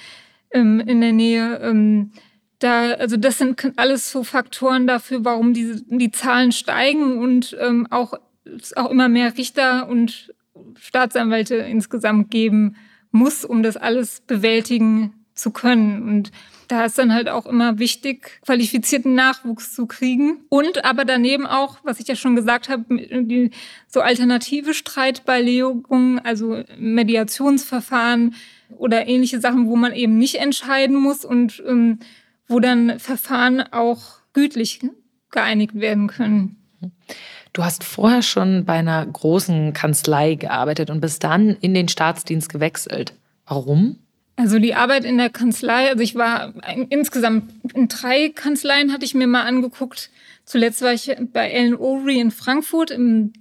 ähm, 0.52 0.80
in 0.80 1.00
der 1.00 1.12
Nähe. 1.12 1.58
Ähm, 1.58 2.12
da, 2.60 2.92
also 2.92 3.16
das 3.16 3.38
sind 3.38 3.72
alles 3.76 4.12
so 4.12 4.22
Faktoren 4.22 4.87
dafür, 4.87 5.24
warum 5.24 5.54
diese, 5.54 5.82
die 5.88 6.12
Zahlen 6.12 6.52
steigen 6.52 7.18
und 7.18 7.56
ähm, 7.60 7.88
auch, 7.90 8.14
es 8.44 8.76
auch 8.76 8.90
immer 8.90 9.08
mehr 9.08 9.37
Richter 9.37 9.88
und 9.88 10.32
Staatsanwälte 10.78 11.56
insgesamt 11.56 12.30
geben 12.30 12.76
muss, 13.10 13.44
um 13.44 13.62
das 13.64 13.76
alles 13.76 14.20
bewältigen 14.20 15.23
zu 15.34 15.50
können. 15.50 16.02
Und 16.02 16.32
da 16.68 16.84
ist 16.84 16.98
dann 16.98 17.12
halt 17.12 17.28
auch 17.28 17.46
immer 17.46 17.78
wichtig, 17.78 18.40
qualifizierten 18.44 19.14
Nachwuchs 19.14 19.74
zu 19.74 19.86
kriegen. 19.86 20.44
Und 20.48 20.84
aber 20.84 21.04
daneben 21.04 21.46
auch, 21.46 21.78
was 21.82 22.00
ich 22.00 22.08
ja 22.08 22.16
schon 22.16 22.36
gesagt 22.36 22.68
habe, 22.68 22.84
die, 22.88 23.50
so 23.88 24.00
alternative 24.00 24.74
Streitbeilegungen, 24.74 26.18
also 26.20 26.62
Mediationsverfahren 26.78 28.34
oder 28.76 29.06
ähnliche 29.06 29.40
Sachen, 29.40 29.66
wo 29.68 29.76
man 29.76 29.92
eben 29.92 30.18
nicht 30.18 30.36
entscheiden 30.36 30.96
muss 30.96 31.24
und 31.24 31.62
ähm, 31.66 31.98
wo 32.48 32.60
dann 32.60 32.98
Verfahren 32.98 33.60
auch 33.72 34.18
gütlich 34.32 34.80
geeinigt 35.30 35.74
werden 35.74 36.08
können. 36.08 36.56
Du 37.52 37.62
hast 37.62 37.84
vorher 37.84 38.22
schon 38.22 38.64
bei 38.64 38.74
einer 38.74 39.06
großen 39.06 39.72
Kanzlei 39.72 40.34
gearbeitet 40.34 40.90
und 40.90 41.00
bist 41.00 41.22
dann 41.22 41.50
in 41.50 41.72
den 41.72 41.88
Staatsdienst 41.88 42.48
gewechselt. 42.48 43.14
Warum? 43.46 43.98
Also 44.36 44.58
die 44.58 44.74
Arbeit 44.74 45.04
in 45.04 45.16
der 45.16 45.30
Kanzlei, 45.30 45.88
also 45.88 46.02
ich 46.02 46.16
war 46.16 46.54
insgesamt 46.90 47.52
in 47.72 47.88
drei 47.88 48.30
Kanzleien 48.30 48.92
hatte 48.92 49.04
ich 49.04 49.14
mir 49.14 49.28
mal 49.28 49.42
angeguckt. 49.44 50.10
Zuletzt 50.44 50.82
war 50.82 50.92
ich 50.92 51.14
bei 51.32 51.50
Ellen 51.50 51.76
O'Reilly 51.76 52.20
in 52.20 52.30
Frankfurt 52.30 52.90
im 52.90 53.32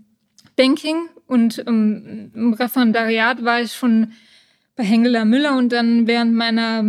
Banking 0.55 1.09
und 1.25 1.57
im, 1.57 2.31
im 2.33 2.53
Referendariat 2.53 3.43
war 3.43 3.61
ich 3.61 3.73
schon 3.73 4.13
bei 4.75 4.83
Hengeler 4.83 5.25
Müller 5.25 5.57
und 5.57 5.71
dann 5.71 6.05
während 6.05 6.33
meiner 6.33 6.79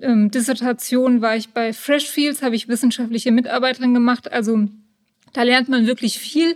ähm, 0.00 0.30
Dissertation 0.30 1.20
war 1.20 1.36
ich 1.36 1.50
bei 1.50 1.72
Freshfields, 1.72 2.42
habe 2.42 2.56
ich 2.56 2.68
wissenschaftliche 2.68 3.30
Mitarbeiterin 3.30 3.94
gemacht. 3.94 4.32
Also 4.32 4.68
da 5.32 5.42
lernt 5.42 5.68
man 5.68 5.86
wirklich 5.86 6.18
viel. 6.18 6.54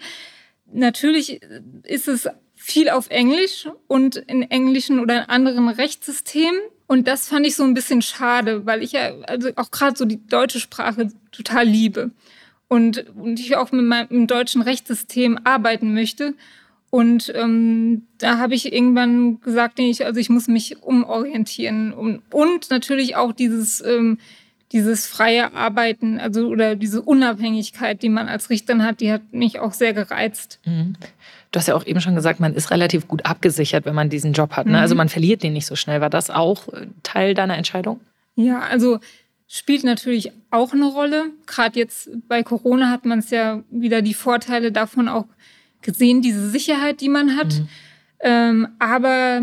Natürlich 0.73 1.41
ist 1.85 2.09
es 2.09 2.29
viel 2.55 2.91
auf 2.91 3.11
Englisch 3.11 3.69
und 3.87 4.17
in 4.17 4.43
englischen 4.43 5.01
oder 5.01 5.23
in 5.25 5.31
anderen 5.31 5.69
Rechtssystemen. 5.69 6.61
Und 6.89 7.07
das 7.07 7.29
fand 7.29 7.47
ich 7.47 7.55
so 7.55 7.65
ein 7.65 7.75
bisschen 7.75 8.01
schade, 8.01 8.65
weil 8.65 8.83
ich 8.83 8.93
ja 8.93 9.13
also 9.27 9.51
auch 9.57 9.71
gerade 9.71 9.97
so 9.97 10.07
die 10.07 10.27
deutsche 10.27 10.59
Sprache 10.59 11.13
total 11.31 11.67
liebe 11.67 12.11
und, 12.67 13.05
und 13.15 13.39
ich 13.39 13.57
auch 13.57 13.71
mit 13.73 13.85
meinem 13.85 14.27
deutschen 14.27 14.63
Rechtssystem 14.63 15.39
arbeiten 15.45 15.93
möchte. 15.93 16.35
Und 16.91 17.31
ähm, 17.37 18.07
da 18.17 18.39
habe 18.39 18.55
ich 18.55 18.73
irgendwann 18.73 19.39
gesagt, 19.43 19.77
nee, 19.77 19.91
ich, 19.91 20.07
also 20.07 20.19
ich 20.19 20.31
muss 20.31 20.49
mich 20.49 20.83
umorientieren. 20.83 21.93
Und, 21.93 22.23
und 22.33 22.71
natürlich 22.71 23.17
auch 23.17 23.33
dieses, 23.33 23.85
ähm, 23.85 24.17
dieses 24.73 25.07
freie 25.07 25.55
Arbeiten, 25.55 26.21
also 26.21 26.49
oder 26.49 26.77
diese 26.77 27.01
Unabhängigkeit, 27.01 28.03
die 28.03 28.09
man 28.09 28.29
als 28.29 28.51
Richterin 28.51 28.85
hat, 28.85 29.01
die 29.01 29.11
hat 29.11 29.33
mich 29.33 29.59
auch 29.61 29.73
sehr 29.73 29.95
gereizt. 29.95 30.61
Mhm. 30.65 30.97
Du 31.51 31.59
hast 31.59 31.69
ja 31.69 31.75
auch 31.75 31.87
eben 31.87 32.01
schon 32.01 32.15
gesagt, 32.15 32.41
man 32.41 32.55
ist 32.55 32.71
relativ 32.71 33.09
gut 33.09 33.25
abgesichert, 33.25 33.87
wenn 33.87 33.95
man 33.95 34.11
diesen 34.11 34.35
Job 34.35 34.53
hat. 34.53 34.67
Ne? 34.67 34.73
Also 34.73 34.79
mhm. 34.79 34.83
Also 34.83 34.95
man 34.97 35.09
verliert 35.09 35.43
den 35.43 35.55
nicht 35.55 35.67
so 35.67 35.77
schnell. 35.77 36.01
War 36.01 36.11
das 36.11 36.29
auch 36.29 36.69
äh, 36.69 36.87
Teil 37.03 37.35
deiner 37.35 37.57
Entscheidung? 37.57 38.01
Ja, 38.35 38.61
also 38.61 39.01
spielt 39.47 39.85
natürlich 39.85 40.33
auch 40.51 40.75
eine 40.75 40.87
Rolle. 40.87 41.31
Gerade 41.47 41.79
jetzt 41.79 42.11
bei 42.29 42.43
Corona 42.43 42.91
hat 42.91 43.07
man 43.07 43.21
es 43.21 43.31
ja 43.31 43.63
wieder 43.71 44.03
die 44.03 44.15
Vorteile 44.15 44.71
davon 44.71 45.09
auch 45.09 45.25
gesehen, 45.81 46.21
diese 46.21 46.51
Sicherheit, 46.51 47.01
die 47.01 47.09
man 47.09 47.37
hat. 47.37 47.55
Mhm. 47.55 47.69
Ähm, 48.21 48.69
aber 48.79 49.43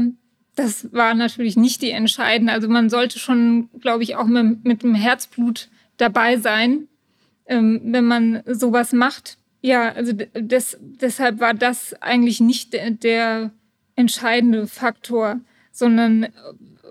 das 0.56 0.92
war 0.94 1.14
natürlich 1.14 1.58
nicht 1.58 1.82
die 1.82 1.92
entscheidende. 1.92 2.54
Also 2.54 2.68
man 2.70 2.90
sollte 2.90 3.20
schon, 3.20 3.70
glaube 3.82 4.04
ich, 4.04 4.16
auch 4.16 4.26
mit, 4.26 4.64
mit 4.64 4.84
dem 4.84 4.96
Herzblut 4.96 5.70
dabei 5.98 6.38
sein, 6.38 6.88
ähm, 7.46 7.82
wenn 7.84 8.06
man 8.06 8.42
sowas 8.48 8.94
macht. 8.94 9.38
Ja, 9.62 9.92
also 9.92 10.14
des, 10.14 10.78
deshalb 10.80 11.40
war 11.40 11.54
das 11.54 11.94
eigentlich 12.02 12.40
nicht 12.40 12.74
der, 12.74 12.92
der 12.92 13.52
entscheidende 13.96 14.68
Faktor, 14.68 15.40
sondern 15.72 16.28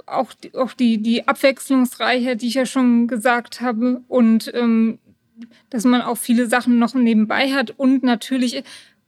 auch, 0.07 0.33
auch 0.55 0.73
die, 0.75 0.99
die 0.99 1.27
Abwechslungsreichheit, 1.27 2.43
die 2.43 2.49
ich 2.49 2.55
ja 2.55 2.67
schon 2.67 3.07
gesagt 3.07 3.61
habe, 3.61 4.03
und 4.09 4.53
ähm, 4.55 4.99
dass 5.71 5.85
man 5.85 6.03
auch 6.03 6.19
viele 6.19 6.47
Sachen 6.47 6.79
noch 6.79 6.95
nebenbei 6.95 7.53
hat. 7.53 7.71
Und 7.71 8.03
natürlich 8.03 8.63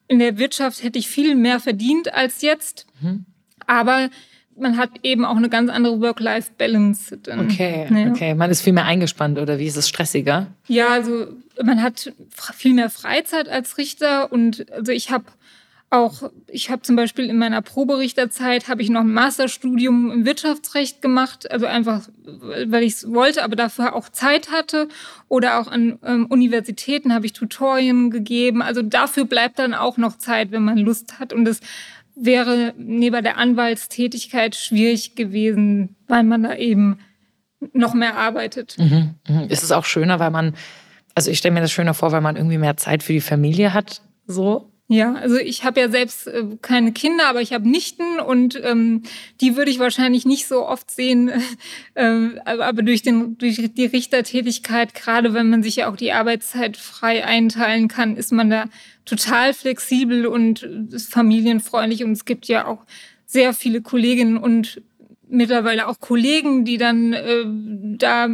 in 0.09 0.19
der 0.19 0.39
Wirtschaft 0.39 0.83
hätte 0.83 0.99
ich 0.99 1.09
viel 1.09 1.35
mehr 1.35 1.61
verdient 1.61 2.13
als 2.15 2.43
jetzt. 2.43 2.87
Mhm. 3.01 3.27
Aber 3.67 4.11
man 4.59 4.77
hat 4.77 4.91
eben 5.03 5.25
auch 5.25 5.37
eine 5.37 5.49
ganz 5.49 5.71
andere 5.71 6.01
Work-Life-Balance. 6.01 7.19
Okay, 7.27 7.87
ja. 7.91 8.11
okay. 8.11 8.35
Man 8.35 8.51
ist 8.51 8.63
viel 8.63 8.73
mehr 8.73 8.87
eingespannt 8.87 9.39
oder 9.39 9.59
wie 9.59 9.67
ist 9.67 9.77
es 9.77 9.89
stressiger? 9.89 10.49
Ja, 10.67 10.89
also 10.89 11.27
man 11.63 11.83
hat 11.83 12.13
viel 12.55 12.75
mehr 12.75 12.91
Freizeit 12.91 13.49
als 13.49 13.79
Richter 13.79 14.33
und 14.33 14.71
also 14.73 14.93
ich 14.93 15.11
habe 15.11 15.25
auch, 15.89 16.31
ich 16.49 16.69
habe 16.71 16.83
zum 16.83 16.97
Beispiel 16.97 17.31
in 17.31 17.39
meiner 17.39 17.63
Proberichterzeit 17.63 18.69
habe 18.69 18.83
ich 18.83 18.91
noch 18.91 19.03
ein 19.03 19.13
Masterstudium 19.13 20.11
im 20.11 20.25
Wirtschaftsrecht 20.27 21.01
gemacht, 21.01 21.51
also 21.51 21.67
einfach, 21.67 22.09
weil 22.25 22.83
ich 22.83 22.95
es 22.95 23.13
wollte, 23.13 23.45
aber 23.45 23.55
dafür 23.55 23.95
auch 23.95 24.09
Zeit 24.09 24.51
hatte. 24.51 24.89
Oder 25.29 25.61
auch 25.61 25.69
an 25.69 25.99
ähm, 26.05 26.27
Universitäten 26.27 27.15
habe 27.15 27.27
ich 27.27 27.35
Tutorien 27.35 28.11
gegeben. 28.11 28.63
Also 28.63 28.83
dafür 28.83 29.27
bleibt 29.27 29.61
dann 29.61 29.75
auch 29.75 29.97
noch 29.97 30.19
Zeit, 30.19 30.51
wenn 30.51 30.65
man 30.65 30.77
Lust 30.77 31.21
hat. 31.21 31.33
Und 31.33 31.45
das 31.45 31.61
wäre 32.17 32.75
neben 32.77 33.23
der 33.23 33.37
Anwaltstätigkeit 33.37 34.57
schwierig 34.57 35.15
gewesen, 35.15 35.97
weil 36.09 36.25
man 36.25 36.43
da 36.43 36.55
eben 36.57 36.99
noch 37.73 37.95
mehr 37.95 38.17
arbeitet. 38.17 38.77
Mhm, 38.79 39.15
mh. 39.29 39.45
Ist 39.45 39.63
es 39.63 39.73
auch 39.73 39.85
schöner, 39.85 40.19
weil 40.19 40.31
man, 40.31 40.55
also 41.15 41.31
ich 41.31 41.39
stelle 41.39 41.55
mir 41.55 41.61
das 41.61 41.73
schöner 41.73 41.95
vor, 41.95 42.13
weil 42.13 42.21
man 42.21 42.37
irgendwie 42.37 42.59
mehr 42.59 42.77
Zeit 42.77 43.03
für 43.03 43.13
die 43.13 43.21
Familie 43.21 43.73
hat, 43.73 44.03
so? 44.27 44.73
Ja, 44.89 45.15
also 45.15 45.37
ich 45.37 45.65
habe 45.65 45.81
ja 45.81 45.89
selbst 45.89 46.29
äh, 46.29 46.45
keine 46.63 46.93
Kinder, 46.93 47.27
aber 47.27 47.43
ich 47.43 47.53
habe 47.53 47.69
Nichten 47.69 48.21
und 48.21 48.61
ähm, 48.63 49.03
die 49.41 49.57
würde 49.57 49.73
ich 49.73 49.81
wahrscheinlich 49.81 50.25
nicht 50.25 50.47
so 50.47 50.67
oft 50.67 50.91
sehen. 50.91 51.31
Äh, 51.95 52.39
aber 52.45 52.83
durch, 52.83 53.01
den, 53.01 53.39
durch 53.39 53.57
die 53.57 53.87
Richtertätigkeit, 53.87 54.93
gerade 54.93 55.33
wenn 55.33 55.49
man 55.49 55.63
sich 55.63 55.77
ja 55.77 55.91
auch 55.91 55.97
die 55.97 56.13
Arbeitszeit 56.13 56.77
frei 56.77 57.25
einteilen 57.25 57.89
kann, 57.89 58.19
ist 58.19 58.33
man 58.33 58.51
da 58.51 58.67
total 59.07 59.55
flexibel 59.55 60.27
und 60.27 60.63
ist 60.63 61.11
familienfreundlich. 61.11 62.05
Und 62.05 62.13
es 62.13 62.27
gibt 62.27 62.49
ja 62.49 62.67
auch 62.67 62.85
sehr 63.25 63.55
viele 63.55 63.81
Kolleginnen 63.81 64.37
und 64.37 64.83
mittlerweile 65.27 65.89
auch 65.89 66.01
Kollegen, 66.01 66.67
die 66.67 66.77
dann 66.77 67.15
äh, 67.15 67.45
da 67.97 68.29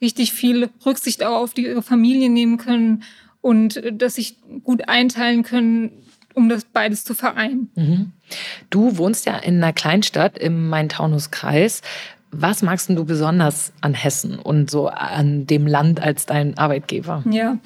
richtig 0.00 0.32
viel 0.32 0.70
Rücksicht 0.86 1.24
auch 1.24 1.42
auf 1.42 1.54
die, 1.54 1.66
ihre 1.66 1.82
Familie 1.82 2.30
nehmen 2.30 2.56
können 2.56 3.02
und 3.40 3.76
äh, 3.76 3.92
dass 3.92 4.14
sich 4.14 4.36
gut 4.64 4.88
einteilen 4.88 5.42
können, 5.42 5.92
um 6.34 6.48
das 6.48 6.64
beides 6.64 7.04
zu 7.04 7.14
vereinen. 7.14 7.70
Mhm. 7.74 8.12
Du 8.70 8.96
wohnst 8.96 9.26
ja 9.26 9.36
in 9.36 9.56
einer 9.56 9.72
Kleinstadt 9.72 10.38
im 10.38 10.68
Main-Taunus-Kreis. 10.68 11.82
Was 12.32 12.62
magst 12.62 12.88
du 12.88 13.04
besonders 13.04 13.72
an 13.80 13.92
Hessen 13.92 14.38
und 14.38 14.70
so 14.70 14.86
an 14.86 15.46
dem 15.46 15.66
Land 15.66 16.00
als 16.00 16.26
dein 16.26 16.56
Arbeitgeber? 16.56 17.24
Ja, 17.28 17.58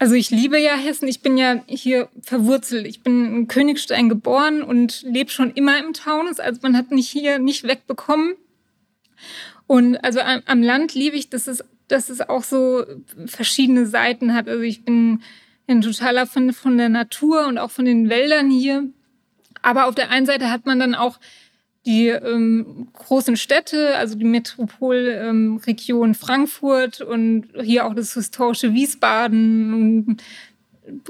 also 0.00 0.14
ich 0.14 0.30
liebe 0.30 0.58
ja 0.58 0.74
Hessen. 0.74 1.06
Ich 1.06 1.22
bin 1.22 1.38
ja 1.38 1.62
hier 1.66 2.08
verwurzelt. 2.22 2.86
Ich 2.86 3.02
bin 3.04 3.24
in 3.26 3.48
Königstein 3.48 4.08
geboren 4.08 4.62
und 4.62 5.02
lebe 5.02 5.30
schon 5.30 5.52
immer 5.52 5.78
im 5.78 5.92
Taunus. 5.92 6.40
Also 6.40 6.60
man 6.62 6.76
hat 6.76 6.90
mich 6.90 7.08
hier 7.08 7.38
nicht 7.38 7.62
wegbekommen. 7.62 8.34
Und 9.68 9.96
also 9.98 10.20
am, 10.20 10.42
am 10.46 10.62
Land 10.62 10.94
liebe 10.94 11.16
ich, 11.16 11.30
dass 11.30 11.46
es 11.46 11.64
dass 11.88 12.10
es 12.10 12.20
auch 12.20 12.44
so 12.44 12.84
verschiedene 13.26 13.86
Seiten 13.86 14.34
hat. 14.34 14.48
Also 14.48 14.62
ich 14.62 14.84
bin 14.84 15.22
ein 15.66 15.82
totaler 15.82 16.26
Fan 16.26 16.52
von 16.52 16.78
der 16.78 16.88
Natur 16.88 17.46
und 17.46 17.58
auch 17.58 17.70
von 17.70 17.84
den 17.84 18.08
Wäldern 18.08 18.50
hier. 18.50 18.84
Aber 19.62 19.86
auf 19.86 19.94
der 19.94 20.10
einen 20.10 20.26
Seite 20.26 20.50
hat 20.50 20.66
man 20.66 20.78
dann 20.78 20.94
auch 20.94 21.18
die 21.86 22.08
ähm, 22.08 22.88
großen 22.92 23.36
Städte, 23.36 23.96
also 23.96 24.14
die 24.16 24.24
Metropolregion 24.24 26.08
ähm, 26.08 26.14
Frankfurt 26.14 27.00
und 27.00 27.46
hier 27.62 27.86
auch 27.86 27.94
das 27.94 28.14
historische 28.14 28.74
Wiesbaden 28.74 29.74
und, 29.74 30.22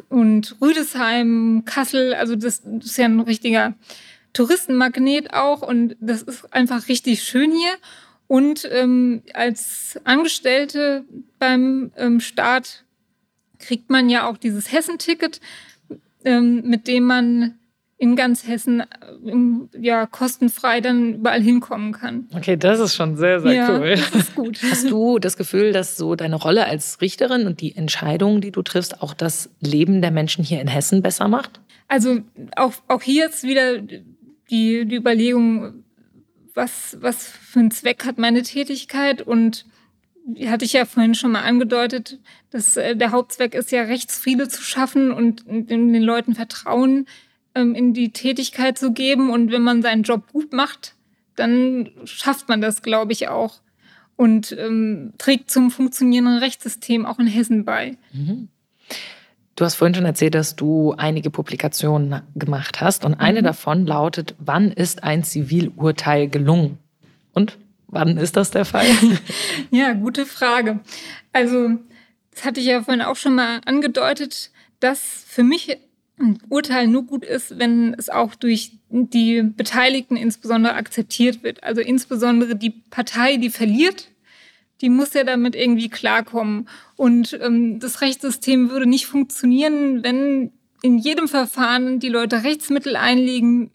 und 0.08 0.56
Rüdesheim, 0.60 1.64
Kassel. 1.64 2.14
Also 2.14 2.36
das, 2.36 2.62
das 2.64 2.86
ist 2.86 2.96
ja 2.96 3.06
ein 3.06 3.20
richtiger 3.20 3.74
Touristenmagnet 4.32 5.32
auch 5.34 5.62
und 5.62 5.96
das 6.00 6.22
ist 6.22 6.52
einfach 6.52 6.88
richtig 6.88 7.22
schön 7.22 7.50
hier. 7.50 7.74
Und 8.28 8.68
ähm, 8.70 9.22
als 9.32 9.98
Angestellte 10.04 11.04
beim 11.38 11.90
ähm, 11.96 12.20
Staat 12.20 12.84
kriegt 13.58 13.90
man 13.90 14.08
ja 14.08 14.28
auch 14.28 14.36
dieses 14.36 14.70
Hessenticket, 14.70 15.40
ähm, 16.24 16.62
mit 16.64 16.86
dem 16.86 17.04
man 17.04 17.58
in 17.96 18.14
ganz 18.14 18.46
Hessen 18.46 18.84
ähm, 19.26 19.68
ja 19.76 20.06
kostenfrei 20.06 20.80
dann 20.80 21.14
überall 21.14 21.42
hinkommen 21.42 21.92
kann. 21.92 22.28
Okay, 22.34 22.56
das 22.56 22.78
ist 22.78 22.94
schon 22.94 23.16
sehr, 23.16 23.40
sehr 23.40 23.52
ja, 23.52 23.70
cool. 23.76 23.96
Das 23.96 24.14
ist 24.14 24.34
gut. 24.36 24.60
Hast 24.70 24.88
du 24.88 25.18
das 25.18 25.36
Gefühl, 25.36 25.72
dass 25.72 25.96
so 25.96 26.14
deine 26.14 26.36
Rolle 26.36 26.66
als 26.66 27.00
Richterin 27.00 27.46
und 27.46 27.60
die 27.60 27.74
Entscheidungen, 27.74 28.40
die 28.40 28.52
du 28.52 28.62
triffst, 28.62 29.02
auch 29.02 29.14
das 29.14 29.50
Leben 29.58 30.00
der 30.00 30.12
Menschen 30.12 30.44
hier 30.44 30.60
in 30.60 30.68
Hessen 30.68 31.02
besser 31.02 31.26
macht? 31.26 31.60
Also 31.88 32.20
auch, 32.54 32.74
auch 32.86 33.02
hier 33.02 33.24
jetzt 33.24 33.42
wieder 33.42 33.78
die, 33.78 34.84
die 34.86 34.96
Überlegung, 34.96 35.82
was, 36.58 36.98
was 37.00 37.26
für 37.26 37.60
einen 37.60 37.70
Zweck 37.70 38.04
hat 38.04 38.18
meine 38.18 38.42
Tätigkeit 38.42 39.22
und 39.22 39.64
hatte 40.46 40.64
ich 40.64 40.74
ja 40.74 40.84
vorhin 40.84 41.14
schon 41.14 41.32
mal 41.32 41.42
angedeutet, 41.42 42.18
dass 42.50 42.76
äh, 42.76 42.96
der 42.96 43.12
Hauptzweck 43.12 43.54
ist 43.54 43.72
ja 43.72 43.82
Rechtsfriede 43.82 44.48
zu 44.48 44.62
schaffen 44.62 45.10
und 45.10 45.44
den 45.46 45.94
Leuten 45.94 46.34
Vertrauen 46.34 47.06
ähm, 47.54 47.74
in 47.74 47.94
die 47.94 48.10
Tätigkeit 48.10 48.76
zu 48.76 48.92
geben. 48.92 49.30
Und 49.30 49.50
wenn 49.52 49.62
man 49.62 49.80
seinen 49.80 50.02
Job 50.02 50.30
gut 50.32 50.52
macht, 50.52 50.94
dann 51.36 51.90
schafft 52.04 52.48
man 52.48 52.60
das, 52.60 52.82
glaube 52.82 53.12
ich, 53.12 53.28
auch 53.28 53.60
und 54.16 54.52
ähm, 54.58 55.14
trägt 55.16 55.50
zum 55.50 55.70
funktionierenden 55.70 56.38
Rechtssystem 56.38 57.06
auch 57.06 57.20
in 57.20 57.28
Hessen 57.28 57.64
bei. 57.64 57.96
Mhm. 58.12 58.48
Du 59.58 59.64
hast 59.64 59.74
vorhin 59.74 59.96
schon 59.96 60.04
erzählt, 60.04 60.36
dass 60.36 60.54
du 60.54 60.94
einige 60.98 61.30
Publikationen 61.30 62.22
gemacht 62.36 62.80
hast 62.80 63.04
und 63.04 63.14
eine 63.14 63.40
mhm. 63.40 63.44
davon 63.46 63.86
lautet, 63.86 64.36
wann 64.38 64.70
ist 64.70 65.02
ein 65.02 65.24
Zivilurteil 65.24 66.28
gelungen? 66.28 66.78
Und 67.32 67.58
wann 67.88 68.18
ist 68.18 68.36
das 68.36 68.52
der 68.52 68.64
Fall? 68.64 68.86
ja, 69.72 69.94
gute 69.94 70.26
Frage. 70.26 70.78
Also, 71.32 71.70
das 72.30 72.44
hatte 72.44 72.60
ich 72.60 72.66
ja 72.66 72.84
vorhin 72.84 73.02
auch 73.02 73.16
schon 73.16 73.34
mal 73.34 73.60
angedeutet, 73.64 74.52
dass 74.78 75.24
für 75.26 75.42
mich 75.42 75.76
ein 76.20 76.38
Urteil 76.48 76.86
nur 76.86 77.04
gut 77.04 77.24
ist, 77.24 77.58
wenn 77.58 77.94
es 77.94 78.10
auch 78.10 78.36
durch 78.36 78.78
die 78.90 79.42
Beteiligten 79.42 80.14
insbesondere 80.14 80.74
akzeptiert 80.74 81.42
wird. 81.42 81.64
Also 81.64 81.80
insbesondere 81.80 82.54
die 82.54 82.70
Partei, 82.70 83.38
die 83.38 83.50
verliert, 83.50 84.06
die 84.82 84.88
muss 84.88 85.14
ja 85.14 85.24
damit 85.24 85.56
irgendwie 85.56 85.88
klarkommen. 85.88 86.68
Und 86.98 87.38
ähm, 87.40 87.78
das 87.78 88.00
Rechtssystem 88.00 88.70
würde 88.70 88.84
nicht 88.84 89.06
funktionieren, 89.06 90.02
wenn 90.02 90.50
in 90.82 90.98
jedem 90.98 91.28
Verfahren 91.28 92.00
die 92.00 92.08
Leute 92.08 92.42
Rechtsmittel 92.42 92.96
einlegen 92.96 93.70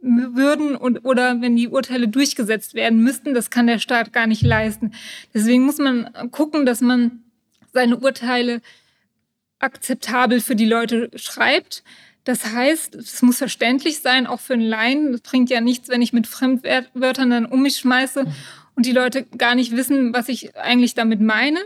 würden 0.00 0.74
und 0.74 1.04
oder 1.04 1.42
wenn 1.42 1.54
die 1.54 1.68
Urteile 1.68 2.08
durchgesetzt 2.08 2.72
werden 2.72 3.02
müssten, 3.02 3.34
das 3.34 3.50
kann 3.50 3.66
der 3.66 3.78
Staat 3.78 4.14
gar 4.14 4.26
nicht 4.26 4.40
leisten. 4.40 4.92
Deswegen 5.34 5.64
muss 5.64 5.76
man 5.76 6.08
gucken, 6.30 6.64
dass 6.64 6.80
man 6.80 7.22
seine 7.74 7.98
Urteile 7.98 8.62
akzeptabel 9.58 10.40
für 10.40 10.56
die 10.56 10.64
Leute 10.64 11.10
schreibt. 11.14 11.84
Das 12.24 12.54
heißt, 12.54 12.94
es 12.94 13.20
muss 13.20 13.36
verständlich 13.36 14.00
sein, 14.00 14.26
auch 14.26 14.40
für 14.40 14.54
einen 14.54 14.62
Laien. 14.62 15.12
Das 15.12 15.20
bringt 15.20 15.50
ja 15.50 15.60
nichts, 15.60 15.90
wenn 15.90 16.00
ich 16.00 16.14
mit 16.14 16.26
Fremdwörtern 16.26 17.28
dann 17.28 17.44
um 17.44 17.60
mich 17.60 17.76
schmeiße 17.76 18.24
und 18.76 18.86
die 18.86 18.92
Leute 18.92 19.24
gar 19.24 19.56
nicht 19.56 19.76
wissen, 19.76 20.14
was 20.14 20.30
ich 20.30 20.56
eigentlich 20.56 20.94
damit 20.94 21.20
meine. 21.20 21.58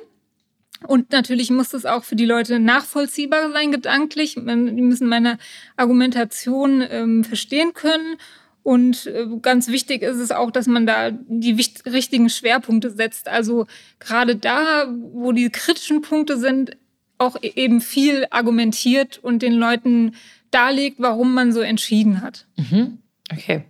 Und 0.87 1.11
natürlich 1.13 1.51
muss 1.51 1.73
es 1.73 1.87
auch 1.87 2.05
für 2.05 2.17
die 2.17 2.27
Leute 2.27 2.59
nachvollziehbar 2.59 3.51
sein, 3.53 3.73
gedanklich. 3.73 4.35
Die 4.35 4.41
müssen 4.41 5.09
meine 5.09 5.39
Argumentation 5.77 6.85
ähm, 6.89 7.25
verstehen 7.25 7.73
können. 7.75 8.17
Und 8.63 9.07
äh, 9.07 9.27
ganz 9.43 9.69
wichtig 9.69 10.03
ist 10.03 10.19
es 10.19 10.33
auch, 10.33 10.51
dass 10.51 10.67
man 10.67 10.87
da 10.87 11.11
die 11.13 11.53
richtigen 11.87 12.29
Schwerpunkte 12.29 12.91
setzt. 12.91 13.29
Also 13.29 13.67
gerade 14.01 14.37
da, 14.37 14.87
wo 15.13 15.33
die 15.33 15.51
kritischen 15.51 16.03
Punkte 16.03 16.37
sind, 16.37 16.77
auch 17.19 17.37
e-, 17.41 17.53
eben 17.55 17.81
viel 17.81 18.27
argumentiert 18.31 19.19
und 19.19 19.43
den 19.43 19.55
Leuten 19.55 20.17
darlegt, 20.51 20.97
warum 20.99 21.33
man 21.33 21.53
so 21.53 21.61
entschieden 21.61 22.23
hat. 22.23 22.47
Mhm. 22.57 22.99
Okay. 23.33 23.65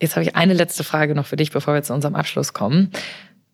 Jetzt 0.00 0.14
habe 0.16 0.24
ich 0.24 0.36
eine 0.36 0.54
letzte 0.54 0.84
Frage 0.84 1.14
noch 1.14 1.26
für 1.26 1.36
dich, 1.36 1.50
bevor 1.50 1.74
wir 1.74 1.82
zu 1.82 1.92
unserem 1.92 2.14
Abschluss 2.14 2.52
kommen. 2.52 2.90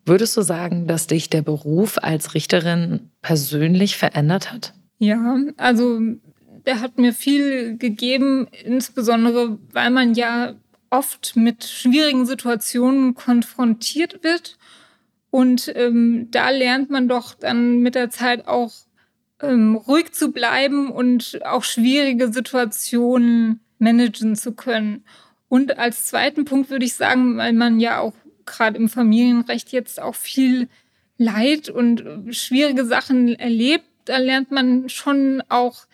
Würdest 0.06 0.36
du 0.36 0.42
sagen, 0.42 0.86
dass 0.86 1.06
dich 1.06 1.30
der 1.30 1.42
Beruf 1.42 1.98
als 2.00 2.34
Richterin 2.34 3.10
persönlich 3.22 3.96
verändert 3.96 4.52
hat? 4.52 4.74
Ja, 4.98 5.38
also 5.56 6.00
der 6.66 6.80
hat 6.80 6.98
mir 6.98 7.12
viel 7.12 7.76
gegeben, 7.78 8.48
insbesondere 8.64 9.58
weil 9.72 9.90
man 9.90 10.14
ja 10.14 10.54
oft 10.90 11.36
mit 11.36 11.64
schwierigen 11.64 12.26
Situationen 12.26 13.14
konfrontiert 13.14 14.22
wird. 14.22 14.58
Und 15.30 15.72
ähm, 15.74 16.28
da 16.30 16.50
lernt 16.50 16.90
man 16.90 17.08
doch 17.08 17.34
dann 17.34 17.80
mit 17.80 17.96
der 17.96 18.10
Zeit 18.10 18.46
auch 18.46 18.72
ähm, 19.42 19.74
ruhig 19.74 20.12
zu 20.12 20.30
bleiben 20.30 20.90
und 20.90 21.40
auch 21.44 21.64
schwierige 21.64 22.32
Situationen 22.32 23.60
managen 23.78 24.36
zu 24.36 24.52
können. 24.52 25.04
Und 25.48 25.78
als 25.78 26.06
zweiten 26.06 26.44
Punkt 26.44 26.70
würde 26.70 26.84
ich 26.84 26.94
sagen, 26.94 27.36
weil 27.36 27.52
man 27.52 27.80
ja 27.80 27.98
auch 27.98 28.14
gerade 28.46 28.76
im 28.76 28.88
Familienrecht 28.88 29.72
jetzt 29.72 30.00
auch 30.00 30.14
viel 30.14 30.68
Leid 31.16 31.68
und 31.68 32.04
schwierige 32.30 32.84
Sachen 32.84 33.38
erlebt, 33.38 33.84
da 34.04 34.18
lernt 34.18 34.50
man 34.50 34.88
schon 34.88 35.42
auch 35.48 35.86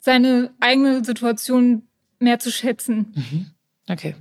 seine 0.00 0.50
eigene 0.60 1.04
Situation 1.04 1.82
mehr 2.18 2.38
zu 2.38 2.50
schätzen. 2.50 3.12
Mhm. 3.14 3.46
Okay. 3.88 4.14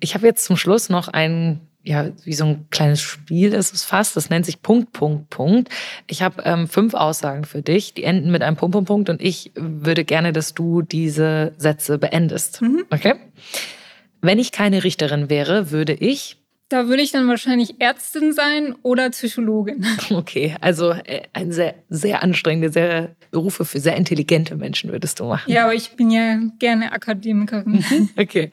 Ich 0.00 0.14
habe 0.14 0.26
jetzt 0.26 0.44
zum 0.44 0.56
Schluss 0.56 0.88
noch 0.88 1.08
ein, 1.08 1.60
ja, 1.82 2.10
wie 2.24 2.32
so 2.32 2.44
ein 2.44 2.66
kleines 2.70 3.00
Spiel 3.00 3.52
ist 3.52 3.74
es 3.74 3.84
fast. 3.84 4.16
Das 4.16 4.30
nennt 4.30 4.46
sich 4.46 4.62
Punkt, 4.62 4.92
Punkt, 4.92 5.28
Punkt. 5.30 5.70
Ich 6.06 6.22
habe 6.22 6.42
ähm, 6.44 6.68
fünf 6.68 6.94
Aussagen 6.94 7.44
für 7.44 7.62
dich, 7.62 7.94
die 7.94 8.04
enden 8.04 8.30
mit 8.30 8.42
einem 8.42 8.56
Punkt, 8.56 8.72
Punkt, 8.72 8.88
Punkt. 8.88 9.10
Und 9.10 9.20
ich 9.20 9.50
würde 9.54 10.04
gerne, 10.04 10.32
dass 10.32 10.54
du 10.54 10.82
diese 10.82 11.52
Sätze 11.58 11.98
beendest. 11.98 12.62
Mhm. 12.62 12.84
Okay? 12.90 13.14
Wenn 14.20 14.38
ich 14.38 14.52
keine 14.52 14.84
Richterin 14.84 15.30
wäre, 15.30 15.70
würde 15.70 15.94
ich 15.94 16.37
da 16.68 16.86
würde 16.88 17.02
ich 17.02 17.12
dann 17.12 17.28
wahrscheinlich 17.28 17.80
Ärztin 17.80 18.32
sein 18.32 18.74
oder 18.82 19.10
Psychologin. 19.10 19.86
Okay, 20.10 20.56
also 20.60 20.90
äh, 20.90 21.22
ein 21.32 21.52
sehr, 21.52 21.74
sehr 21.88 22.22
anstrengende, 22.22 22.70
sehr 22.70 23.14
Berufe 23.30 23.64
für 23.64 23.80
sehr 23.80 23.96
intelligente 23.96 24.56
Menschen 24.56 24.90
würdest 24.90 25.20
du 25.20 25.24
machen. 25.24 25.50
Ja, 25.52 25.64
aber 25.64 25.74
ich 25.74 25.90
bin 25.92 26.10
ja 26.10 26.38
gerne 26.58 26.92
Akademikerin. 26.92 27.84
Mhm, 27.88 28.10
okay. 28.16 28.50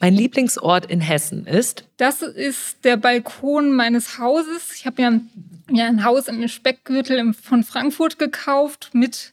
Mein 0.00 0.14
Lieblingsort 0.14 0.86
in 0.86 1.00
Hessen 1.00 1.46
ist? 1.46 1.84
Das 1.96 2.22
ist 2.22 2.84
der 2.84 2.96
Balkon 2.96 3.72
meines 3.72 4.18
Hauses. 4.18 4.72
Ich 4.74 4.86
habe 4.86 5.02
ja, 5.02 5.08
ein, 5.08 5.30
ja 5.70 5.86
ein 5.86 6.04
Haus 6.04 6.28
im 6.28 6.46
Speckgürtel 6.48 7.32
von 7.34 7.64
Frankfurt 7.64 8.18
gekauft 8.18 8.90
mit 8.92 9.32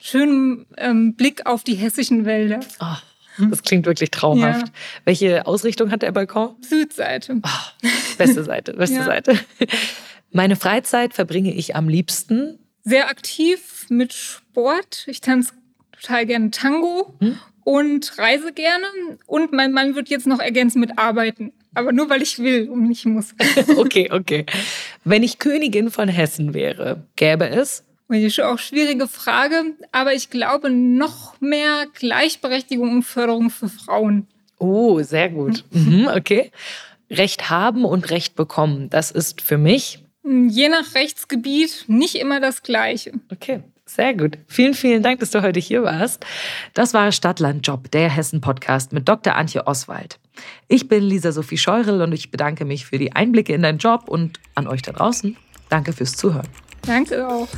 schönem 0.00 0.66
ähm, 0.76 1.14
Blick 1.14 1.46
auf 1.46 1.62
die 1.62 1.74
hessischen 1.74 2.24
Wälder. 2.24 2.60
Oh. 2.80 2.96
Das 3.38 3.62
klingt 3.62 3.86
wirklich 3.86 4.10
traumhaft. 4.10 4.68
Ja. 4.68 4.72
Welche 5.04 5.46
Ausrichtung 5.46 5.90
hat 5.90 6.02
der 6.02 6.12
Balkon? 6.12 6.54
Südseite. 6.60 7.40
Oh, 7.42 7.86
beste 8.18 8.44
Seite, 8.44 8.74
beste 8.74 8.96
ja. 8.96 9.04
Seite. 9.04 9.38
Meine 10.32 10.56
Freizeit 10.56 11.14
verbringe 11.14 11.54
ich 11.54 11.76
am 11.76 11.88
liebsten. 11.88 12.58
Sehr 12.84 13.08
aktiv 13.08 13.86
mit 13.88 14.12
Sport. 14.12 15.04
Ich 15.06 15.20
tanze 15.20 15.52
total 15.92 16.26
gerne 16.26 16.50
Tango 16.50 17.14
hm? 17.20 17.38
und 17.64 18.18
reise 18.18 18.52
gerne. 18.52 18.86
Und 19.26 19.52
mein 19.52 19.72
Mann 19.72 19.94
wird 19.94 20.08
jetzt 20.08 20.26
noch 20.26 20.40
ergänzen 20.40 20.80
mit 20.80 20.98
Arbeiten. 20.98 21.52
Aber 21.74 21.92
nur 21.92 22.10
weil 22.10 22.22
ich 22.22 22.38
will 22.38 22.68
und 22.68 22.88
nicht 22.88 23.06
muss. 23.06 23.34
okay, 23.76 24.10
okay. 24.10 24.44
Wenn 25.04 25.22
ich 25.22 25.38
Königin 25.38 25.90
von 25.90 26.08
Hessen 26.08 26.54
wäre, 26.54 27.06
gäbe 27.16 27.48
es 27.48 27.84
auch 28.42 28.58
schwierige 28.58 29.08
Frage, 29.08 29.74
aber 29.92 30.14
ich 30.14 30.30
glaube 30.30 30.70
noch 30.70 31.40
mehr 31.40 31.86
Gleichberechtigung 31.94 32.90
und 32.90 33.02
Förderung 33.02 33.50
für 33.50 33.68
Frauen. 33.68 34.26
Oh, 34.58 35.00
sehr 35.02 35.28
gut. 35.28 35.64
Mhm, 35.72 36.08
okay. 36.14 36.50
Recht 37.10 37.50
haben 37.50 37.84
und 37.84 38.10
Recht 38.10 38.36
bekommen, 38.36 38.88
das 38.88 39.10
ist 39.10 39.42
für 39.42 39.58
mich. 39.58 39.98
Je 40.24 40.68
nach 40.68 40.94
Rechtsgebiet 40.94 41.84
nicht 41.88 42.14
immer 42.14 42.40
das 42.40 42.62
Gleiche. 42.62 43.12
Okay. 43.30 43.62
Sehr 43.84 44.14
gut. 44.14 44.38
Vielen, 44.46 44.72
vielen 44.72 45.02
Dank, 45.02 45.20
dass 45.20 45.32
du 45.32 45.42
heute 45.42 45.60
hier 45.60 45.82
warst. 45.82 46.24
Das 46.72 46.94
war 46.94 47.12
Stadtlandjob, 47.12 47.90
der 47.90 48.08
Hessen-Podcast 48.08 48.92
mit 48.92 49.06
Dr. 49.06 49.34
Antje 49.34 49.66
Oswald. 49.66 50.18
Ich 50.68 50.88
bin 50.88 51.02
Lisa 51.02 51.30
Sophie 51.32 51.58
Scheurel 51.58 52.00
und 52.00 52.12
ich 52.12 52.30
bedanke 52.30 52.64
mich 52.64 52.86
für 52.86 52.96
die 52.96 53.12
Einblicke 53.12 53.52
in 53.52 53.62
deinen 53.62 53.78
Job 53.78 54.08
und 54.08 54.40
an 54.54 54.66
euch 54.66 54.80
da 54.80 54.92
draußen. 54.92 55.36
Danke 55.68 55.92
fürs 55.92 56.16
Zuhören. 56.16 56.48
Danke 56.86 57.28
auch. 57.28 57.48